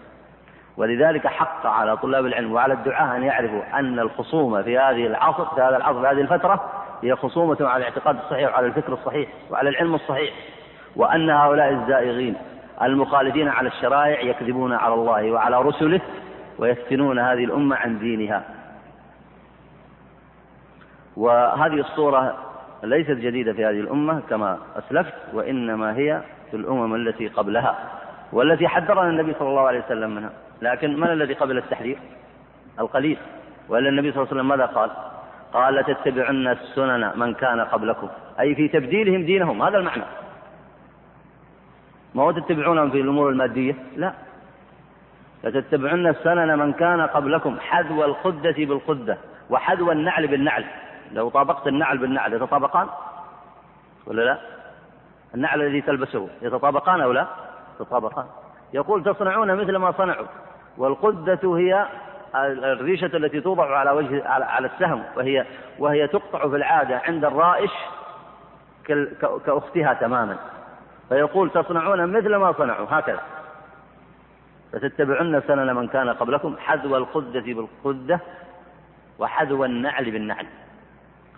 ولذلك 0.77 1.27
حق 1.27 1.67
على 1.67 1.97
طلاب 1.97 2.27
العلم 2.27 2.53
وعلى 2.53 2.75
الدعاة 2.75 3.17
أن 3.17 3.23
يعرفوا 3.23 3.79
أن 3.79 3.99
الخصومة 3.99 4.63
في 4.63 4.79
هذه 4.79 5.07
العصر 5.07 5.45
في 5.45 5.61
هذا 5.61 5.77
العصر 5.77 6.01
في 6.01 6.07
هذه 6.07 6.21
الفترة 6.21 6.86
هي 7.03 7.17
خصومة 7.17 7.57
على 7.61 7.77
الاعتقاد 7.77 8.17
الصحيح 8.17 8.51
وعلى 8.51 8.67
الفكر 8.67 8.93
الصحيح 8.93 9.29
وعلى 9.51 9.69
العلم 9.69 9.95
الصحيح 9.95 10.35
وأن 10.97 11.31
هؤلاء 11.31 11.73
الزائغين 11.73 12.37
المخالفين 12.83 13.49
على 13.49 13.69
الشرائع 13.69 14.21
يكذبون 14.21 14.73
على 14.73 14.95
الله 14.95 15.33
وعلى 15.33 15.63
رسله 15.63 16.01
ويفتنون 16.59 17.19
هذه 17.19 17.45
الأمة 17.45 17.77
عن 17.77 17.99
دينها. 17.99 18.45
وهذه 21.17 21.81
الصورة 21.81 22.37
ليست 22.83 23.11
جديدة 23.11 23.53
في 23.53 23.65
هذه 23.65 23.81
الأمة 23.81 24.21
كما 24.31 24.59
أسلفت 24.77 25.15
وإنما 25.33 25.97
هي 25.97 26.23
في 26.51 26.57
الأمم 26.57 26.95
التي 26.95 27.29
قبلها 27.29 27.77
والتي 28.33 28.69
حذرنا 28.69 29.11
النبي 29.11 29.35
صلى 29.39 29.49
الله 29.49 29.67
عليه 29.67 29.85
وسلم 29.85 30.15
منها. 30.15 30.31
لكن 30.63 31.01
من 31.01 31.11
الذي 31.11 31.35
قبل 31.35 31.59
التحذير؟ 31.59 31.99
القليل. 32.81 33.19
وإلا 33.69 33.89
النبي 33.89 34.13
صلى 34.13 34.23
الله 34.23 34.29
عليه 34.33 34.41
وسلم 34.41 34.49
ماذا 34.49 34.67
قال؟ 34.67 34.91
قال 35.57 35.75
لتتبعن 35.75 36.49
السنن 36.49 37.19
من 37.19 37.35
كان 37.35 37.61
قبلكم. 37.61 38.09
أي 38.41 38.55
في 38.55 38.69
تبديلهم 38.69 39.25
دينهم. 39.25 39.63
هذا 39.63 39.79
المعنى. 39.79 40.05
ما 42.15 42.23
هو 42.23 42.31
تتبعونهم 42.31 42.91
في 42.91 43.01
الأمور 43.01 43.31
المادية؟ 43.31 43.75
لا. 43.97 44.13
لتتبعن 45.45 46.07
السنن 46.07 46.59
من 46.59 46.73
كان 46.73 47.01
قبلكم. 47.01 47.61
حذو 47.61 48.05
القدة 48.05 48.55
بالقدة 48.59 49.19
وحذو 49.51 49.93
النعل 49.93 50.27
بالنعل. 50.27 50.65
لو 51.13 51.29
طابقت 51.29 51.67
النعل 51.67 51.99
بالنعل 51.99 52.33
يتطابقان؟ 52.33 52.89
ولا 54.07 54.23
لا؟ 54.23 54.39
النعل 55.35 55.63
الذي 55.63 55.81
تلبسه 55.81 56.29
يتطابقان 56.43 57.01
أو 57.01 57.13
لا؟ 57.13 57.27
يتطابقان. 57.81 58.27
يقول 58.73 59.05
تصنعون 59.05 59.55
مثل 59.55 59.77
ما 59.77 59.93
صنعوا. 59.93 60.27
والقدة 60.79 61.57
هي 61.59 61.87
الريشة 62.35 63.17
التي 63.17 63.41
توضع 63.41 63.79
على 63.79 63.91
وجه 63.91 64.29
على 64.29 64.67
السهم 64.67 65.05
وهي 65.17 65.47
وهي 65.79 66.07
تقطع 66.07 66.49
في 66.49 66.57
العادة 66.57 66.99
عند 66.99 67.25
الرائش 67.25 67.71
كأختها 69.47 69.95
تماما. 69.95 70.37
فيقول 71.09 71.51
تصنعون 71.51 72.07
مثل 72.07 72.37
ما 72.37 72.53
صنعوا 72.53 72.87
هكذا. 72.91 73.21
فتتبعن 74.73 75.43
سنن 75.47 75.77
من 75.77 75.89
كان 75.89 76.09
قبلكم 76.09 76.57
حذو 76.59 76.97
القدة 76.97 77.41
بالقدة 77.41 78.21
وحذو 79.19 79.65
النعل 79.65 80.11
بالنعل. 80.11 80.47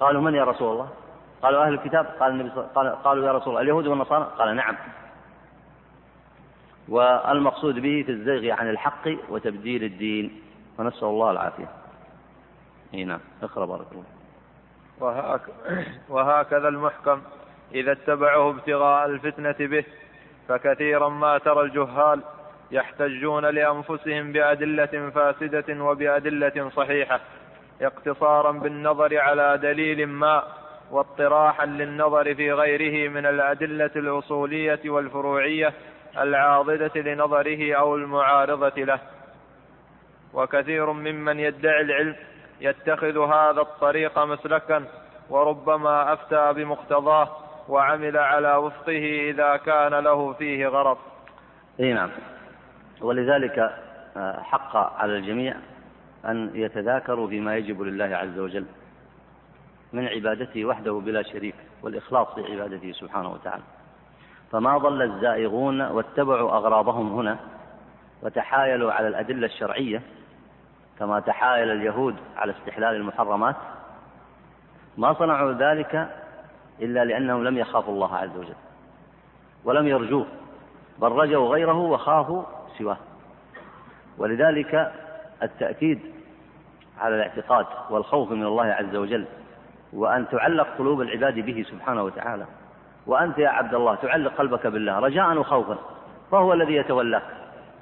قالوا 0.01 0.23
من 0.23 0.35
يا 0.35 0.45
رسول 0.45 0.73
الله؟ 0.73 0.89
قالوا 1.43 1.65
أهل 1.65 1.75
الكتاب؟ 1.75 2.07
قال 2.21 2.33
النبي 2.33 2.51
قال 2.75 3.03
قالوا 3.05 3.27
يا 3.27 3.33
رسول 3.33 3.49
الله 3.49 3.61
اليهود 3.61 3.87
والنصارى؟ 3.87 4.33
قال 4.39 4.57
نعم. 4.57 4.77
والمقصود 6.89 7.75
به 7.75 8.03
في 8.07 8.13
الزيغ 8.13 8.53
عن 8.61 8.71
الحق 8.71 9.09
وتبديل 9.29 9.85
الدين. 9.85 10.43
ونسأل 10.79 11.09
الله 11.09 11.31
العافية. 11.31 11.69
إي 12.95 13.05
نعم. 13.05 13.21
اقرأ 13.43 13.67
بارك 13.67 13.87
الله 13.93 14.05
وهك 15.01 15.41
وهكذا 16.15 16.69
المحكم 16.69 17.23
إذا 17.75 17.93
اتبعه 17.93 18.51
ابتغاء 18.51 19.07
الفتنة 19.07 19.57
به 19.59 19.85
فكثيرا 20.49 21.09
ما 21.09 21.39
ترى 21.39 21.63
الجهال 21.63 22.23
يحتجون 22.71 23.45
لأنفسهم 23.45 24.33
بأدلة 24.33 25.11
فاسدة 25.15 25.85
وبأدلة 25.85 26.71
صحيحة 26.77 27.21
اقتصارا 27.83 28.53
بالنظر 28.53 29.19
على 29.19 29.59
دليل 29.59 30.07
ما 30.07 30.43
واطراحا 30.91 31.67
للنظر 31.67 32.35
في 32.35 32.53
غيره 32.53 33.11
من 33.11 33.27
الأدلة 33.27 33.91
الأصولية 33.97 34.81
والفروعية 34.85 35.73
العاضدة 36.19 37.01
لنظره 37.01 37.75
أو 37.75 37.95
المعارضة 37.95 38.85
له. 38.85 39.01
وكثير 40.35 40.93
ممن 40.93 41.41
يدعي 41.41 41.81
العلم 41.81 42.17
يتخذ 42.61 43.19
هذا 43.19 43.61
الطريق 43.61 44.19
مسلكا 44.19 44.85
وربما 45.31 46.13
أفتى 46.13 46.53
بمقتضاه 46.53 47.37
وعمل 47.69 48.17
على 48.17 48.55
وفقه 48.55 49.31
إذا 49.31 49.57
كان 49.57 49.95
له 49.95 50.33
فيه 50.33 50.67
غرض. 50.67 50.99
اي 51.81 51.93
نعم. 51.93 52.11
ولذلك 53.01 53.59
آه، 54.17 54.43
حق 54.43 54.77
على 54.77 55.17
الجميع 55.17 55.57
أن 56.25 56.51
يتذاكروا 56.55 57.29
فيما 57.29 57.57
يجب 57.57 57.83
لله 57.83 58.17
عز 58.17 58.39
وجل 58.39 58.67
من 59.93 60.09
عبادته 60.09 60.65
وحده 60.65 60.93
بلا 60.93 61.23
شريك 61.23 61.55
والإخلاص 61.83 62.35
في 62.35 62.53
عبادته 62.53 62.93
سبحانه 62.93 63.33
وتعالى. 63.33 63.63
فما 64.53 64.79
ضل 64.79 65.03
الزائغون 65.03 65.83
واتبعوا 65.83 66.51
أغراضهم 66.51 67.13
هنا 67.13 67.39
وتحايلوا 68.23 68.93
على 68.93 69.09
الأدلة 69.09 69.47
الشرعية 69.47 70.03
كما 70.99 71.21
تحايل 71.21 71.71
اليهود 71.71 72.17
على 72.37 72.53
استحلال 72.53 72.97
المحرمات 72.97 73.57
ما 74.97 75.13
صنعوا 75.13 75.53
ذلك 75.53 76.09
إلا 76.81 77.05
لأنهم 77.05 77.45
لم 77.45 77.59
يخافوا 77.59 77.95
الله 77.95 78.17
عز 78.17 78.37
وجل 78.37 78.55
ولم 79.65 79.87
يرجوه 79.87 80.27
بل 80.99 81.13
رجوا 81.13 81.49
غيره 81.49 81.77
وخافوا 81.77 82.43
سواه. 82.79 82.97
ولذلك 84.19 84.93
التأكيد 85.43 86.01
على 87.01 87.17
الاعتقاد 87.17 87.67
والخوف 87.91 88.31
من 88.31 88.45
الله 88.45 88.65
عز 88.65 88.97
وجل 88.97 89.25
وأن 89.93 90.29
تعلق 90.29 90.69
قلوب 90.79 91.01
العباد 91.01 91.35
به 91.35 91.65
سبحانه 91.71 92.03
وتعالى 92.03 92.45
وأنت 93.07 93.39
يا 93.39 93.49
عبد 93.49 93.75
الله 93.75 93.95
تعلق 93.95 94.35
قلبك 94.35 94.67
بالله 94.67 94.99
رجاء 94.99 95.39
وخوفا 95.39 95.79
فهو 96.31 96.53
الذي 96.53 96.75
يتولاك 96.75 97.23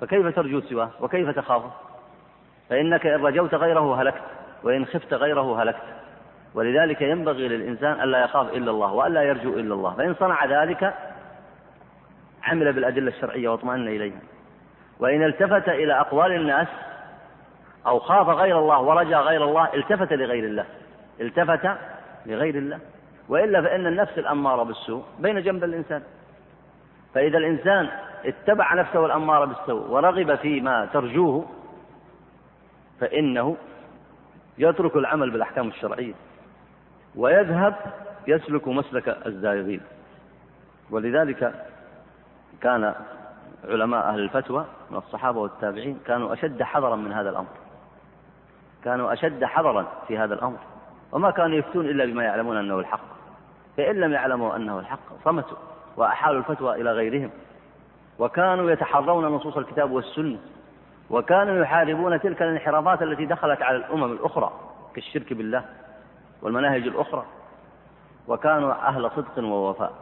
فكيف 0.00 0.36
ترجو 0.36 0.60
سواه؟ 0.60 0.90
وكيف 1.00 1.28
تخافه؟ 1.28 1.70
فإنك 2.70 3.06
إن 3.06 3.24
رجوت 3.24 3.54
غيره 3.54 4.02
هلكت 4.02 4.22
وإن 4.62 4.86
خفت 4.86 5.14
غيره 5.14 5.62
هلكت. 5.62 5.82
ولذلك 6.54 7.02
ينبغي 7.02 7.48
للإنسان 7.48 8.00
ألا 8.00 8.24
يخاف 8.24 8.52
إلا 8.54 8.70
الله 8.70 8.92
وألا 8.92 9.22
يرجو 9.22 9.54
إلا 9.54 9.74
الله. 9.74 9.94
فإن 9.94 10.14
صنع 10.14 10.44
ذلك 10.44 10.94
عمل 12.42 12.72
بالأدلة 12.72 13.08
الشرعية 13.08 13.48
واطمأن 13.48 13.88
إليها. 13.88 14.20
وإن 15.00 15.22
التفت 15.22 15.68
إلى 15.68 16.00
أقوال 16.00 16.32
الناس 16.32 16.68
أو 17.86 17.98
خاف 17.98 18.28
غير 18.28 18.58
الله 18.58 18.80
ورجا 18.80 19.18
غير 19.18 19.44
الله 19.44 19.74
التفت 19.74 20.12
لغير 20.12 20.44
الله. 20.44 20.64
التفت 21.20 21.70
لغير 22.26 22.54
الله. 22.54 22.78
وإلا 23.28 23.62
فإن 23.62 23.86
النفس 23.86 24.18
الأمارة 24.18 24.62
بالسوء 24.62 25.04
بين 25.18 25.42
جنب 25.42 25.64
الإنسان. 25.64 26.02
فإذا 27.14 27.38
الإنسان 27.38 27.88
اتبع 28.24 28.74
نفسه 28.74 29.06
الأمارة 29.06 29.44
بالسوء 29.44 29.90
ورغب 29.90 30.34
فيما 30.34 30.88
ترجوه 30.92 31.46
فإنه 33.01 33.57
يترك 34.59 34.97
العمل 34.97 35.30
بالأحكام 35.30 35.68
الشرعية 35.68 36.14
ويذهب 37.16 37.74
يسلك 38.26 38.68
مسلك 38.68 39.09
الزائغين 39.26 39.80
ولذلك 40.90 41.64
كان 42.61 42.94
علماء 43.64 44.09
أهل 44.09 44.20
الفتوى 44.20 44.64
من 44.90 44.97
الصحابة 44.97 45.40
والتابعين 45.40 45.99
كانوا 46.07 46.32
أشد 46.32 46.62
حذرا 46.62 46.97
من 46.97 47.12
هذا 47.12 47.30
الأمر. 47.30 47.49
كانوا 48.84 49.12
أشد 49.12 49.44
حذرا 49.44 49.86
في 50.09 50.18
هذا 50.18 50.34
الأمر. 50.34 50.59
وما 51.12 51.30
كانوا 51.30 51.57
يفتون 51.57 51.86
إلا 51.86 52.05
بما 52.05 52.24
يعلمون 52.24 52.57
أنه 52.57 52.78
الحق. 52.78 53.01
فإن 53.76 53.97
لم 53.97 54.12
يعلموا 54.12 54.57
أنه 54.57 54.78
الحق 54.78 55.24
صمتوا 55.24 55.57
وأحالوا 55.97 56.38
الفتوى 56.38 56.80
إلى 56.80 56.92
غيرهم. 56.92 57.30
وكانوا 58.18 58.70
يتحرون 58.70 59.24
نصوص 59.24 59.57
الكتاب 59.57 59.90
والسنة. 59.90 60.38
وكانوا 61.11 61.62
يحاربون 61.62 62.20
تلك 62.20 62.42
الانحرافات 62.42 63.02
التي 63.02 63.26
دخلت 63.26 63.62
على 63.62 63.76
الأمم 63.76 64.12
الأخرى 64.12 64.52
كالشرك 64.94 65.32
بالله 65.32 65.64
والمناهج 66.42 66.86
الأخرى 66.86 67.24
وكانوا 68.28 68.72
أهل 68.72 69.11
صدق 69.11 69.44
ووفاء 69.44 69.92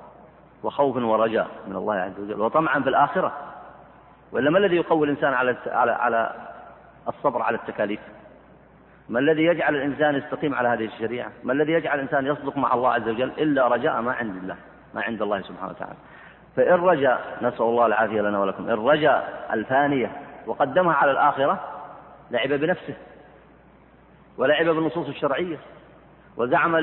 وخوف 0.62 0.96
ورجاء 0.96 1.48
من 1.68 1.76
الله 1.76 1.94
عز 1.94 2.20
وجل 2.20 2.40
وطمعا 2.40 2.80
في 2.80 2.88
الآخرة 2.88 3.32
وإلا 4.32 4.50
ما 4.50 4.59
الذي 4.59 4.76
يقوي 4.76 5.07
الإنسان 5.07 5.34
على 5.34 5.57
على 5.66 5.92
على 5.92 6.32
الصبر 7.09 7.42
على 7.42 7.57
التكاليف؟ 7.57 8.00
ما 9.09 9.18
الذي 9.18 9.44
يجعل 9.44 9.76
الإنسان 9.76 10.14
يستقيم 10.14 10.55
على 10.55 10.68
هذه 10.68 10.84
الشريعة؟ 10.84 11.30
ما 11.44 11.52
الذي 11.52 11.72
يجعل 11.72 11.98
الإنسان 11.98 12.26
يصدق 12.26 12.57
مع 12.57 12.74
الله 12.74 12.92
عز 12.92 13.09
وجل 13.09 13.32
إلا 13.38 13.68
رجاء 13.68 14.00
ما 14.00 14.12
عند 14.12 14.36
الله 14.36 14.57
ما 14.94 15.02
عند 15.02 15.22
الله 15.22 15.40
سبحانه 15.42 15.70
وتعالى 15.70 15.96
فإن 16.57 16.74
رجا 16.74 17.18
نسأل 17.42 17.62
الله 17.62 17.86
العافية 17.86 18.20
لنا 18.20 18.40
ولكم 18.40 18.68
إن 18.68 18.86
رجا 18.86 19.24
الفانية 19.52 20.11
وقدمها 20.47 20.95
على 20.95 21.11
الآخرة 21.11 21.61
لعب 22.30 22.49
بنفسه 22.49 22.95
ولعب 24.38 24.66
بالنصوص 24.66 25.09
الشرعية 25.09 25.59
وزعم 26.36 26.76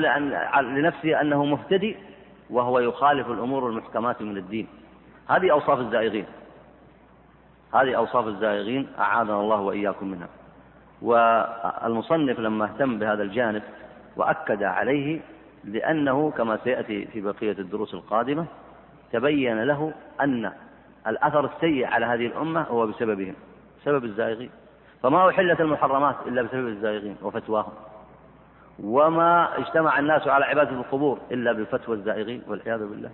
لنفسه 0.60 1.20
أنه 1.20 1.44
مهتدي 1.44 1.96
وهو 2.50 2.78
يخالف 2.78 3.30
الأمور 3.30 3.68
المحكمات 3.68 4.22
من 4.22 4.36
الدين. 4.36 4.68
هذه 5.28 5.52
أوصاف 5.52 5.78
الزائغين. 5.78 6.26
هذه 7.74 7.96
أوصاف 7.96 8.26
الزائغين 8.26 8.88
أعاذنا 8.98 9.40
الله 9.40 9.60
وإياكم 9.60 10.06
منها. 10.06 10.28
والمصنف 11.02 12.38
لما 12.38 12.64
اهتم 12.64 12.98
بهذا 12.98 13.22
الجانب 13.22 13.62
وأكد 14.16 14.62
عليه 14.62 15.20
لأنه 15.64 16.30
كما 16.30 16.58
سيأتي 16.64 17.06
في 17.06 17.20
بقية 17.20 17.58
الدروس 17.58 17.94
القادمة 17.94 18.46
تبين 19.12 19.62
له 19.62 19.92
أن 20.20 20.52
الأثر 21.06 21.44
السيء 21.44 21.86
على 21.86 22.06
هذه 22.06 22.26
الأمة 22.26 22.62
هو 22.62 22.86
بسببهم. 22.86 23.34
سبب 23.84 24.04
الزائغين. 24.04 24.50
فما 25.02 25.30
أحلت 25.30 25.60
المحرمات 25.60 26.16
إلا 26.26 26.42
بسبب 26.42 26.68
الزائغين 26.68 27.16
وفتواهم. 27.22 27.72
وما 28.82 29.58
اجتمع 29.58 29.98
الناس 29.98 30.28
على 30.28 30.44
عبادة 30.44 30.70
القبور 30.70 31.18
إلا 31.30 31.52
بفتوى 31.52 31.96
الزائغين 31.96 32.42
والعياذ 32.48 32.88
بالله. 32.88 33.10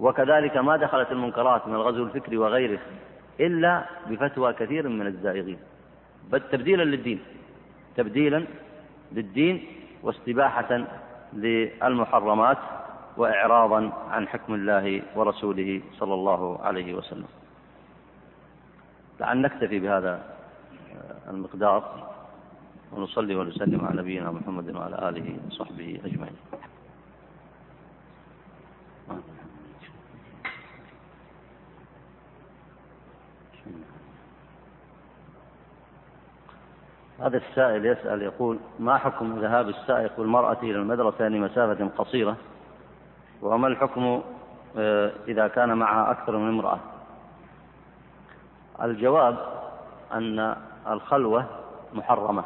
وكذلك 0.00 0.56
ما 0.56 0.76
دخلت 0.76 1.12
المنكرات 1.12 1.68
من 1.68 1.74
الغزو 1.74 2.04
الفكري 2.04 2.36
وغيره 2.36 2.78
إلا 3.40 3.84
بفتوى 4.06 4.52
كثير 4.52 4.88
من 4.88 5.06
الزائغين. 5.06 5.58
بل 6.32 6.40
تبديلا 6.40 6.82
للدين. 6.82 7.20
تبديلا 7.96 8.44
للدين 9.12 9.66
واستباحة 10.02 10.84
للمحرمات 11.32 12.58
وإعراضا 13.16 13.92
عن 14.10 14.28
حكم 14.28 14.54
الله 14.54 15.02
ورسوله 15.16 15.82
صلى 15.98 16.14
الله 16.14 16.60
عليه 16.62 16.94
وسلم. 16.94 17.39
لعل 19.20 19.42
نكتفي 19.42 19.78
بهذا 19.78 20.22
المقدار 21.28 22.10
ونصلي 22.92 23.36
ونسلم 23.36 23.84
على 23.84 24.02
نبينا 24.02 24.30
محمد 24.30 24.76
وعلى 24.76 25.08
آله 25.08 25.36
وصحبه 25.48 26.00
أجمعين. 26.04 26.36
هذا 37.20 37.36
السائل 37.36 37.86
يسأل 37.86 38.22
يقول 38.22 38.58
ما 38.78 38.98
حكم 38.98 39.38
ذهاب 39.38 39.68
السائق 39.68 40.20
والمرأة 40.20 40.58
إلى 40.62 40.76
المدرسة 40.76 41.28
لمسافة 41.28 41.88
قصيرة؟ 41.98 42.36
وما 43.42 43.68
الحكم 43.68 44.22
آه، 44.78 45.12
إذا 45.28 45.48
كان 45.48 45.76
معها 45.76 46.10
أكثر 46.10 46.36
من 46.36 46.48
امرأة؟ 46.48 46.89
الجواب 48.82 49.36
أن 50.12 50.56
الخلوة 50.86 51.44
محرمة 51.94 52.44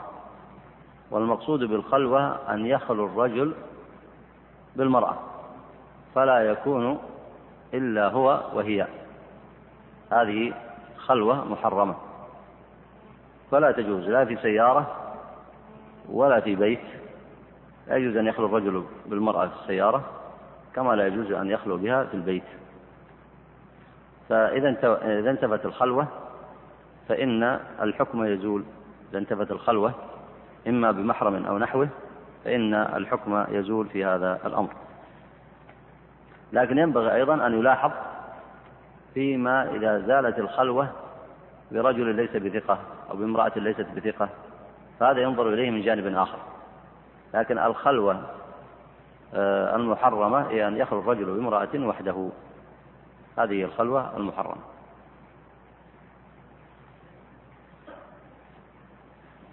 والمقصود 1.10 1.64
بالخلوة 1.64 2.54
أن 2.54 2.66
يخلو 2.66 3.06
الرجل 3.06 3.54
بالمرأة 4.76 5.14
فلا 6.14 6.50
يكون 6.50 6.98
إلا 7.74 8.08
هو 8.08 8.40
وهي. 8.54 8.86
هذه 10.12 10.54
خلوة 10.98 11.44
محرمة. 11.44 11.94
فلا 13.50 13.72
تجوز 13.72 14.08
لا 14.08 14.24
في 14.24 14.36
سيارة 14.36 14.96
ولا 16.08 16.40
في 16.40 16.54
بيت 16.54 16.80
لا 17.88 17.96
يجوز 17.96 18.16
أن 18.16 18.26
يخلو 18.26 18.46
الرجل 18.46 18.84
بالمرأة 19.06 19.46
في 19.46 19.54
السيارة 19.62 20.04
كما 20.74 20.92
لا 20.92 21.06
يجوز 21.06 21.32
أن 21.32 21.50
يخلو 21.50 21.76
بها 21.76 22.04
في 22.04 22.14
البيت. 22.14 22.44
فإذا 24.28 25.30
انتفت 25.30 25.66
الخلوة 25.66 26.06
فإن 27.08 27.42
الحكم 27.82 28.24
يزول 28.24 28.64
إذا 29.10 29.18
انتفت 29.18 29.50
الخلوة 29.50 29.92
إما 30.68 30.90
بمحرم 30.90 31.46
أو 31.46 31.58
نحوه 31.58 31.88
فإن 32.44 32.74
الحكم 32.74 33.44
يزول 33.48 33.86
في 33.88 34.04
هذا 34.04 34.38
الأمر. 34.46 34.70
لكن 36.52 36.78
ينبغي 36.78 37.14
أيضا 37.14 37.46
أن 37.46 37.58
يلاحظ 37.58 37.90
فيما 39.14 39.74
إذا 39.74 39.98
زالت 39.98 40.38
الخلوة 40.38 40.88
برجل 41.72 42.14
ليس 42.14 42.36
بثقة 42.36 42.78
أو 43.10 43.16
بامرأة 43.16 43.52
ليست 43.56 43.86
بثقة 43.96 44.28
فهذا 45.00 45.20
ينظر 45.20 45.48
إليه 45.48 45.70
من 45.70 45.82
جانب 45.82 46.16
آخر. 46.16 46.38
لكن 47.34 47.58
الخلوة 47.58 48.20
آه، 49.34 49.76
المحرمة 49.76 50.50
هي 50.50 50.68
أن 50.68 50.76
يخلو 50.76 50.98
الرجل 50.98 51.24
بامرأة 51.24 51.68
وحده. 51.78 52.28
هذه 53.38 53.64
الخلوة 53.64 54.16
المحرمة. 54.16 54.73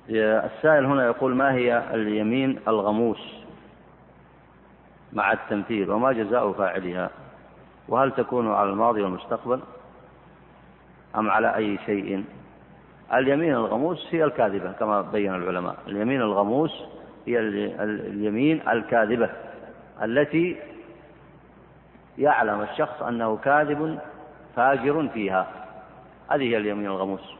السائل 0.09 0.85
هنا 0.85 1.05
يقول 1.05 1.35
ما 1.35 1.53
هي 1.53 1.83
اليمين 1.93 2.59
الغموس 2.67 3.41
مع 5.13 5.31
التمثيل 5.31 5.91
وما 5.91 6.11
جزاء 6.11 6.51
فاعلها؟ 6.51 7.09
وهل 7.87 8.11
تكون 8.11 8.51
على 8.51 8.69
الماضي 8.69 9.01
والمستقبل 9.01 9.59
أم 11.15 11.29
على 11.29 11.55
أي 11.55 11.79
شيء؟ 11.85 12.23
اليمين 13.13 13.53
الغموس 13.53 14.07
هي 14.11 14.23
الكاذبة 14.23 14.71
كما 14.71 15.01
بين 15.01 15.35
العلماء. 15.35 15.75
اليمين 15.87 16.21
الغموس 16.21 16.83
هي 17.27 17.39
اليمين 17.39 18.69
الكاذبة 18.69 19.29
التي 20.03 20.57
يعلم 22.17 22.61
الشخص 22.61 23.01
أنه 23.01 23.37
كاذب 23.37 23.99
فاجر 24.55 25.07
فيها. 25.13 25.47
هذه 26.29 26.43
هي 26.43 26.57
اليمين 26.57 26.85
الغموس. 26.85 27.33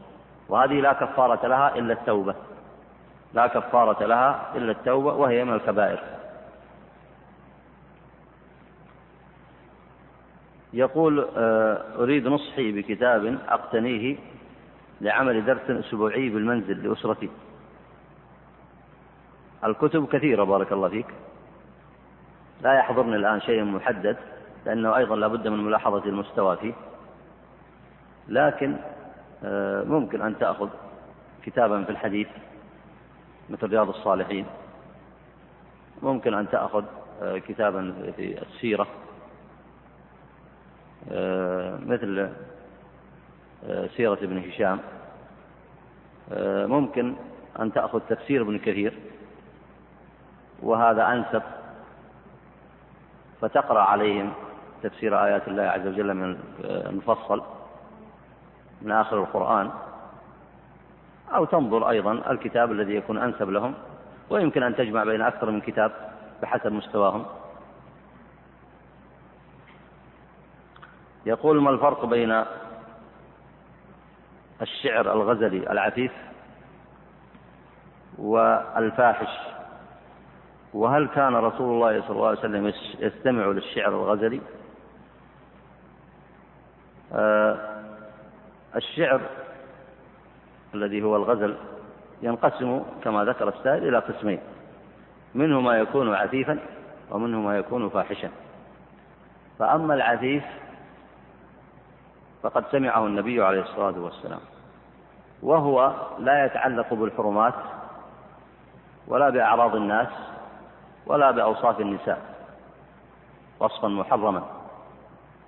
وهذه 0.48 0.80
لا 0.80 0.92
كفارة 0.92 1.46
لها 1.46 1.76
إلا 1.76 1.92
التوبة. 1.92 2.34
لا 3.34 3.46
كفارة 3.46 4.06
لها 4.06 4.56
إلا 4.56 4.72
التوبة 4.72 5.14
وهي 5.14 5.44
من 5.44 5.54
الكبائر. 5.54 6.00
يقول 10.72 11.28
آه، 11.36 11.82
أريد 11.98 12.26
نصحي 12.26 12.72
بكتاب 12.72 13.38
أقتنيه 13.48 14.16
لعمل 15.00 15.44
درس 15.44 15.70
أسبوعي 15.70 16.28
بالمنزل 16.28 16.88
لأسرتي. 16.88 17.30
الكتب 19.64 20.06
كثيرة 20.06 20.44
بارك 20.44 20.72
الله 20.72 20.88
فيك. 20.88 21.06
لا 22.62 22.74
يحضرني 22.74 23.16
الآن 23.16 23.40
شيء 23.40 23.64
محدد 23.64 24.16
لأنه 24.66 24.96
أيضا 24.96 25.16
لابد 25.16 25.48
من 25.48 25.64
ملاحظة 25.64 26.04
المستوى 26.04 26.56
فيه. 26.56 26.72
لكن 28.28 28.76
آه، 29.44 29.84
ممكن 29.84 30.22
أن 30.22 30.38
تأخذ 30.38 30.68
كتابا 31.44 31.84
في 31.84 31.90
الحديث. 31.90 32.28
مثل 33.50 33.68
رياض 33.68 33.88
الصالحين. 33.88 34.46
ممكن 36.02 36.34
أن 36.34 36.50
تأخذ 36.50 36.84
آه، 37.22 37.38
كتابا 37.38 38.12
في 38.16 38.42
السيرة 38.42 38.86
آه، 41.12 41.78
مثل 41.86 42.30
سيرة 43.96 44.18
ابن 44.22 44.38
هشام. 44.38 44.78
ممكن 46.68 47.14
أن 47.60 47.72
تأخذ 47.72 48.00
تفسير 48.00 48.42
ابن 48.42 48.58
كثير 48.58 48.98
وهذا 50.62 51.12
أنسب 51.12 51.42
فتقرأ 53.40 53.80
عليهم 53.80 54.32
تفسير 54.82 55.24
آيات 55.24 55.48
الله 55.48 55.62
عز 55.62 55.86
وجل 55.86 56.14
من 56.14 56.38
المفصل 56.64 57.42
من 58.82 58.92
آخر 58.92 59.20
القرآن. 59.20 59.70
أو 61.34 61.44
تنظر 61.44 61.90
أيضا 61.90 62.12
الكتاب 62.12 62.72
الذي 62.72 62.94
يكون 62.94 63.18
أنسب 63.18 63.50
لهم 63.50 63.74
ويمكن 64.30 64.62
أن 64.62 64.76
تجمع 64.76 65.04
بين 65.04 65.22
أكثر 65.22 65.50
من 65.50 65.60
كتاب 65.60 65.92
بحسب 66.42 66.72
مستواهم. 66.72 67.26
يقول 71.26 71.62
ما 71.62 71.70
الفرق 71.70 72.04
بين 72.04 72.44
الشعر 74.62 75.12
الغزلي 75.12 75.70
العفيف 75.70 76.12
والفاحش؟ 78.18 79.38
وهل 80.74 81.08
كان 81.08 81.34
رسول 81.36 81.74
الله 81.74 82.00
صلى 82.00 82.16
الله 82.16 82.28
عليه 82.28 82.38
وسلم 82.38 82.72
يستمع 82.98 83.46
للشعر 83.46 83.88
الغزلي؟ 83.88 84.40
آه 87.12 87.56
الشعر 88.76 89.20
الذي 90.74 91.02
هو 91.02 91.16
الغزل 91.16 91.56
ينقسم 92.22 92.82
كما 93.04 93.24
ذكر 93.24 93.48
السائل 93.48 93.88
إلى 93.88 93.98
قسمين. 93.98 94.40
منه 95.34 95.60
ما 95.60 95.78
يكون 95.78 96.14
عفيفا 96.14 96.58
ومنه 97.10 97.40
ما 97.40 97.58
يكون 97.58 97.88
فاحشا. 97.88 98.30
فأما 99.58 99.94
العفيف 99.94 100.44
فقد 102.42 102.64
سمعه 102.72 103.06
النبي 103.06 103.42
عليه 103.42 103.62
الصلاة 103.62 104.00
والسلام. 104.00 104.40
وهو 105.42 105.94
لا 106.18 106.44
يتعلق 106.44 106.94
بالحرمات 106.94 107.54
ولا 109.08 109.30
بأعراض 109.30 109.76
الناس 109.76 110.08
ولا 111.06 111.30
بأوصاف 111.30 111.80
النساء 111.80 112.20
وصفا 113.60 113.88
محرما. 113.88 114.42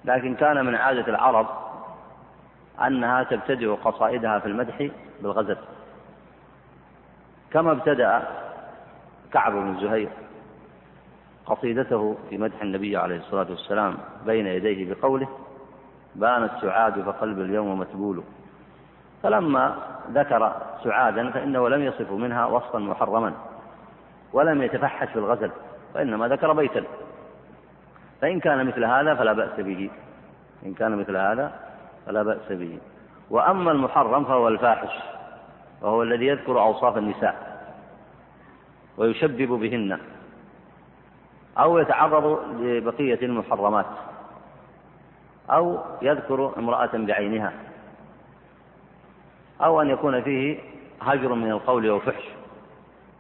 لكن 0.05 0.34
كان 0.34 0.66
من 0.66 0.74
عادة 0.74 1.09
العرب 1.09 1.64
أنها 2.86 3.22
تبتدئ 3.22 3.74
قصائدها 3.74 4.38
في 4.38 4.46
المدح 4.46 4.88
بالغزل. 5.22 5.56
كما 7.52 7.72
ابتدأ 7.72 8.22
كعب 9.32 9.52
بن 9.52 9.80
زهير 9.80 10.09
قصيدته 11.46 12.16
في 12.30 12.38
مدح 12.38 12.62
النبي 12.62 12.96
عليه 12.96 13.16
الصلاة 13.16 13.46
والسلام 13.51 13.96
بين 14.26 14.46
يديه 14.46 14.94
بقوله 14.94 15.28
بان 16.14 16.44
السعاد 16.44 17.01
فقلب 17.01 17.40
اليوم 17.40 17.78
متبول. 17.78 18.22
فلما 19.22 19.76
ذكر 20.10 20.56
سعادا 20.84 21.30
فإنه 21.30 21.68
لم 21.68 21.82
يصف 21.82 22.12
منها 22.12 22.46
وصفا 22.46 22.78
محرما 22.78 23.32
ولم 24.32 24.62
يتفحش 24.62 25.09
في 25.09 25.16
الغزل 25.18 25.51
وإنما 25.94 26.28
ذكر 26.28 26.52
بيتا. 26.52 26.84
فإن 28.20 28.40
كان 28.40 28.66
مثل 28.66 28.84
هذا 28.84 29.14
فلا 29.14 29.32
بأس 29.32 29.60
به. 29.60 29.90
إن 30.66 30.74
كان 30.74 30.96
مثل 30.96 31.16
هذا 31.16 31.52
فلا 32.06 32.22
بأس 32.22 32.52
به. 32.52 32.78
وأما 33.31 33.70
المحرم 33.70 34.24
فهو 34.24 34.48
الفاحش 34.48 35.02
وهو 35.82 36.02
الذي 36.02 36.26
يذكر 36.26 36.60
أوصاف 36.60 36.98
النساء 36.98 37.55
ويشبب 38.97 39.48
بهن 39.48 39.98
أو 41.59 41.78
يتعرض 41.78 42.39
لبقية 42.60 43.18
المحرمات 43.22 43.86
أو 45.51 45.78
يذكر 46.02 46.52
امرأة 46.59 46.90
بعينها 46.94 47.52
أو 49.60 49.82
أن 49.82 49.90
يكون 49.90 50.22
فيه 50.22 50.59
هجر 51.01 51.35
من 51.35 51.51
القول 51.51 51.89
أو 51.89 52.01
فحش 52.01 52.24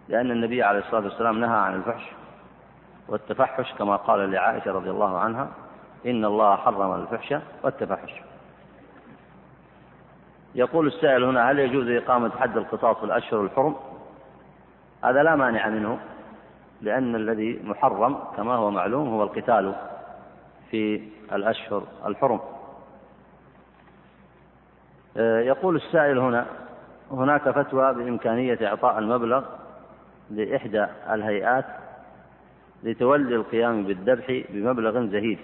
لأن 0.08 0.30
النبي 0.30 0.62
عليه 0.62 0.78
الصلاة 0.78 1.04
والسلام 1.04 1.40
نهى 1.40 1.56
عن 1.56 1.74
الفحش 1.74 2.02
والتفحش 3.08 3.72
كما 3.72 3.96
قال 3.96 4.30
لعائشة 4.30 4.72
رضي 4.72 4.90
الله 4.90 5.18
عنها 5.18 5.48
إن 6.06 6.24
الله 6.24 6.56
حرم 6.56 6.94
الفحش 6.94 7.34
والتفحش. 7.62 8.12
يقول 10.54 10.86
السائل 10.86 11.24
هنا 11.24 11.50
هل 11.50 11.58
يجوز 11.58 11.88
إقامة 11.88 12.30
حد 12.30 12.56
القصاص 12.56 12.96
في 12.96 13.04
الأشهر 13.04 13.40
الحرم؟ 13.40 13.76
هذا 15.04 15.22
لا 15.22 15.36
مانع 15.36 15.68
منه 15.68 15.98
لأن 16.82 17.14
الذي 17.14 17.60
محرم 17.64 18.18
كما 18.36 18.54
هو 18.54 18.70
معلوم 18.70 19.08
هو 19.08 19.22
القتال 19.22 19.74
في 20.70 21.02
الأشهر 21.32 21.82
الحرم. 22.06 22.40
آه، 25.16 25.40
يقول 25.40 25.76
السائل 25.76 26.18
هنا 26.18 26.46
هناك 27.10 27.50
فتوى 27.50 27.94
بإمكانية 27.94 28.58
إعطاء 28.62 28.98
المبلغ 28.98 29.44
لإحدى 30.30 30.86
الهيئات 31.10 31.64
لتولي 32.82 33.36
القيام 33.36 33.84
بالذبح 33.84 34.42
بمبلغ 34.50 35.06
زهيد. 35.06 35.38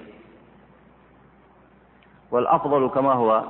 والأفضل 2.31 2.89
كما 2.89 3.13
هو 3.13 3.45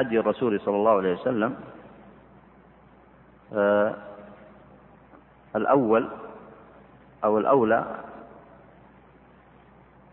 هدي 0.00 0.18
الرسول 0.20 0.60
صلى 0.60 0.76
الله 0.76 0.90
عليه 0.90 1.12
وسلم 1.12 1.56
آه، 3.52 3.94
الأول 5.56 6.08
أو 7.24 7.38
الأولى 7.38 7.84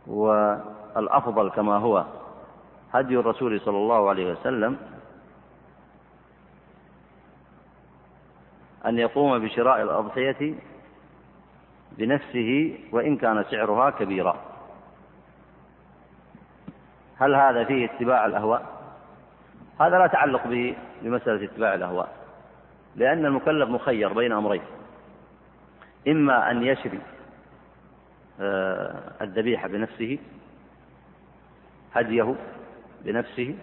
والأفضل 0.08 1.50
كما 1.50 1.78
هو 1.78 2.06
هدي 2.94 3.18
الرسول 3.18 3.62
صلى 3.62 3.78
الله 3.78 4.10
عليه 4.10 4.32
وسلم 4.32 4.78
أن 8.86 8.98
يقوم 8.98 9.40
بشراء 9.40 9.82
الأضحية 9.82 10.56
بنفسه 11.92 12.80
وإن 12.92 13.18
كان 13.18 13.44
سعرها 13.52 13.90
كبيرا. 13.90 14.36
هل 17.18 17.36
هذا 17.36 17.64
فيه 17.64 17.86
اتباع 17.86 18.26
الأهواء؟ 18.26 18.81
هذا 19.82 19.98
لا 19.98 20.08
تعلق 20.08 20.48
به 20.48 20.76
بمسألة 21.02 21.46
اتباع 21.46 21.76
الأهواء 21.76 22.10
لأن 22.96 23.26
المكلف 23.26 23.70
مخير 23.70 24.14
بين 24.14 24.32
أمرين. 24.32 24.62
إما 26.08 26.52
أن 26.52 26.64
يشري 26.64 27.00
آه، 28.40 28.96
الذبيحة 29.22 29.68
بنفسه 29.68 30.20
هديه 31.94 32.36
بنفسه 33.06 33.56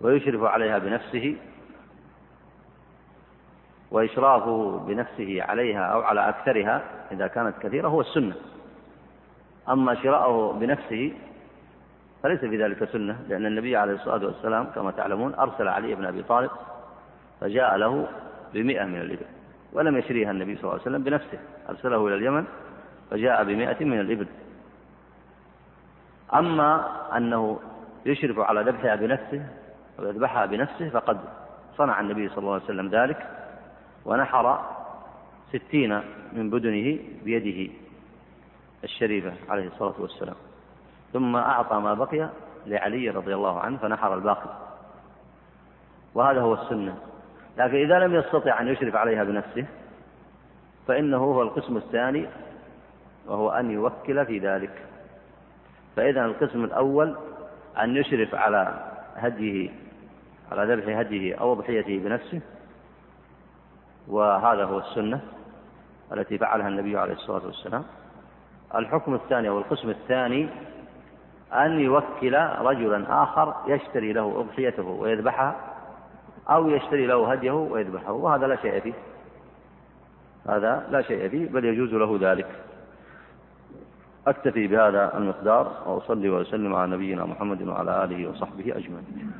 ويشرف 0.00 0.42
عليها 0.42 0.78
بنفسه 0.78 1.36
وإشرافه 3.90 4.78
بنفسه 4.78 5.42
عليها 5.42 5.84
أو 5.84 6.00
على 6.00 6.28
أكثرها 6.28 6.82
إذا 7.12 7.26
كانت 7.26 7.58
كثيرة 7.62 7.88
هو 7.88 8.00
السنة. 8.00 8.34
أما 9.68 9.94
شراءه 9.94 10.52
بنفسه 10.52 11.12
فليس 12.22 12.40
في 12.40 12.62
ذلك 12.62 12.84
سنة 12.84 13.18
لأن 13.28 13.46
النبي 13.46 13.76
عليه 13.76 13.92
الصلاة 13.92 14.26
والسلام 14.26 14.64
كما 14.64 14.90
تعلمون 14.90 15.34
أرسل 15.34 15.68
علي 15.68 15.94
بن 15.94 16.04
أبي 16.04 16.22
طالب 16.22 16.50
فجاء 17.40 17.76
له 17.76 18.08
بمئة 18.54 18.84
من 18.84 19.00
الإبل 19.00 19.26
ولم 19.72 19.96
يشريها 19.96 20.30
النبي 20.30 20.56
صلى 20.56 20.62
الله 20.62 20.72
عليه 20.72 20.82
وسلم 20.82 21.02
بنفسه 21.02 21.38
أرسله 21.68 22.06
إلى 22.06 22.14
اليمن 22.14 22.44
فجاء 23.10 23.44
بمئة 23.44 23.84
من 23.84 24.00
الإبل. 24.00 24.26
أما 26.34 26.86
أنه 27.16 27.60
يشرف 28.06 28.38
على 28.38 28.60
ذبحها 28.62 28.96
بنفسه 28.96 29.46
ويذبحها 29.98 30.46
بنفسه 30.46 30.88
فقد 30.88 31.18
صنع 31.76 32.00
النبي 32.00 32.28
صلى 32.28 32.38
الله 32.38 32.52
عليه 32.52 32.64
وسلم 32.64 32.88
ذلك 32.88 33.26
ونحر 34.04 34.64
ستين 35.52 36.00
من 36.32 36.50
بدنه 36.50 36.98
بيده 37.24 37.72
الشريفة 38.84 39.32
عليه 39.48 39.66
الصلاة 39.66 39.94
والسلام. 39.98 40.36
ثم 41.12 41.36
أعطى 41.36 41.76
ما 41.76 41.94
بقي 41.94 42.28
لعلي 42.66 43.10
رضي 43.10 43.34
الله 43.34 43.60
عنه 43.60 43.76
فنحر 43.78 44.14
الباقي. 44.14 44.50
وهذا 46.14 46.40
هو 46.40 46.54
السنة. 46.54 46.96
لكن 47.58 47.76
إذا 47.76 47.98
لم 47.98 48.14
يستطع 48.14 48.60
أن 48.60 48.68
يشرف 48.68 48.96
عليها 48.96 49.24
بنفسه 49.24 49.66
فإنه 50.88 51.16
هو 51.16 51.42
القسم 51.42 51.76
الثاني 51.76 52.26
وهو 53.26 53.50
أن 53.50 53.70
يوكل 53.70 54.26
في 54.26 54.38
ذلك. 54.38 54.82
فإذا 55.96 56.24
القسم 56.24 56.64
الأول 56.64 57.16
أن 57.82 57.96
يشرف 57.96 58.34
على 58.34 58.92
هديه 59.16 59.70
على 60.52 60.74
ذبح 60.74 60.98
هديه 60.98 61.34
أو 61.34 61.52
أضحيته 61.52 61.98
بنفسه. 61.98 62.40
وهذا 64.08 64.64
هو 64.64 64.78
السنة 64.78 65.20
التي 66.12 66.38
فعلها 66.38 66.68
النبي 66.68 66.98
عليه 66.98 67.12
الصلاة 67.12 67.46
والسلام. 67.46 67.84
الحكم 68.74 69.14
الثاني 69.14 69.48
أو 69.48 69.58
القسم 69.58 69.90
الثاني 69.90 70.48
أن 71.52 71.80
يوكل 71.80 72.34
رجلا 72.60 73.22
آخر 73.22 73.54
يشتري 73.66 74.12
له 74.12 74.40
أضحيته 74.40 74.82
ويذبحها 74.82 75.56
أو 76.50 76.68
يشتري 76.68 77.06
له 77.06 77.32
هديه 77.32 77.52
ويذبحه 77.52 78.12
وهذا 78.12 78.46
لا 78.46 78.56
شيء 78.56 78.80
فيه. 78.80 78.94
هذا 80.48 80.86
لا 80.90 81.02
شيء 81.02 81.28
فيه 81.28 81.48
بل 81.48 81.64
يجوز 81.64 81.94
له 81.94 82.18
ذلك. 82.20 82.46
أكتفي 84.26 84.66
بهذا 84.66 85.18
المقدار 85.18 85.72
وأصلي 85.86 86.28
وأسلم 86.28 86.74
على 86.74 86.90
نبينا 86.90 87.24
محمد 87.24 87.62
وعلى 87.62 88.04
آله 88.04 88.30
وصحبه 88.30 88.76
أجمعين. 88.76 89.32